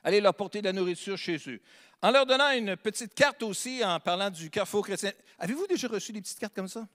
aller 0.02 0.20
leur 0.20 0.34
porter 0.34 0.60
de 0.60 0.66
la 0.66 0.72
nourriture 0.72 1.16
chez 1.16 1.36
eux. 1.46 1.60
En 2.02 2.10
leur 2.10 2.26
donnant 2.26 2.50
une 2.52 2.76
petite 2.76 3.14
carte 3.14 3.42
aussi, 3.42 3.84
en 3.84 4.00
parlant 4.00 4.30
du 4.30 4.50
Carrefour 4.50 4.84
chrétien. 4.84 5.12
Avez-vous 5.38 5.66
déjà 5.66 5.88
reçu 5.88 6.12
des 6.12 6.20
petites 6.20 6.38
cartes 6.38 6.54
comme 6.54 6.68
ça? 6.68 6.86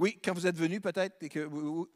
Oui, 0.00 0.18
quand 0.24 0.32
vous 0.32 0.46
êtes 0.46 0.56
venu 0.56 0.80
peut-être 0.80 1.22
et 1.22 1.28
que 1.28 1.46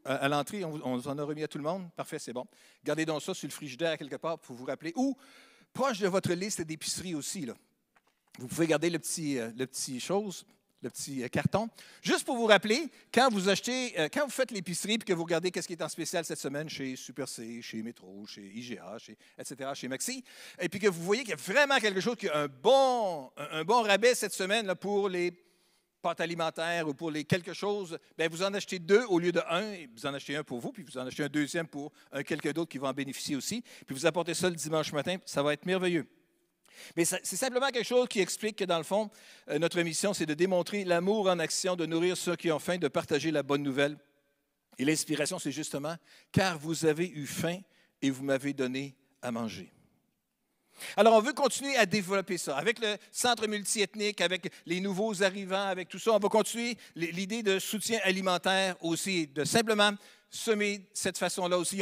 à 0.05 0.29
l'entrée, 0.29 0.63
on, 0.63 0.79
on 0.85 0.99
en 0.99 1.17
a 1.17 1.23
remis 1.23 1.41
à 1.41 1.47
tout 1.47 1.57
le 1.57 1.63
monde. 1.63 1.89
Parfait, 1.95 2.19
c'est 2.19 2.33
bon. 2.33 2.45
Gardez 2.83 3.03
donc 3.03 3.23
ça 3.23 3.33
sur 3.33 3.47
le 3.47 3.51
frigidaire 3.51 3.97
quelque 3.97 4.17
part 4.17 4.37
pour 4.37 4.55
vous 4.55 4.65
rappeler. 4.65 4.93
Ou 4.95 5.17
proche 5.73 5.97
de 5.97 6.07
votre 6.07 6.31
liste 6.33 6.61
d'épicerie 6.61 7.15
aussi. 7.15 7.47
Là. 7.47 7.55
Vous 8.37 8.47
pouvez 8.47 8.67
garder 8.67 8.91
le 8.91 8.99
petit, 8.99 9.39
euh, 9.39 9.49
le 9.57 9.65
petit 9.65 9.99
chose, 9.99 10.45
le 10.83 10.91
petit 10.91 11.23
euh, 11.23 11.29
carton. 11.29 11.67
Juste 12.03 12.25
pour 12.25 12.37
vous 12.37 12.45
rappeler, 12.45 12.91
quand 13.11 13.29
vous 13.31 13.49
achetez, 13.49 13.99
euh, 13.99 14.07
quand 14.13 14.25
vous 14.25 14.31
faites 14.31 14.51
l'épicerie 14.51 14.93
et 14.93 14.97
que 14.99 15.13
vous 15.13 15.23
regardez 15.23 15.49
qu'est-ce 15.49 15.67
qui 15.67 15.73
est 15.73 15.81
en 15.81 15.89
spécial 15.89 16.23
cette 16.25 16.37
semaine 16.37 16.69
chez 16.69 16.95
Super 16.95 17.27
C, 17.27 17.59
chez 17.63 17.81
Métro, 17.81 18.27
chez 18.27 18.45
IGA, 18.45 18.99
chez, 18.99 19.17
etc., 19.39 19.71
chez 19.73 19.87
Maxi, 19.87 20.23
et 20.59 20.69
puis 20.69 20.79
que 20.79 20.89
vous 20.89 21.01
voyez 21.01 21.23
qu'il 21.23 21.31
y 21.31 21.33
a 21.33 21.37
vraiment 21.37 21.79
quelque 21.79 22.01
chose 22.01 22.17
qui 22.17 22.29
a 22.29 22.43
un 22.43 22.47
bon, 22.47 23.31
rabais 23.81 24.13
cette 24.13 24.33
semaine 24.33 24.75
pour 24.75 25.09
les 25.09 25.31
pâte 26.05 26.21
alimentaire 26.21 26.87
ou 26.87 26.93
pour 26.93 27.09
les 27.09 27.23
quelque 27.23 27.53
chose, 27.53 27.97
bien, 28.15 28.27
vous 28.27 28.43
en 28.43 28.53
achetez 28.53 28.77
deux 28.77 29.03
au 29.05 29.17
lieu 29.17 29.31
de 29.31 29.41
un, 29.49 29.87
vous 29.95 30.05
en 30.05 30.13
achetez 30.13 30.35
un 30.35 30.43
pour 30.43 30.59
vous, 30.59 30.71
puis 30.71 30.83
vous 30.83 30.99
en 30.99 31.07
achetez 31.07 31.23
un 31.23 31.29
deuxième 31.29 31.67
pour 31.67 31.91
un 32.11 32.21
quelqu'un 32.21 32.51
d'autre 32.51 32.69
qui 32.69 32.77
va 32.77 32.89
en 32.89 32.93
bénéficier 32.93 33.35
aussi, 33.35 33.63
puis 33.87 33.95
vous 33.95 34.05
apportez 34.05 34.35
ça 34.35 34.47
le 34.47 34.55
dimanche 34.55 34.93
matin, 34.93 35.17
ça 35.25 35.41
va 35.41 35.53
être 35.53 35.65
merveilleux. 35.65 36.05
Mais 36.95 37.05
c'est 37.05 37.25
simplement 37.25 37.69
quelque 37.69 37.87
chose 37.87 38.07
qui 38.07 38.19
explique 38.19 38.57
que, 38.57 38.65
dans 38.65 38.77
le 38.77 38.83
fond, 38.83 39.09
euh, 39.49 39.57
notre 39.57 39.81
mission, 39.81 40.13
c'est 40.13 40.27
de 40.27 40.35
démontrer 40.35 40.85
l'amour 40.85 41.27
en 41.27 41.39
action, 41.39 41.75
de 41.75 41.87
nourrir 41.87 42.15
ceux 42.17 42.35
qui 42.35 42.51
ont 42.51 42.59
faim, 42.59 42.77
de 42.77 42.87
partager 42.87 43.31
la 43.31 43.41
bonne 43.41 43.63
nouvelle. 43.63 43.97
Et 44.77 44.85
l'inspiration, 44.85 45.39
c'est 45.39 45.53
justement, 45.53 45.95
car 46.31 46.59
vous 46.59 46.85
avez 46.85 47.09
eu 47.09 47.25
faim 47.25 47.61
et 48.03 48.11
vous 48.11 48.23
m'avez 48.23 48.53
donné 48.53 48.95
à 49.23 49.31
manger. 49.31 49.73
Alors, 50.97 51.13
on 51.13 51.21
veut 51.21 51.33
continuer 51.33 51.75
à 51.77 51.85
développer 51.85 52.37
ça. 52.37 52.57
Avec 52.57 52.79
le 52.79 52.97
centre 53.11 53.47
multiethnique, 53.47 54.21
avec 54.21 54.51
les 54.65 54.79
nouveaux 54.79 55.23
arrivants, 55.23 55.67
avec 55.67 55.89
tout 55.89 55.99
ça, 55.99 56.11
on 56.11 56.19
va 56.19 56.29
continuer 56.29 56.77
l'idée 56.95 57.43
de 57.43 57.59
soutien 57.59 57.99
alimentaire 58.03 58.75
aussi, 58.81 59.27
de 59.27 59.43
simplement 59.43 59.91
semer 60.29 60.81
cette 60.93 61.17
façon-là 61.17 61.57
aussi. 61.57 61.81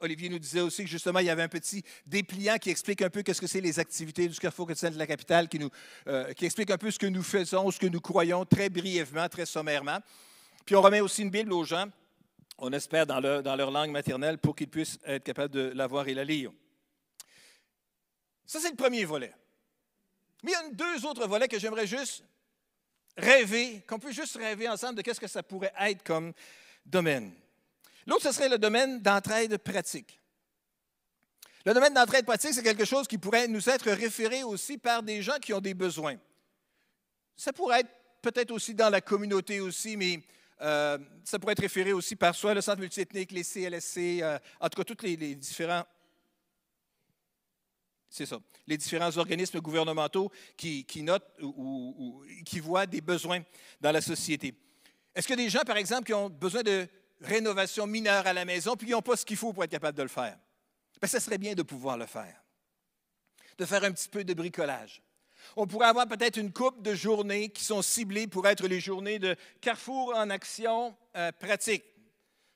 Olivier 0.00 0.28
nous 0.28 0.38
disait 0.38 0.60
aussi 0.60 0.84
que 0.84 0.90
justement, 0.90 1.18
il 1.18 1.26
y 1.26 1.30
avait 1.30 1.42
un 1.42 1.48
petit 1.48 1.82
dépliant 2.06 2.56
qui 2.58 2.70
explique 2.70 3.02
un 3.02 3.10
peu 3.10 3.22
qu'est-ce 3.22 3.40
que 3.40 3.46
c'est 3.46 3.60
les 3.60 3.80
activités 3.80 4.28
du 4.28 4.38
Carrefour 4.38 4.66
chrétien 4.66 4.90
de 4.90 4.98
la 4.98 5.06
capitale, 5.06 5.48
qui, 5.48 5.58
nous, 5.58 5.70
euh, 6.06 6.32
qui 6.34 6.46
explique 6.46 6.70
un 6.70 6.78
peu 6.78 6.90
ce 6.90 6.98
que 6.98 7.06
nous 7.06 7.22
faisons, 7.22 7.70
ce 7.70 7.78
que 7.78 7.86
nous 7.86 8.00
croyons, 8.00 8.44
très 8.44 8.68
brièvement, 8.68 9.28
très 9.28 9.46
sommairement. 9.46 9.98
Puis 10.64 10.76
on 10.76 10.82
remet 10.82 11.00
aussi 11.00 11.22
une 11.22 11.30
Bible 11.30 11.52
aux 11.52 11.64
gens, 11.64 11.86
on 12.58 12.72
espère 12.72 13.06
dans 13.06 13.20
dans 13.20 13.56
leur 13.56 13.70
langue 13.70 13.90
maternelle, 13.90 14.38
pour 14.38 14.54
qu'ils 14.54 14.68
puissent 14.68 14.98
être 15.04 15.24
capables 15.24 15.52
de 15.52 15.72
la 15.74 15.86
voir 15.86 16.06
et 16.06 16.14
la 16.14 16.24
lire. 16.24 16.52
Ça, 18.48 18.58
c'est 18.60 18.70
le 18.70 18.76
premier 18.76 19.04
volet. 19.04 19.32
Mais 20.42 20.52
il 20.52 20.54
y 20.54 20.56
a 20.56 20.70
deux 20.70 21.04
autres 21.04 21.26
volets 21.26 21.48
que 21.48 21.58
j'aimerais 21.58 21.86
juste 21.86 22.24
rêver, 23.14 23.84
qu'on 23.86 23.98
peut 23.98 24.10
juste 24.10 24.36
rêver 24.36 24.66
ensemble 24.66 24.94
de 24.94 25.02
qu'est-ce 25.02 25.20
que 25.20 25.28
ça 25.28 25.42
pourrait 25.42 25.74
être 25.78 26.02
comme 26.02 26.32
domaine. 26.86 27.30
L'autre, 28.06 28.22
ce 28.22 28.32
serait 28.32 28.48
le 28.48 28.56
domaine 28.56 29.02
d'entraide 29.02 29.58
pratique. 29.58 30.18
Le 31.66 31.74
domaine 31.74 31.92
d'entraide 31.92 32.24
pratique, 32.24 32.54
c'est 32.54 32.62
quelque 32.62 32.86
chose 32.86 33.06
qui 33.06 33.18
pourrait 33.18 33.48
nous 33.48 33.68
être 33.68 33.90
référé 33.90 34.42
aussi 34.44 34.78
par 34.78 35.02
des 35.02 35.20
gens 35.20 35.38
qui 35.38 35.52
ont 35.52 35.60
des 35.60 35.74
besoins. 35.74 36.16
Ça 37.36 37.52
pourrait 37.52 37.80
être 37.80 37.90
peut-être 38.22 38.52
aussi 38.52 38.72
dans 38.72 38.88
la 38.88 39.02
communauté 39.02 39.60
aussi, 39.60 39.98
mais 39.98 40.22
euh, 40.62 40.96
ça 41.22 41.38
pourrait 41.38 41.52
être 41.52 41.60
référé 41.60 41.92
aussi 41.92 42.16
par 42.16 42.34
soit 42.34 42.54
le 42.54 42.62
centre 42.62 42.80
multiethnique, 42.80 43.30
les 43.30 43.44
CLSC, 43.44 44.22
euh, 44.22 44.38
en 44.58 44.70
tout 44.70 44.82
cas 44.82 44.94
tous 44.94 45.04
les 45.04 45.34
différents 45.34 45.84
c'est 48.10 48.26
ça. 48.26 48.38
Les 48.66 48.76
différents 48.76 49.16
organismes 49.16 49.60
gouvernementaux 49.60 50.30
qui, 50.56 51.02
notent 51.02 51.30
ou, 51.42 52.24
qui 52.44 52.60
voient 52.60 52.86
des 52.86 53.00
besoins 53.00 53.42
dans 53.80 53.92
la 53.92 54.00
société. 54.00 54.54
Est-ce 55.14 55.26
qu'il 55.26 55.38
y 55.38 55.42
a 55.42 55.44
des 55.44 55.50
gens, 55.50 55.62
par 55.66 55.76
exemple, 55.76 56.04
qui 56.04 56.14
ont 56.14 56.30
besoin 56.30 56.62
de 56.62 56.86
rénovation 57.20 57.86
mineure 57.86 58.26
à 58.26 58.32
la 58.32 58.44
maison, 58.44 58.76
puis 58.76 58.86
qui 58.86 58.92
n'ont 58.92 59.02
pas 59.02 59.16
ce 59.16 59.24
qu'il 59.24 59.36
faut 59.36 59.52
pour 59.52 59.64
être 59.64 59.70
capable 59.70 59.98
de 59.98 60.02
le 60.02 60.08
faire? 60.08 60.38
Bien, 61.00 61.08
ça 61.08 61.20
serait 61.20 61.38
bien 61.38 61.54
de 61.54 61.62
pouvoir 61.62 61.96
le 61.96 62.06
faire, 62.06 62.42
de 63.58 63.64
faire 63.64 63.84
un 63.84 63.92
petit 63.92 64.08
peu 64.08 64.24
de 64.24 64.34
bricolage. 64.34 65.02
On 65.56 65.66
pourrait 65.66 65.88
avoir 65.88 66.06
peut-être 66.06 66.36
une 66.36 66.52
coupe 66.52 66.82
de 66.82 66.94
journées 66.94 67.50
qui 67.50 67.64
sont 67.64 67.82
ciblées 67.82 68.26
pour 68.26 68.46
être 68.48 68.66
les 68.66 68.80
journées 68.80 69.18
de 69.18 69.36
Carrefour 69.60 70.12
en 70.14 70.30
action 70.30 70.96
euh, 71.16 71.32
pratique. 71.32 71.84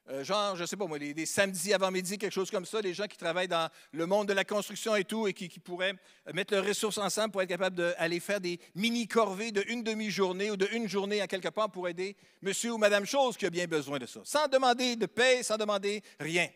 Euh, 0.09 0.25
genre, 0.25 0.57
je 0.57 0.63
ne 0.63 0.67
sais 0.67 0.77
pas 0.77 0.87
moi, 0.87 0.99
des 0.99 1.27
samedis 1.27 1.73
avant-midi, 1.73 2.19
quelque 2.19 2.33
chose 2.33 2.51
comme 2.51 2.67
ça, 2.67 2.81
les 2.81 2.93
gens 2.93 3.07
qui 3.07 3.17
travaillent 3.17 3.47
dans 3.47 3.71
le 3.93 4.05
monde 4.05 4.27
de 4.27 4.33
la 4.33 4.45
construction 4.45 4.97
et 4.97 5.05
tout, 5.05 5.29
et 5.29 5.33
qui, 5.33 5.49
pourraient 5.61 5.95
mettre 6.35 6.53
leurs 6.55 6.67
ressources 6.67 6.99
ensemble 6.99 7.31
pour 7.31 7.41
être 7.41 7.49
capables 7.49 7.77
d'aller 7.77 8.19
faire 8.19 8.41
des 8.41 8.59
mini-corvées 8.75 9.53
de 9.53 9.63
une 9.69 9.85
demi-journée 9.85 10.51
ou 10.51 10.57
de 10.57 10.67
une 10.73 10.89
journée 10.89 11.21
à 11.21 11.29
quelque 11.29 11.51
part 11.51 11.71
pour 11.71 11.89
aider 11.89 12.17
monsieur 12.41 12.73
ou 12.73 12.79
madame 12.79 13.07
chose 13.07 13.37
qui 13.37 13.47
a 13.47 13.51
bien 13.51 13.67
besoin 13.67 14.01
de 14.01 14.07
ça, 14.07 14.21
sans 14.25 14.49
demander 14.49 14.97
de 14.97 15.07
paix, 15.07 15.45
sans 15.45 15.57
demander 15.57 16.03
rien. 16.19 16.49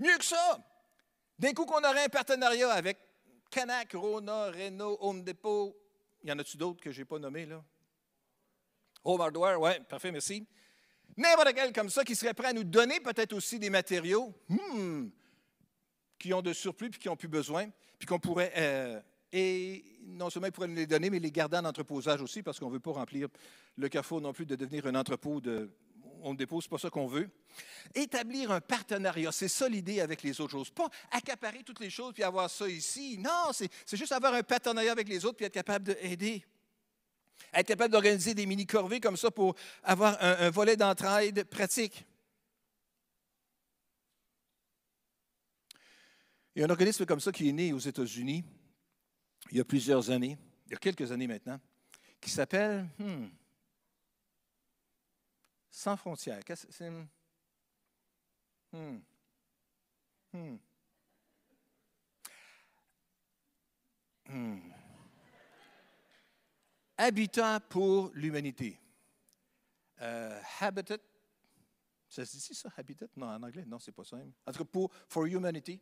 Mieux 0.00 0.18
que 0.18 0.24
ça, 0.24 0.58
d'un 1.38 1.52
coup 1.52 1.64
qu'on 1.64 1.78
aurait 1.78 2.06
un 2.06 2.08
partenariat 2.08 2.72
avec 2.72 2.98
Canac, 3.50 3.92
Rona, 3.94 4.50
Renault, 4.50 4.98
Home 5.00 5.22
Depot, 5.22 5.76
y 6.24 6.32
en 6.32 6.38
a-tu 6.40 6.56
d'autres 6.56 6.80
que 6.80 6.90
je 6.90 6.98
n'ai 6.98 7.04
pas 7.04 7.20
nommés 7.20 7.46
là? 7.46 7.62
Home 9.04 9.20
Hardware, 9.20 9.60
oui, 9.60 9.70
parfait, 9.88 10.10
merci 10.10 10.44
N'importe 11.16 11.54
quel 11.54 11.72
comme 11.72 11.88
ça 11.88 12.04
qui 12.04 12.14
serait 12.14 12.34
prêt 12.34 12.48
à 12.48 12.52
nous 12.52 12.64
donner 12.64 13.00
peut-être 13.00 13.32
aussi 13.32 13.58
des 13.58 13.70
matériaux 13.70 14.34
hmm, 14.48 15.08
qui 16.18 16.34
ont 16.34 16.42
de 16.42 16.52
surplus 16.52 16.90
puis 16.90 17.00
qui 17.00 17.08
n'ont 17.08 17.16
plus 17.16 17.28
besoin, 17.28 17.68
puis 17.98 18.06
qu'on 18.06 18.18
pourrait. 18.18 18.52
Euh, 18.56 19.00
et 19.32 19.84
non 20.02 20.30
seulement 20.30 20.46
ils 20.46 20.52
pourraient 20.52 20.68
nous 20.68 20.74
les 20.74 20.86
donner, 20.86 21.10
mais 21.10 21.18
les 21.18 21.30
garder 21.30 21.56
en 21.56 21.64
entreposage 21.64 22.20
aussi, 22.20 22.42
parce 22.42 22.58
qu'on 22.58 22.68
ne 22.68 22.74
veut 22.74 22.80
pas 22.80 22.92
remplir 22.92 23.28
le 23.76 23.88
carrefour 23.88 24.20
non 24.20 24.32
plus 24.32 24.46
de 24.46 24.56
devenir 24.56 24.86
un 24.86 24.94
entrepôt 24.94 25.40
de. 25.40 25.70
On 26.22 26.32
ne 26.32 26.38
dépose 26.38 26.66
pas 26.66 26.78
ça 26.78 26.90
qu'on 26.90 27.06
veut. 27.06 27.28
Établir 27.94 28.50
un 28.50 28.60
partenariat, 28.60 29.30
c'est 29.32 29.48
ça 29.48 29.68
l'idée 29.68 30.00
avec 30.00 30.22
les 30.22 30.40
autres 30.40 30.52
choses. 30.52 30.70
Pas 30.70 30.88
accaparer 31.10 31.62
toutes 31.62 31.80
les 31.80 31.90
choses 31.90 32.14
puis 32.14 32.22
avoir 32.22 32.50
ça 32.50 32.68
ici. 32.68 33.18
Non, 33.18 33.50
c'est 33.52 33.96
juste 33.96 34.12
avoir 34.12 34.34
un 34.34 34.42
partenariat 34.42 34.92
avec 34.92 35.08
les 35.08 35.24
autres 35.24 35.36
puis 35.36 35.46
être 35.46 35.54
capable 35.54 35.94
d'aider 35.94 36.44
être 37.52 37.66
capable 37.66 37.92
d'organiser 37.92 38.34
des 38.34 38.46
mini-corvées 38.46 39.00
comme 39.00 39.16
ça 39.16 39.30
pour 39.30 39.54
avoir 39.82 40.16
un, 40.20 40.50
volet 40.50 40.76
d'entraide 40.76 41.44
pratique. 41.44 42.04
Il 46.54 46.60
y 46.60 46.62
a 46.62 46.66
un 46.66 46.70
organisme 46.70 47.04
comme 47.06 47.20
ça 47.20 47.32
qui 47.32 47.48
est 47.48 47.52
né 47.52 47.72
aux 47.72 47.78
États-Unis 47.78 48.44
il 49.50 49.58
y 49.58 49.60
a 49.60 49.64
plusieurs 49.64 50.10
années, 50.10 50.36
il 50.66 50.72
y 50.72 50.74
a 50.74 50.78
quelques 50.78 51.10
années 51.12 51.26
maintenant, 51.26 51.60
qui 52.20 52.30
s'appelle 52.30 52.88
hmm, 52.98 53.26
Sans 55.70 55.96
frontières. 55.96 56.40
Hmm, 58.72 58.98
hmm, 60.32 60.56
hmm. 64.28 64.75
Habitat 66.98 67.60
pour 67.60 68.10
l'humanité. 68.14 68.80
Euh, 70.00 70.40
habitat, 70.60 70.98
ça 72.08 72.24
se 72.24 72.36
dit 72.36 72.54
ça, 72.54 72.70
habitat? 72.76 73.06
Non, 73.16 73.26
en 73.26 73.42
anglais, 73.42 73.64
non, 73.66 73.78
c'est 73.78 73.92
pas 73.92 74.04
ça. 74.04 74.16
En 74.46 74.52
tout 74.52 74.64
pour 74.64 74.90
For 75.08 75.26
Humanity. 75.26 75.80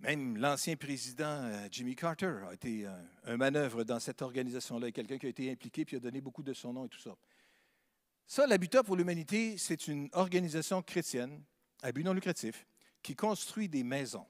Même 0.00 0.38
l'ancien 0.38 0.76
président 0.76 1.44
euh, 1.44 1.68
Jimmy 1.70 1.94
Carter 1.94 2.44
a 2.48 2.54
été 2.54 2.86
un, 3.24 3.36
manœuvre 3.36 3.84
dans 3.84 4.00
cette 4.00 4.22
organisation-là, 4.22 4.90
quelqu'un 4.92 5.18
qui 5.18 5.26
a 5.26 5.28
été 5.28 5.50
impliqué 5.50 5.84
puis 5.84 5.96
a 5.96 6.00
donné 6.00 6.22
beaucoup 6.22 6.42
de 6.42 6.54
son 6.54 6.72
nom 6.72 6.86
et 6.86 6.88
tout 6.88 7.00
ça. 7.00 7.14
Ça, 8.26 8.46
l'Habitat 8.46 8.82
pour 8.82 8.96
l'humanité, 8.96 9.58
c'est 9.58 9.88
une 9.88 10.08
organisation 10.12 10.82
chrétienne 10.82 11.42
à 11.82 11.92
but 11.92 12.04
non 12.04 12.14
lucratif 12.14 12.66
qui 13.02 13.14
construit 13.14 13.68
des 13.68 13.82
maisons 13.82 14.26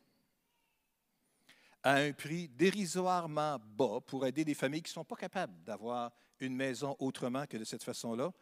à 1.82 1.94
un 1.94 2.12
prix 2.12 2.48
dérisoirement 2.48 3.58
bas 3.58 4.00
pour 4.06 4.26
aider 4.26 4.44
des 4.44 4.54
familles 4.54 4.82
qui 4.82 4.90
ne 4.90 4.94
sont 4.94 5.04
pas 5.04 5.16
capables 5.16 5.62
d'avoir 5.64 6.12
une 6.40 6.54
maison 6.54 6.96
autrement 6.98 7.46
que 7.46 7.56
de 7.56 7.64
cette 7.64 7.82
façon-là. 7.82 8.32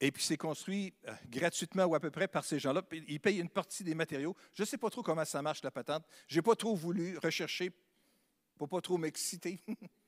Et 0.00 0.12
puis 0.12 0.22
c'est 0.22 0.36
construit 0.36 0.94
euh, 1.08 1.12
gratuitement 1.28 1.84
ou 1.84 1.94
à 1.94 2.00
peu 2.00 2.10
près 2.10 2.28
par 2.28 2.44
ces 2.44 2.60
gens-là. 2.60 2.82
Ils 3.08 3.20
payent 3.20 3.40
une 3.40 3.48
partie 3.48 3.82
des 3.82 3.94
matériaux. 3.94 4.36
Je 4.54 4.62
ne 4.62 4.66
sais 4.66 4.78
pas 4.78 4.90
trop 4.90 5.02
comment 5.02 5.24
ça 5.24 5.42
marche 5.42 5.62
la 5.62 5.72
patente. 5.72 6.04
Je 6.28 6.36
n'ai 6.36 6.42
pas 6.42 6.54
trop 6.54 6.76
voulu 6.76 7.18
rechercher 7.18 7.72
pour 8.56 8.68
pas 8.68 8.80
trop 8.80 8.96
m'exciter. 8.96 9.60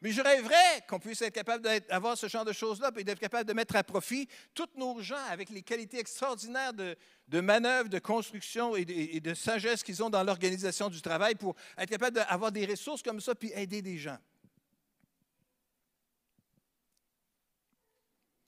Mais 0.00 0.12
je 0.12 0.22
rêverais 0.22 0.84
qu'on 0.88 1.00
puisse 1.00 1.20
être 1.22 1.34
capable 1.34 1.62
d'avoir 1.62 2.16
ce 2.16 2.28
genre 2.28 2.44
de 2.44 2.52
choses-là, 2.52 2.92
et 2.96 3.04
d'être 3.04 3.18
capable 3.18 3.48
de 3.48 3.52
mettre 3.52 3.74
à 3.74 3.82
profit 3.82 4.28
tous 4.54 4.68
nos 4.76 5.00
gens 5.00 5.24
avec 5.28 5.50
les 5.50 5.62
qualités 5.62 5.98
extraordinaires 5.98 6.72
de, 6.72 6.96
de 7.26 7.40
manœuvre, 7.40 7.88
de 7.88 7.98
construction 7.98 8.76
et 8.76 8.84
de, 8.84 9.34
sagesse 9.34 9.82
qu'ils 9.82 10.02
ont 10.02 10.10
dans 10.10 10.22
l'organisation 10.22 10.88
du 10.88 11.02
travail 11.02 11.34
pour 11.34 11.56
être 11.76 11.90
capable 11.90 12.16
d'avoir 12.16 12.52
des 12.52 12.64
ressources 12.64 13.02
comme 13.02 13.20
ça, 13.20 13.34
puis 13.34 13.50
aider 13.54 13.82
des 13.82 13.98
gens. 13.98 14.18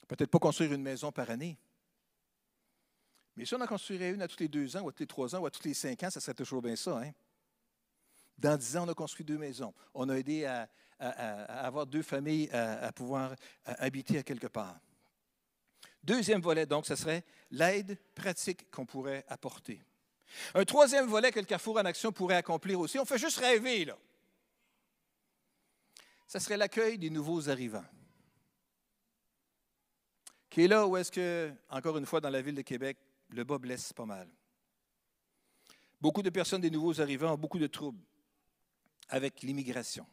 Peut-être 0.07 0.31
pas 0.31 0.39
construire 0.39 0.73
une 0.73 0.81
maison 0.81 1.11
par 1.11 1.29
année. 1.29 1.57
Mais 3.35 3.45
si 3.45 3.55
on 3.55 3.61
en 3.61 3.67
construirait 3.67 4.11
une 4.11 4.21
à 4.21 4.27
tous 4.27 4.39
les 4.39 4.49
deux 4.49 4.75
ans, 4.75 4.81
ou 4.81 4.89
à 4.89 4.91
tous 4.91 5.03
les 5.03 5.07
trois 5.07 5.33
ans, 5.35 5.39
ou 5.39 5.45
à 5.45 5.51
tous 5.51 5.63
les 5.63 5.73
cinq 5.73 6.03
ans, 6.03 6.09
ça 6.09 6.19
serait 6.19 6.33
toujours 6.33 6.61
bien 6.61 6.75
ça. 6.75 6.99
Hein? 6.99 7.11
Dans 8.37 8.57
dix 8.57 8.75
ans, 8.75 8.85
on 8.85 8.89
a 8.89 8.93
construit 8.93 9.23
deux 9.23 9.37
maisons. 9.37 9.73
On 9.93 10.09
a 10.09 10.15
aidé 10.15 10.45
à, 10.45 10.67
avoir 11.01 11.87
deux 11.87 12.03
familles 12.03 12.49
à, 12.51 12.91
pouvoir 12.91 13.35
habiter 13.65 14.19
à 14.19 14.23
quelque 14.23 14.47
part. 14.47 14.79
Deuxième 16.03 16.41
volet, 16.41 16.65
donc, 16.65 16.85
ce 16.85 16.95
serait 16.95 17.23
l'aide 17.51 17.97
pratique 18.15 18.69
qu'on 18.71 18.85
pourrait 18.85 19.23
apporter. 19.27 19.81
Un 20.53 20.65
troisième 20.65 21.07
volet 21.07 21.31
que 21.31 21.39
le 21.39 21.45
Carrefour 21.45 21.77
en 21.77 21.85
Action 21.85 22.11
pourrait 22.11 22.35
accomplir 22.35 22.79
aussi, 22.79 22.97
on 22.97 23.05
fait 23.05 23.17
juste 23.17 23.37
rêver, 23.37 23.85
là. 23.85 23.97
Ce 26.27 26.39
serait 26.39 26.57
l'accueil 26.57 26.97
des 26.97 27.09
nouveaux 27.09 27.49
arrivants. 27.49 27.85
Qui 30.49 30.63
est 30.63 30.67
là 30.67 30.87
où 30.87 30.95
est-ce 30.95 31.11
que, 31.11 31.51
encore 31.69 31.97
une 31.97 32.05
fois, 32.05 32.21
dans 32.21 32.29
la 32.29 32.41
ville 32.41 32.55
de 32.55 32.61
Québec, 32.61 32.97
le 33.29 33.43
bas 33.43 33.57
blesse 33.57 33.93
pas 33.93 34.05
mal. 34.05 34.29
Beaucoup 35.99 36.21
de 36.21 36.29
personnes, 36.29 36.61
des 36.61 36.69
nouveaux 36.69 36.99
arrivants, 36.99 37.33
ont 37.33 37.37
beaucoup 37.37 37.59
de 37.59 37.67
troubles 37.67 38.01
avec 39.09 39.41
l'immigration. 39.43 40.05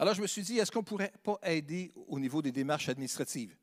Alors, 0.00 0.14
je 0.14 0.22
me 0.22 0.26
suis 0.26 0.40
dit, 0.40 0.58
est-ce 0.58 0.72
qu'on 0.72 0.78
ne 0.78 0.84
pourrait 0.84 1.12
pas 1.22 1.38
aider 1.42 1.92
au 1.94 2.18
niveau 2.18 2.40
des 2.40 2.52
démarches 2.52 2.88
administratives? 2.88 3.54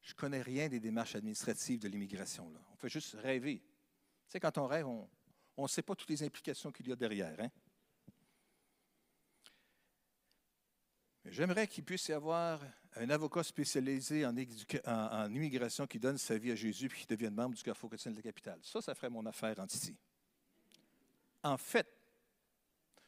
Je 0.00 0.14
ne 0.14 0.16
connais 0.16 0.40
rien 0.40 0.70
des 0.70 0.80
démarches 0.80 1.16
administratives 1.16 1.78
de 1.80 1.86
l'immigration. 1.86 2.50
On 2.72 2.76
fait 2.76 2.88
juste 2.88 3.14
rêver. 3.20 3.58
Tu 3.58 3.64
sais, 4.28 4.40
quand 4.40 4.56
on 4.56 4.66
rêve, 4.66 4.86
on 4.86 5.62
ne 5.62 5.68
sait 5.68 5.82
pas 5.82 5.94
toutes 5.94 6.08
les 6.08 6.22
implications 6.22 6.72
qu'il 6.72 6.88
y 6.88 6.92
a 6.92 6.96
derrière. 6.96 7.38
Hein? 7.38 7.50
J'aimerais 11.26 11.68
qu'il 11.68 11.84
puisse 11.84 12.08
y 12.08 12.14
avoir 12.14 12.58
un 12.94 13.10
avocat 13.10 13.42
spécialisé 13.42 14.24
en, 14.24 14.34
immigration 14.34 15.86
qui 15.86 15.98
donne 15.98 16.16
sa 16.16 16.38
vie 16.38 16.52
à 16.52 16.54
Jésus 16.54 16.86
et 16.86 16.88
qui 16.88 17.06
devienne 17.06 17.34
membre 17.34 17.54
du 17.54 17.62
Carrefour 17.62 17.90
chrétien 17.90 18.12
de 18.12 18.16
la 18.16 18.22
capitale. 18.22 18.60
Ça, 18.62 18.80
ça 18.80 18.94
ferait 18.94 19.10
mon 19.10 19.26
affaire 19.26 19.60
en 19.60 19.66
Titi. 19.66 19.94
En 21.42 21.58
fait, 21.58 21.86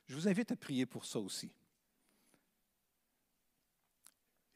je 0.07 0.14
vous 0.14 0.29
invite 0.29 0.53
à 0.53 0.57
prier 0.57 0.85
pour 0.85 1.07
ça 1.07 1.19
aussi. 1.19 1.51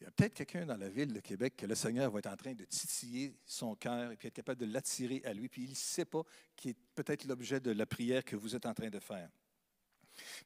Il 0.03 0.07
y 0.07 0.09
a 0.09 0.11
peut-être 0.11 0.35
quelqu'un 0.35 0.67
dans 0.67 0.77
la 0.77 0.89
ville 0.89 1.13
de 1.13 1.21
Québec 1.21 1.55
que 1.57 1.65
le 1.65 1.77
Seigneur 1.77 2.11
va 2.11 2.19
être 2.19 2.27
en 2.27 2.37
train 2.37 2.55
de 2.55 2.65
titiller 2.65 3.37
son 3.47 3.77
cœur 3.77 4.11
et 4.11 4.17
puis 4.17 4.27
être 4.27 4.35
capable 4.35 4.61
de 4.61 4.73
l'attirer 4.73 5.23
à 5.25 5.33
lui, 5.33 5.49
puis 5.49 5.63
il 5.63 5.71
ne 5.71 5.75
sait 5.77 6.05
pas 6.05 6.25
qui 6.57 6.71
est 6.71 6.77
peut-être 6.97 7.25
l'objet 7.25 7.61
de 7.61 7.71
la 7.71 7.87
prière 7.87 8.25
que 8.25 8.35
vous 8.35 8.57
êtes 8.57 8.67
en 8.67 8.75
train 8.75 8.91
de 8.91 8.99
faire. 8.99 9.31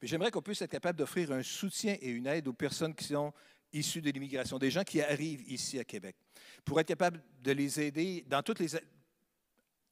Mais 0.03 0.09
j'aimerais 0.09 0.31
qu'on 0.31 0.43
puisse 0.43 0.61
être 0.61 0.71
capable 0.71 0.99
d'offrir 0.99 1.33
un 1.33 1.43
soutien 1.43 1.97
et 2.03 2.11
une 2.11 2.27
aide 2.27 2.47
aux 2.49 2.53
personnes 2.53 2.95
qui 2.95 3.05
sont 3.05 3.33
issues 3.73 4.03
de 4.03 4.11
l'immigration, 4.11 4.59
des 4.59 4.71
gens 4.71 4.85
qui 4.85 5.01
arrivent 5.01 5.51
ici 5.51 5.79
à 5.79 5.85
Québec, 5.85 6.17
pour 6.63 6.79
être 6.79 6.89
capable 6.89 7.25
de 7.41 7.53
les 7.53 7.81
aider 7.81 8.27
dans 8.29 8.43
tous 8.43 8.59
les 8.59 8.69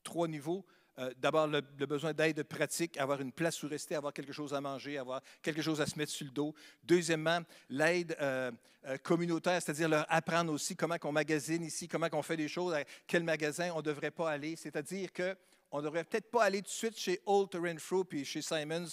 trois 0.02 0.28
niveaux 0.28 0.66
euh, 0.98 1.12
d'abord 1.16 1.48
le, 1.48 1.60
besoin 1.60 2.12
d'aide 2.12 2.42
pratique, 2.44 2.96
avoir 2.98 3.20
une 3.20 3.32
place 3.32 3.60
où 3.62 3.68
rester, 3.68 3.96
avoir 3.96 4.12
quelque 4.12 4.32
chose 4.32 4.54
à 4.54 4.60
manger, 4.60 4.96
avoir 4.96 5.20
quelque 5.42 5.60
chose 5.60 5.80
à 5.80 5.86
se 5.86 5.98
mettre 5.98 6.12
sur 6.12 6.24
le 6.24 6.30
dos. 6.30 6.54
Deuxièmement, 6.84 7.40
l'aide 7.68 8.16
euh, 8.20 8.52
euh, 8.86 8.96
communautaire, 8.98 9.60
c'est-à-dire 9.60 9.88
leur 9.88 10.06
apprendre 10.08 10.52
aussi 10.52 10.76
comment 10.76 10.96
on 11.02 11.10
magasine 11.10 11.64
ici, 11.64 11.88
comment 11.88 12.08
on 12.12 12.22
fait 12.22 12.36
des 12.36 12.46
choses, 12.46 12.74
à 12.74 12.84
quel 13.08 13.24
magasin 13.24 13.72
on 13.74 13.78
ne 13.78 13.82
devrait 13.82 14.12
pas 14.12 14.30
aller. 14.30 14.54
C'est-à-dire 14.54 15.12
qu'on 15.12 15.78
ne 15.78 15.82
devrait 15.82 16.04
peut-être 16.04 16.30
pas 16.30 16.44
aller 16.44 16.62
tout 16.62 16.68
de 16.68 16.74
suite 16.74 16.96
chez 16.96 17.20
Old 17.26 17.52
Renfrew 17.54 18.04
puis 18.04 18.24
chez 18.24 18.40
Simons 18.42 18.86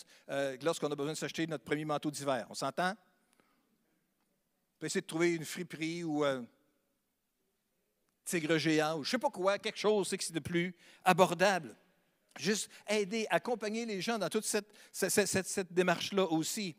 lorsqu'on 0.64 0.92
a 0.92 0.96
besoin 0.96 1.14
de 1.14 1.18
s'acheter 1.18 1.46
notre 1.46 1.64
premier 1.64 1.86
manteau 1.86 2.10
d'hiver. 2.10 2.48
On 2.50 2.56
s'entend? 2.56 2.94
On 4.76 4.80
peut 4.80 4.88
essayer 4.88 5.02
de 5.02 5.06
trouver 5.06 5.36
une 5.36 5.46
friperie 5.46 6.04
ou 6.04 6.24
un 6.24 6.44
tigre 8.26 8.58
géant 8.58 8.98
ou 8.98 9.04
je 9.04 9.10
ne 9.10 9.12
sais 9.12 9.20
pas 9.20 9.30
quoi, 9.30 9.60
quelque 9.60 9.78
chose 9.78 10.10
qui 10.10 10.16
est 10.16 10.34
de 10.34 10.40
plus 10.40 10.76
abordable. 11.04 11.76
Juste 12.40 12.70
aider, 12.88 13.28
accompagner 13.30 13.86
les 13.86 14.02
gens 14.02 14.18
dans 14.18 14.30
toute 14.30 14.46
cette, 14.46 15.74
démarche-là 15.74 16.26
aussi. 16.26 16.76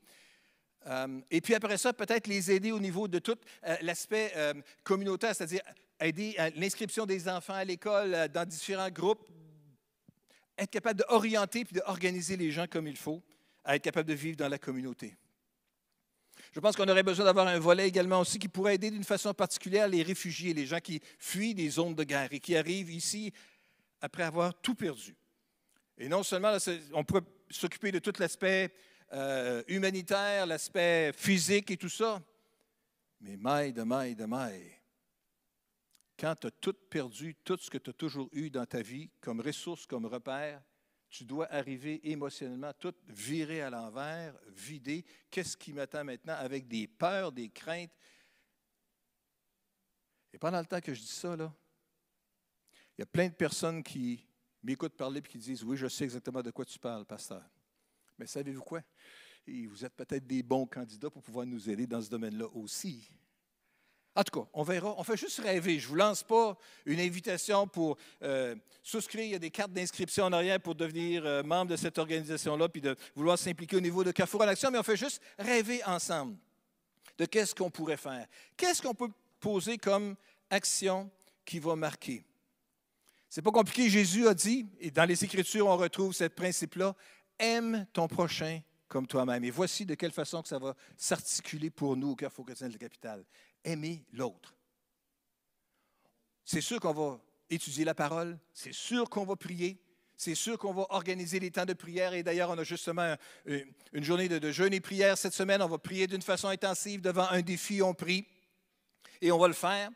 Euh, 0.86 1.20
et 1.30 1.40
puis 1.40 1.54
après 1.54 1.78
ça, 1.78 1.92
peut-être 1.92 2.26
les 2.26 2.50
aider 2.50 2.72
au 2.72 2.80
niveau 2.80 3.06
de 3.06 3.18
tout 3.18 3.38
euh, 3.66 3.76
l'aspect 3.82 4.32
euh, 4.34 4.54
communautaire, 4.82 5.34
c'est-à-dire 5.34 5.62
aider 6.00 6.36
l'inscription 6.56 7.06
des 7.06 7.28
enfants 7.28 7.54
à 7.54 7.64
l'école 7.64 8.28
dans 8.34 8.44
différents 8.44 8.90
groupes, 8.90 9.28
être 10.58 10.70
capable 10.70 11.00
d'orienter 11.00 11.64
puis 11.64 11.76
d'organiser 11.76 12.36
les 12.36 12.50
gens 12.50 12.66
comme 12.66 12.88
il 12.88 12.96
faut, 12.96 13.22
à 13.64 13.76
être 13.76 13.82
capable 13.82 14.08
de 14.08 14.14
vivre 14.14 14.36
dans 14.36 14.48
la 14.48 14.58
communauté. 14.58 15.16
Je 16.52 16.60
pense 16.60 16.76
qu'on 16.76 16.88
aurait 16.88 17.02
besoin 17.02 17.24
d'avoir 17.24 17.46
un 17.46 17.58
volet 17.58 17.86
également 17.86 18.20
aussi 18.20 18.38
qui 18.38 18.48
pourrait 18.48 18.74
aider 18.74 18.90
d'une 18.90 19.04
façon 19.04 19.32
particulière 19.32 19.86
les 19.86 20.02
réfugiés, 20.02 20.52
les 20.52 20.66
gens 20.66 20.80
qui 20.80 21.00
fuient 21.18 21.54
des 21.54 21.68
zones 21.68 21.94
de 21.94 22.04
guerre 22.04 22.32
et 22.32 22.40
qui 22.40 22.56
arrivent 22.56 22.90
ici 22.90 23.32
après 24.00 24.24
avoir 24.24 24.54
tout 24.60 24.74
perdu. 24.74 25.14
Et 25.98 26.08
non 26.08 26.22
seulement, 26.22 26.56
on 26.92 27.04
pourrait 27.04 27.24
s'occuper 27.50 27.92
de 27.92 27.98
tout 27.98 28.12
l'aspect 28.18 28.74
euh, 29.12 29.62
humanitaire, 29.68 30.46
l'aspect 30.46 31.12
physique 31.12 31.70
et 31.70 31.76
tout 31.76 31.88
ça, 31.88 32.22
mais 33.20 33.36
maille 33.36 33.72
de 33.72 33.82
maille 33.82 34.14
de 34.14 34.24
maille. 34.24 34.72
Quand 36.18 36.34
tu 36.36 36.46
as 36.46 36.50
tout 36.50 36.74
perdu, 36.88 37.34
tout 37.44 37.58
ce 37.58 37.68
que 37.68 37.78
tu 37.78 37.90
as 37.90 37.94
toujours 37.94 38.28
eu 38.32 38.48
dans 38.48 38.64
ta 38.64 38.80
vie, 38.80 39.10
comme 39.20 39.40
ressource, 39.40 39.86
comme 39.86 40.06
repère, 40.06 40.62
tu 41.10 41.24
dois 41.24 41.52
arriver 41.52 42.00
émotionnellement, 42.10 42.72
tout 42.72 42.94
virer 43.08 43.60
à 43.60 43.68
l'envers, 43.68 44.34
vider. 44.48 45.04
Qu'est-ce 45.30 45.58
qui 45.58 45.74
m'attend 45.74 46.04
maintenant 46.04 46.36
avec 46.38 46.66
des 46.66 46.88
peurs, 46.88 47.32
des 47.32 47.50
craintes? 47.50 47.92
Et 50.32 50.38
pendant 50.38 50.58
le 50.58 50.64
temps 50.64 50.80
que 50.80 50.94
je 50.94 51.00
dis 51.00 51.06
ça, 51.06 51.36
là, 51.36 51.52
il 52.96 53.00
y 53.00 53.02
a 53.02 53.06
plein 53.06 53.28
de 53.28 53.34
personnes 53.34 53.82
qui 53.82 54.26
m'écoutent 54.62 54.96
parler 54.96 55.18
et 55.18 55.22
qui 55.22 55.38
disent 55.38 55.62
Oui, 55.64 55.76
je 55.76 55.86
sais 55.86 56.04
exactement 56.04 56.42
de 56.42 56.50
quoi 56.50 56.64
tu 56.64 56.78
parles, 56.78 57.04
pasteur. 57.04 57.42
Mais 58.18 58.26
savez-vous 58.26 58.62
quoi? 58.62 58.82
vous 59.46 59.84
êtes 59.84 59.94
peut-être 59.94 60.26
des 60.26 60.42
bons 60.42 60.66
candidats 60.66 61.10
pour 61.10 61.22
pouvoir 61.22 61.46
nous 61.46 61.68
aider 61.68 61.86
dans 61.86 62.00
ce 62.00 62.08
domaine-là 62.08 62.46
aussi. 62.54 63.10
En 64.14 64.22
tout 64.22 64.40
cas, 64.40 64.48
on 64.52 64.62
verra. 64.62 64.94
On 64.98 65.04
fait 65.04 65.16
juste 65.16 65.40
rêver. 65.40 65.78
Je 65.78 65.86
ne 65.86 65.88
vous 65.88 65.94
lance 65.96 66.22
pas 66.22 66.56
une 66.84 67.00
invitation 67.00 67.66
pour 67.66 67.96
euh, 68.22 68.54
souscrire. 68.82 69.24
Il 69.24 69.30
y 69.30 69.34
a 69.34 69.38
des 69.38 69.50
cartes 69.50 69.72
d'inscription 69.72 70.24
en 70.24 70.32
arrière 70.32 70.60
pour 70.60 70.74
devenir 70.74 71.24
euh, 71.24 71.42
membre 71.42 71.70
de 71.70 71.76
cette 71.76 71.98
organisation-là 71.98 72.68
puis 72.68 72.82
de 72.82 72.94
vouloir 73.14 73.38
s'impliquer 73.38 73.76
au 73.76 73.80
niveau 73.80 74.04
de 74.04 74.12
Carrefour 74.12 74.42
en 74.42 74.48
Action, 74.48 74.70
mais 74.70 74.78
on 74.78 74.82
fait 74.82 74.98
juste 74.98 75.22
rêver 75.38 75.82
ensemble 75.84 76.36
de 77.16 77.24
qu'est-ce 77.24 77.54
qu'on 77.54 77.70
pourrait 77.70 77.96
faire. 77.96 78.26
Qu'est-ce 78.56 78.82
qu'on 78.82 78.94
peut 78.94 79.10
poser 79.40 79.78
comme 79.78 80.14
action 80.50 81.10
qui 81.44 81.58
va 81.58 81.74
marquer? 81.74 82.22
C'est 83.34 83.40
pas 83.40 83.50
compliqué. 83.50 83.88
Jésus 83.88 84.28
a 84.28 84.34
dit, 84.34 84.66
et 84.78 84.90
dans 84.90 85.06
les 85.06 85.24
Écritures, 85.24 85.66
on 85.66 85.78
retrouve 85.78 86.12
ce 86.12 86.24
principe-là 86.24 86.94
aime 87.38 87.86
ton 87.94 88.06
prochain 88.06 88.60
comme 88.88 89.06
toi-même. 89.06 89.42
Et 89.42 89.50
voici 89.50 89.86
de 89.86 89.94
quelle 89.94 90.12
façon 90.12 90.42
que 90.42 90.48
ça 90.48 90.58
va 90.58 90.76
s'articuler 90.98 91.70
pour 91.70 91.96
nous 91.96 92.10
au 92.10 92.14
Carrefour 92.14 92.44
chrétien 92.44 92.68
de 92.68 92.74
la 92.74 92.78
capitale. 92.78 93.24
Aimer 93.64 94.04
l'autre. 94.12 94.54
C'est 96.44 96.60
sûr 96.60 96.78
qu'on 96.78 96.92
va 96.92 97.22
étudier 97.48 97.86
la 97.86 97.94
parole, 97.94 98.38
c'est 98.52 98.74
sûr 98.74 99.08
qu'on 99.08 99.24
va 99.24 99.34
prier, 99.34 99.82
c'est 100.14 100.34
sûr 100.34 100.58
qu'on 100.58 100.74
va 100.74 100.84
organiser 100.90 101.40
les 101.40 101.50
temps 101.50 101.64
de 101.64 101.72
prière. 101.72 102.12
Et 102.12 102.22
d'ailleurs, 102.22 102.50
on 102.50 102.58
a 102.58 102.64
justement 102.64 103.16
une 103.46 104.04
journée 104.04 104.28
de, 104.28 104.38
de 104.38 104.52
jeûne 104.52 104.74
et 104.74 104.80
prière 104.80 105.16
cette 105.16 105.32
semaine. 105.32 105.62
On 105.62 105.68
va 105.68 105.78
prier 105.78 106.06
d'une 106.06 106.20
façon 106.20 106.48
intensive 106.48 107.00
devant 107.00 107.28
un 107.30 107.40
défi, 107.40 107.80
on 107.80 107.94
prie. 107.94 108.26
Et 109.22 109.32
on 109.32 109.38
va 109.38 109.48
le 109.48 109.54
faire 109.54 109.88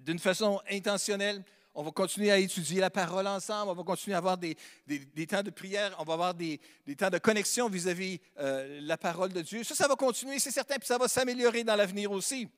d'une 0.00 0.18
façon 0.18 0.62
intentionnelle 0.70 1.44
on 1.78 1.84
va 1.84 1.92
continuer 1.92 2.32
à 2.32 2.38
étudier 2.38 2.80
la 2.80 2.90
parole 2.90 3.28
ensemble, 3.28 3.70
on 3.70 3.74
va 3.74 3.84
continuer 3.84 4.16
à 4.16 4.18
avoir 4.18 4.36
des, 4.36 4.56
temps 5.28 5.44
de 5.44 5.50
prière, 5.50 5.94
on 6.00 6.02
va 6.02 6.14
avoir 6.14 6.34
des, 6.34 6.60
temps 6.96 7.08
de 7.08 7.18
connexion 7.18 7.68
vis-à-vis 7.68 8.20
euh, 8.40 8.80
la 8.82 8.98
parole 8.98 9.32
de 9.32 9.40
Dieu. 9.42 9.62
Ça, 9.62 9.76
ça 9.76 9.86
va 9.86 9.94
continuer, 9.94 10.40
c'est 10.40 10.50
certain, 10.50 10.74
puis 10.74 10.88
ça 10.88 10.98
va 10.98 11.06
s'améliorer 11.06 11.62
dans 11.62 11.76
l'avenir 11.76 12.10
aussi. 12.10 12.48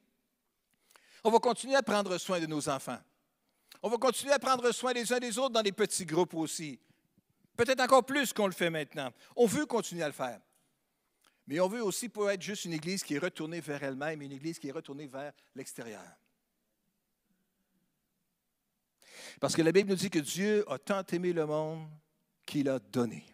On 1.22 1.30
va 1.30 1.38
continuer 1.38 1.74
à 1.74 1.82
prendre 1.82 2.16
soin 2.16 2.40
de 2.40 2.46
nos 2.46 2.66
enfants. 2.70 2.96
On 3.82 3.90
va 3.90 3.98
continuer 3.98 4.32
à 4.32 4.38
prendre 4.38 4.72
soin 4.72 4.94
les 4.94 5.12
uns 5.12 5.18
des 5.18 5.38
autres 5.38 5.52
dans 5.52 5.62
des 5.62 5.72
petits 5.72 6.06
groupes 6.06 6.32
aussi. 6.32 6.80
Peut-être 7.58 7.80
encore 7.80 8.06
plus 8.06 8.32
qu'on 8.32 8.46
le 8.46 8.54
fait 8.54 8.70
maintenant. 8.70 9.10
On 9.36 9.44
veut 9.44 9.66
continuer 9.66 10.02
à 10.02 10.06
le 10.06 10.14
faire. 10.14 10.40
Mais 11.46 11.60
on 11.60 11.68
veut 11.68 11.84
aussi 11.84 12.08
pas 12.08 12.32
être 12.32 12.42
juste 12.42 12.64
une 12.64 12.72
Église 12.72 13.02
qui 13.02 13.16
est 13.16 13.18
retournée 13.18 13.60
vers 13.60 13.82
elle-même, 13.82 14.22
une 14.22 14.32
Église 14.32 14.58
qui 14.58 14.68
est 14.68 14.72
retournée 14.72 15.08
vers 15.08 15.34
l'extérieur. 15.54 16.00
Parce 19.39 19.55
que 19.55 19.62
la 19.62 19.72
Bible 19.72 19.91
nous 19.91 19.97
dit 19.97 20.11
que 20.11 20.18
Dieu 20.18 20.64
a 20.70 20.78
tant 20.78 21.05
aimé 21.12 21.33
le 21.33 21.47
monde 21.47 21.87
qu'il 22.47 22.68
a 22.68 22.78
donné. 22.78 23.24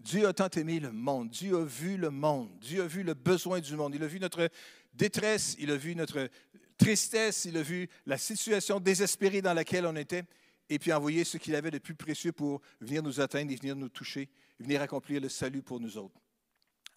Dieu 0.00 0.28
a 0.28 0.34
tant 0.34 0.50
aimé 0.50 0.80
le 0.80 0.92
monde. 0.92 1.30
Dieu 1.30 1.56
a 1.56 1.64
vu 1.64 1.96
le 1.96 2.10
monde. 2.10 2.50
Dieu 2.60 2.82
a 2.82 2.86
vu 2.86 3.02
le 3.02 3.14
besoin 3.14 3.60
du 3.60 3.74
monde. 3.74 3.94
Il 3.94 4.02
a 4.02 4.06
vu 4.06 4.20
notre 4.20 4.50
détresse. 4.92 5.56
Il 5.58 5.70
a 5.70 5.76
vu 5.76 5.96
notre 5.96 6.28
tristesse. 6.76 7.46
Il 7.46 7.56
a 7.56 7.62
vu 7.62 7.88
la 8.04 8.18
situation 8.18 8.80
désespérée 8.80 9.40
dans 9.40 9.54
laquelle 9.54 9.86
on 9.86 9.96
était. 9.96 10.24
Et 10.68 10.78
puis 10.78 10.92
envoyé 10.92 11.24
ce 11.24 11.38
qu'il 11.38 11.54
avait 11.54 11.70
de 11.70 11.78
plus 11.78 11.94
précieux 11.94 12.32
pour 12.32 12.60
venir 12.80 13.02
nous 13.02 13.20
atteindre 13.20 13.50
et 13.50 13.56
venir 13.56 13.76
nous 13.76 13.88
toucher, 13.88 14.28
venir 14.58 14.82
accomplir 14.82 15.20
le 15.20 15.28
salut 15.28 15.62
pour 15.62 15.80
nous 15.80 15.96
autres. 15.96 16.20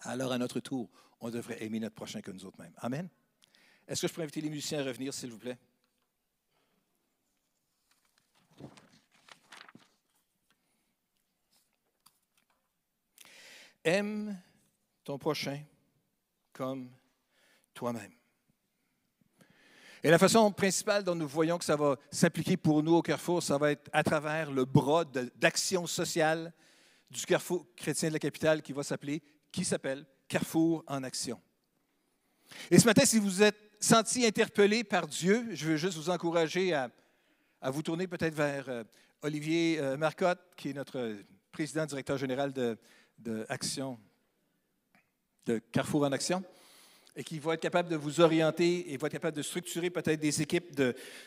Alors, 0.00 0.32
à 0.32 0.38
notre 0.38 0.60
tour, 0.60 0.90
on 1.20 1.30
devrait 1.30 1.62
aimer 1.62 1.80
notre 1.80 1.94
prochain 1.94 2.20
que 2.20 2.30
nous 2.30 2.44
autres 2.44 2.60
mêmes. 2.60 2.74
Amen. 2.78 3.08
Est-ce 3.86 4.02
que 4.02 4.08
je 4.08 4.12
peux 4.12 4.22
inviter 4.22 4.42
les 4.42 4.50
musiciens 4.50 4.80
à 4.80 4.84
revenir, 4.84 5.12
s'il 5.14 5.30
vous 5.30 5.38
plaît? 5.38 5.58
Aime 13.88 14.38
ton 15.02 15.16
prochain 15.16 15.62
comme 16.52 16.90
toi-même. 17.72 18.12
Et 20.02 20.10
la 20.10 20.18
façon 20.18 20.52
principale 20.52 21.04
dont 21.04 21.14
nous 21.14 21.26
voyons 21.26 21.56
que 21.56 21.64
ça 21.64 21.74
va 21.74 21.96
s'appliquer 22.10 22.58
pour 22.58 22.82
nous 22.82 22.96
au 22.96 23.00
Carrefour, 23.00 23.42
ça 23.42 23.56
va 23.56 23.70
être 23.70 23.88
à 23.94 24.02
travers 24.02 24.52
le 24.52 24.66
bras 24.66 25.06
d'action 25.36 25.86
sociale 25.86 26.52
du 27.10 27.24
Carrefour 27.24 27.66
chrétien 27.76 28.10
de 28.10 28.12
la 28.12 28.18
capitale 28.18 28.60
qui 28.60 28.74
va 28.74 28.82
s'appeler, 28.82 29.22
qui 29.50 29.64
s'appelle 29.64 30.04
Carrefour 30.28 30.84
en 30.86 31.02
action. 31.02 31.40
Et 32.70 32.78
ce 32.78 32.84
matin, 32.84 33.06
si 33.06 33.18
vous 33.18 33.42
êtes 33.42 33.58
senti 33.80 34.26
interpellé 34.26 34.84
par 34.84 35.06
Dieu, 35.06 35.48
je 35.52 35.66
veux 35.66 35.76
juste 35.78 35.96
vous 35.96 36.10
encourager 36.10 36.74
à, 36.74 36.90
vous 37.62 37.82
tourner 37.82 38.06
peut-être 38.06 38.34
vers 38.34 38.68
euh, 38.68 38.84
Olivier 39.22 39.78
euh, 39.80 39.96
Marcotte, 39.96 40.42
qui 40.58 40.68
est 40.68 40.74
notre 40.74 41.16
président 41.52 41.86
directeur 41.86 42.18
général 42.18 42.52
de, 42.52 42.78
de 43.18 43.46
Action, 43.48 43.98
de 45.46 45.58
Carrefour 45.58 46.02
en 46.02 46.12
Action, 46.12 46.42
et 47.16 47.24
qui 47.24 47.38
va 47.38 47.54
être 47.54 47.60
capable 47.60 47.88
de 47.88 47.96
vous 47.96 48.20
orienter 48.20 48.92
et 48.92 48.96
va 48.96 49.08
être 49.08 49.12
capable 49.12 49.36
de 49.36 49.42
structurer 49.42 49.90
peut-être 49.90 50.20
des 50.20 50.40
équipes 50.40 50.80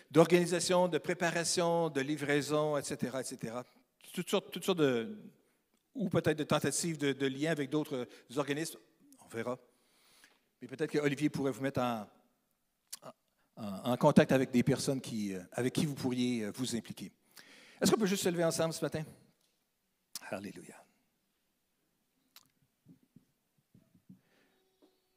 d'organisation, 0.10 0.88
de, 0.88 0.98
préparation, 0.98 1.90
de 1.90 2.02
livraison, 2.02 2.78
etc., 2.78 3.18
etc. 3.20 3.56
Toutes 4.14 4.30
sortes, 4.30 4.52
toutes 4.52 4.64
sortes 4.64 4.80
de, 4.80 5.18
ou 5.94 6.10
peut-être 6.10 6.38
de 6.38 6.44
tentatives 6.44 6.98
de, 6.98 7.12
de 7.12 7.28
lien 7.28 7.52
avec 7.52 7.70
d'autres 7.70 8.08
organismes, 8.36 8.80
on 9.26 9.28
verra. 9.28 9.60
Mais 10.62 10.68
peut-être 10.68 10.92
que 10.92 11.00
Olivier 11.00 11.30
pourrait 11.30 11.52
vous 11.52 11.62
mettre 11.62 11.82
en, 11.82 12.08
en, 13.58 13.98
contact 13.98 14.32
avec 14.32 14.52
des 14.52 14.64
personnes 14.64 15.02
qui, 15.02 15.34
euh, 15.34 15.42
avec 15.54 15.74
qui 15.74 15.86
vous 15.86 15.96
pourriez 15.96 16.46
euh, 16.46 16.52
vous 16.56 16.76
impliquer. 16.76 17.12
Est-ce 17.82 17.92
qu'on 17.92 18.00
peut 18.00 18.06
juste 18.06 18.24
se 18.24 18.30
lever 18.30 18.46
ensemble 18.46 18.74
ce 18.74 18.84
matin? 18.84 19.04
Alléluia. 20.30 20.81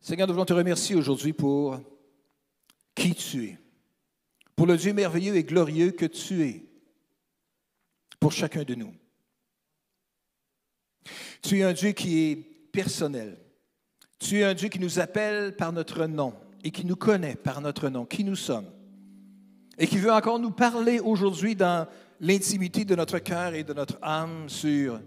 Seigneur, 0.04 0.26
nous 0.26 0.34
voulons 0.34 0.44
te 0.44 0.52
remercier 0.52 0.94
aujourd'hui 0.94 1.32
pour 1.32 1.80
qui 2.94 3.14
tu 3.14 3.44
es, 3.44 3.58
pour 4.54 4.66
le 4.66 4.76
Dieu 4.76 4.92
merveilleux 4.92 5.34
et 5.34 5.44
glorieux 5.44 5.92
que 5.92 6.04
tu 6.04 6.42
es 6.42 6.66
pour 8.20 8.30
chacun 8.30 8.64
de 8.64 8.74
nous. 8.74 8.94
Tu 11.40 11.60
es 11.60 11.62
un 11.62 11.72
Dieu 11.72 11.92
qui 11.92 12.20
est 12.20 12.36
personnel. 12.36 13.38
Tu 14.18 14.40
es 14.40 14.44
un 14.44 14.52
Dieu 14.52 14.68
qui 14.68 14.78
nous 14.78 14.98
appelle 14.98 15.56
par 15.56 15.72
notre 15.72 16.04
nom 16.04 16.34
et 16.62 16.70
qui 16.70 16.84
nous 16.84 16.96
connaît 16.96 17.36
par 17.36 17.62
notre 17.62 17.88
nom, 17.88 18.04
qui 18.04 18.24
nous 18.24 18.36
sommes, 18.36 18.70
et 19.78 19.86
qui 19.86 19.96
veut 19.96 20.12
encore 20.12 20.38
nous 20.38 20.50
parler 20.50 21.00
aujourd'hui 21.00 21.56
dans 21.56 21.88
l'intimité 22.20 22.84
de 22.84 22.94
notre 22.94 23.20
cœur 23.20 23.54
et 23.54 23.64
de 23.64 23.72
notre 23.72 23.98
âme 24.02 24.50
sur 24.50 25.00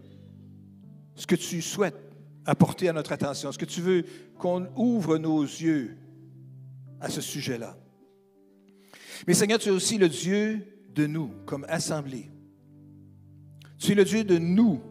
ce 1.13 1.27
que 1.27 1.35
tu 1.35 1.61
souhaites 1.61 2.07
apporter 2.47 2.89
à 2.89 2.93
notre 2.93 3.11
attention? 3.11 3.49
Est-ce 3.49 3.59
que 3.59 3.65
tu 3.65 3.81
veux 3.81 4.03
qu'on 4.39 4.67
ouvre 4.75 5.17
nos 5.17 5.43
yeux 5.43 5.97
à 6.99 7.09
ce 7.09 7.21
sujet-là? 7.21 7.77
Mais 9.27 9.33
Seigneur, 9.33 9.59
tu 9.59 9.69
es 9.69 9.71
aussi 9.71 9.97
le 9.97 10.09
Dieu 10.09 10.65
de 10.95 11.05
nous, 11.05 11.31
comme 11.45 11.65
assemblée. 11.69 12.31
Tu 13.77 13.91
es 13.91 13.95
le 13.95 14.05
Dieu 14.05 14.23
de 14.23 14.37
nous, 14.37 14.81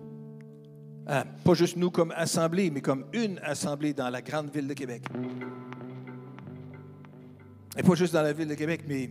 hein, 1.08 1.24
pas 1.44 1.54
juste 1.54 1.76
nous 1.76 1.90
comme 1.90 2.12
assemblée, 2.14 2.70
mais 2.70 2.80
comme 2.80 3.06
une 3.12 3.40
assemblée 3.42 3.92
dans 3.92 4.10
la 4.10 4.22
grande 4.22 4.50
ville 4.50 4.68
de 4.68 4.74
Québec. 4.74 5.04
Et 7.76 7.82
pas 7.82 7.94
juste 7.94 8.12
dans 8.12 8.22
la 8.22 8.32
ville 8.32 8.48
de 8.48 8.54
Québec, 8.54 8.82
mais 8.86 9.10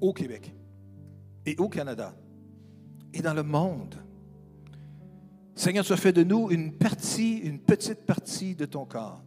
au 0.00 0.12
Québec 0.12 0.52
et 1.46 1.56
au 1.58 1.68
Canada 1.68 2.14
et 3.12 3.22
dans 3.22 3.34
le 3.34 3.42
monde. 3.42 4.03
Seigneur, 5.54 5.84
tu 5.84 5.92
as 5.92 5.96
fait 5.96 6.12
de 6.12 6.24
nous 6.24 6.50
une 6.50 6.72
partie, 6.72 7.38
une 7.38 7.60
petite 7.60 8.04
partie 8.06 8.54
de 8.54 8.64
ton 8.64 8.84
corps. 8.84 9.22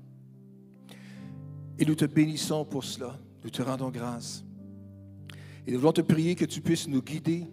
Et 1.79 1.85
nous 1.85 1.95
te 1.95 2.05
bénissons 2.05 2.65
pour 2.65 2.83
cela. 2.83 3.17
Nous 3.43 3.49
te 3.49 3.61
rendons 3.61 3.89
grâce. 3.89 4.43
Et 5.65 5.71
nous 5.71 5.79
voulons 5.79 5.93
te 5.93 6.01
prier 6.01 6.35
que 6.35 6.45
tu 6.45 6.59
puisses 6.61 6.87
nous 6.87 7.01
guider 7.01 7.47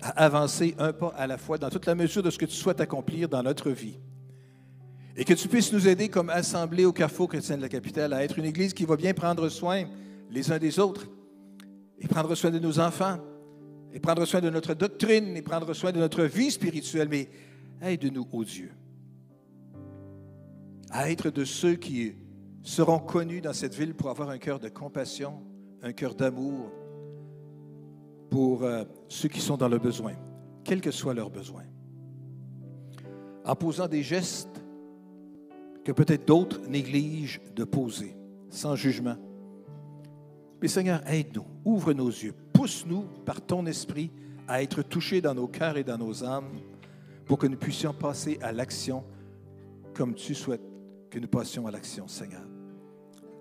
à 0.00 0.24
avancer 0.24 0.74
un 0.78 0.92
pas 0.92 1.14
à 1.16 1.26
la 1.26 1.38
fois 1.38 1.58
dans 1.58 1.70
toute 1.70 1.86
la 1.86 1.94
mesure 1.94 2.22
de 2.22 2.30
ce 2.30 2.38
que 2.38 2.46
tu 2.46 2.54
souhaites 2.54 2.80
accomplir 2.80 3.28
dans 3.28 3.42
notre 3.42 3.70
vie. 3.70 3.98
Et 5.16 5.24
que 5.24 5.34
tu 5.34 5.48
puisses 5.48 5.72
nous 5.72 5.88
aider 5.88 6.08
comme 6.08 6.30
assemblée 6.30 6.84
au 6.84 6.92
Carrefour 6.92 7.28
chrétien 7.28 7.56
de 7.56 7.62
la 7.62 7.68
capitale 7.68 8.12
à 8.12 8.22
être 8.22 8.38
une 8.38 8.44
Église 8.44 8.72
qui 8.72 8.84
va 8.84 8.96
bien 8.96 9.14
prendre 9.14 9.48
soin 9.48 9.84
les 10.30 10.52
uns 10.52 10.58
des 10.58 10.78
autres 10.78 11.08
et 11.98 12.06
prendre 12.06 12.34
soin 12.34 12.50
de 12.50 12.58
nos 12.58 12.78
enfants 12.78 13.18
et 13.92 13.98
prendre 13.98 14.24
soin 14.26 14.40
de 14.40 14.50
notre 14.50 14.74
doctrine 14.74 15.36
et 15.36 15.42
prendre 15.42 15.72
soin 15.74 15.90
de 15.90 15.98
notre 15.98 16.22
vie 16.24 16.50
spirituelle, 16.50 17.08
aide-nous, 17.82 18.26
ô 18.32 18.44
Dieu, 18.44 18.72
à 20.90 21.10
être 21.10 21.30
de 21.30 21.44
ceux 21.44 21.76
qui 21.76 22.14
seront 22.62 22.98
connus 22.98 23.40
dans 23.40 23.52
cette 23.52 23.74
ville 23.74 23.94
pour 23.94 24.10
avoir 24.10 24.30
un 24.30 24.38
cœur 24.38 24.58
de 24.58 24.68
compassion, 24.68 25.42
un 25.82 25.92
cœur 25.92 26.14
d'amour 26.14 26.70
pour 28.30 28.62
euh, 28.62 28.84
ceux 29.08 29.28
qui 29.28 29.40
sont 29.40 29.56
dans 29.56 29.68
le 29.68 29.78
besoin, 29.78 30.12
quel 30.64 30.80
que 30.80 30.90
soit 30.90 31.14
leur 31.14 31.30
besoin. 31.30 31.64
En 33.44 33.54
posant 33.54 33.88
des 33.88 34.02
gestes 34.02 34.62
que 35.84 35.92
peut-être 35.92 36.26
d'autres 36.26 36.60
négligent 36.68 37.40
de 37.54 37.64
poser, 37.64 38.14
sans 38.50 38.76
jugement. 38.76 39.16
Mais 40.60 40.68
Seigneur, 40.68 41.00
aide-nous, 41.06 41.46
ouvre 41.64 41.92
nos 41.92 42.08
yeux, 42.08 42.34
pousse-nous 42.52 43.04
par 43.24 43.40
ton 43.40 43.64
esprit 43.64 44.10
à 44.46 44.62
être 44.62 44.82
touchés 44.82 45.20
dans 45.20 45.34
nos 45.34 45.48
cœurs 45.48 45.78
et 45.78 45.84
dans 45.84 45.96
nos 45.96 46.24
âmes 46.24 46.50
pour 47.28 47.38
que 47.38 47.46
nous 47.46 47.58
puissions 47.58 47.92
passer 47.92 48.38
à 48.42 48.50
l'action 48.50 49.04
comme 49.94 50.14
tu 50.14 50.34
souhaites 50.34 50.62
que 51.10 51.18
nous 51.18 51.28
passions 51.28 51.66
à 51.66 51.70
l'action, 51.70 52.08
Seigneur. 52.08 52.42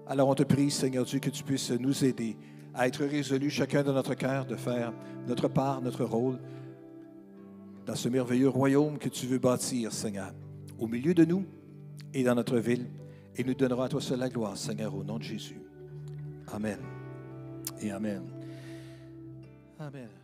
Alors 0.05 0.29
on 0.29 0.35
te 0.35 0.43
prie, 0.43 0.69
Seigneur 0.69 1.05
Dieu, 1.05 1.19
que 1.19 1.29
tu 1.29 1.43
puisses 1.43 1.71
nous 1.71 2.05
aider 2.05 2.37
à 2.73 2.87
être 2.87 3.03
résolus 3.03 3.49
chacun 3.49 3.83
de 3.83 3.91
notre 3.91 4.13
cœur 4.13 4.45
de 4.45 4.55
faire 4.55 4.93
notre 5.25 5.47
part, 5.47 5.81
notre 5.81 6.03
rôle 6.03 6.39
dans 7.85 7.95
ce 7.95 8.09
merveilleux 8.09 8.49
royaume 8.49 8.99
que 8.99 9.09
tu 9.09 9.25
veux 9.25 9.39
bâtir, 9.39 9.91
Seigneur, 9.93 10.33
au 10.77 10.87
milieu 10.87 11.13
de 11.13 11.25
nous 11.25 11.45
et 12.13 12.23
dans 12.23 12.35
notre 12.35 12.59
ville. 12.59 12.87
Et 13.35 13.43
nous 13.43 13.53
donnerons 13.53 13.83
à 13.83 13.89
toi 13.89 14.01
seul 14.01 14.19
la 14.19 14.29
gloire, 14.29 14.57
Seigneur, 14.57 14.93
au 14.95 15.03
nom 15.03 15.17
de 15.17 15.23
Jésus. 15.23 15.61
Amen. 16.51 16.79
Et 17.81 17.91
Amen. 17.91 18.23
Amen. 19.79 20.16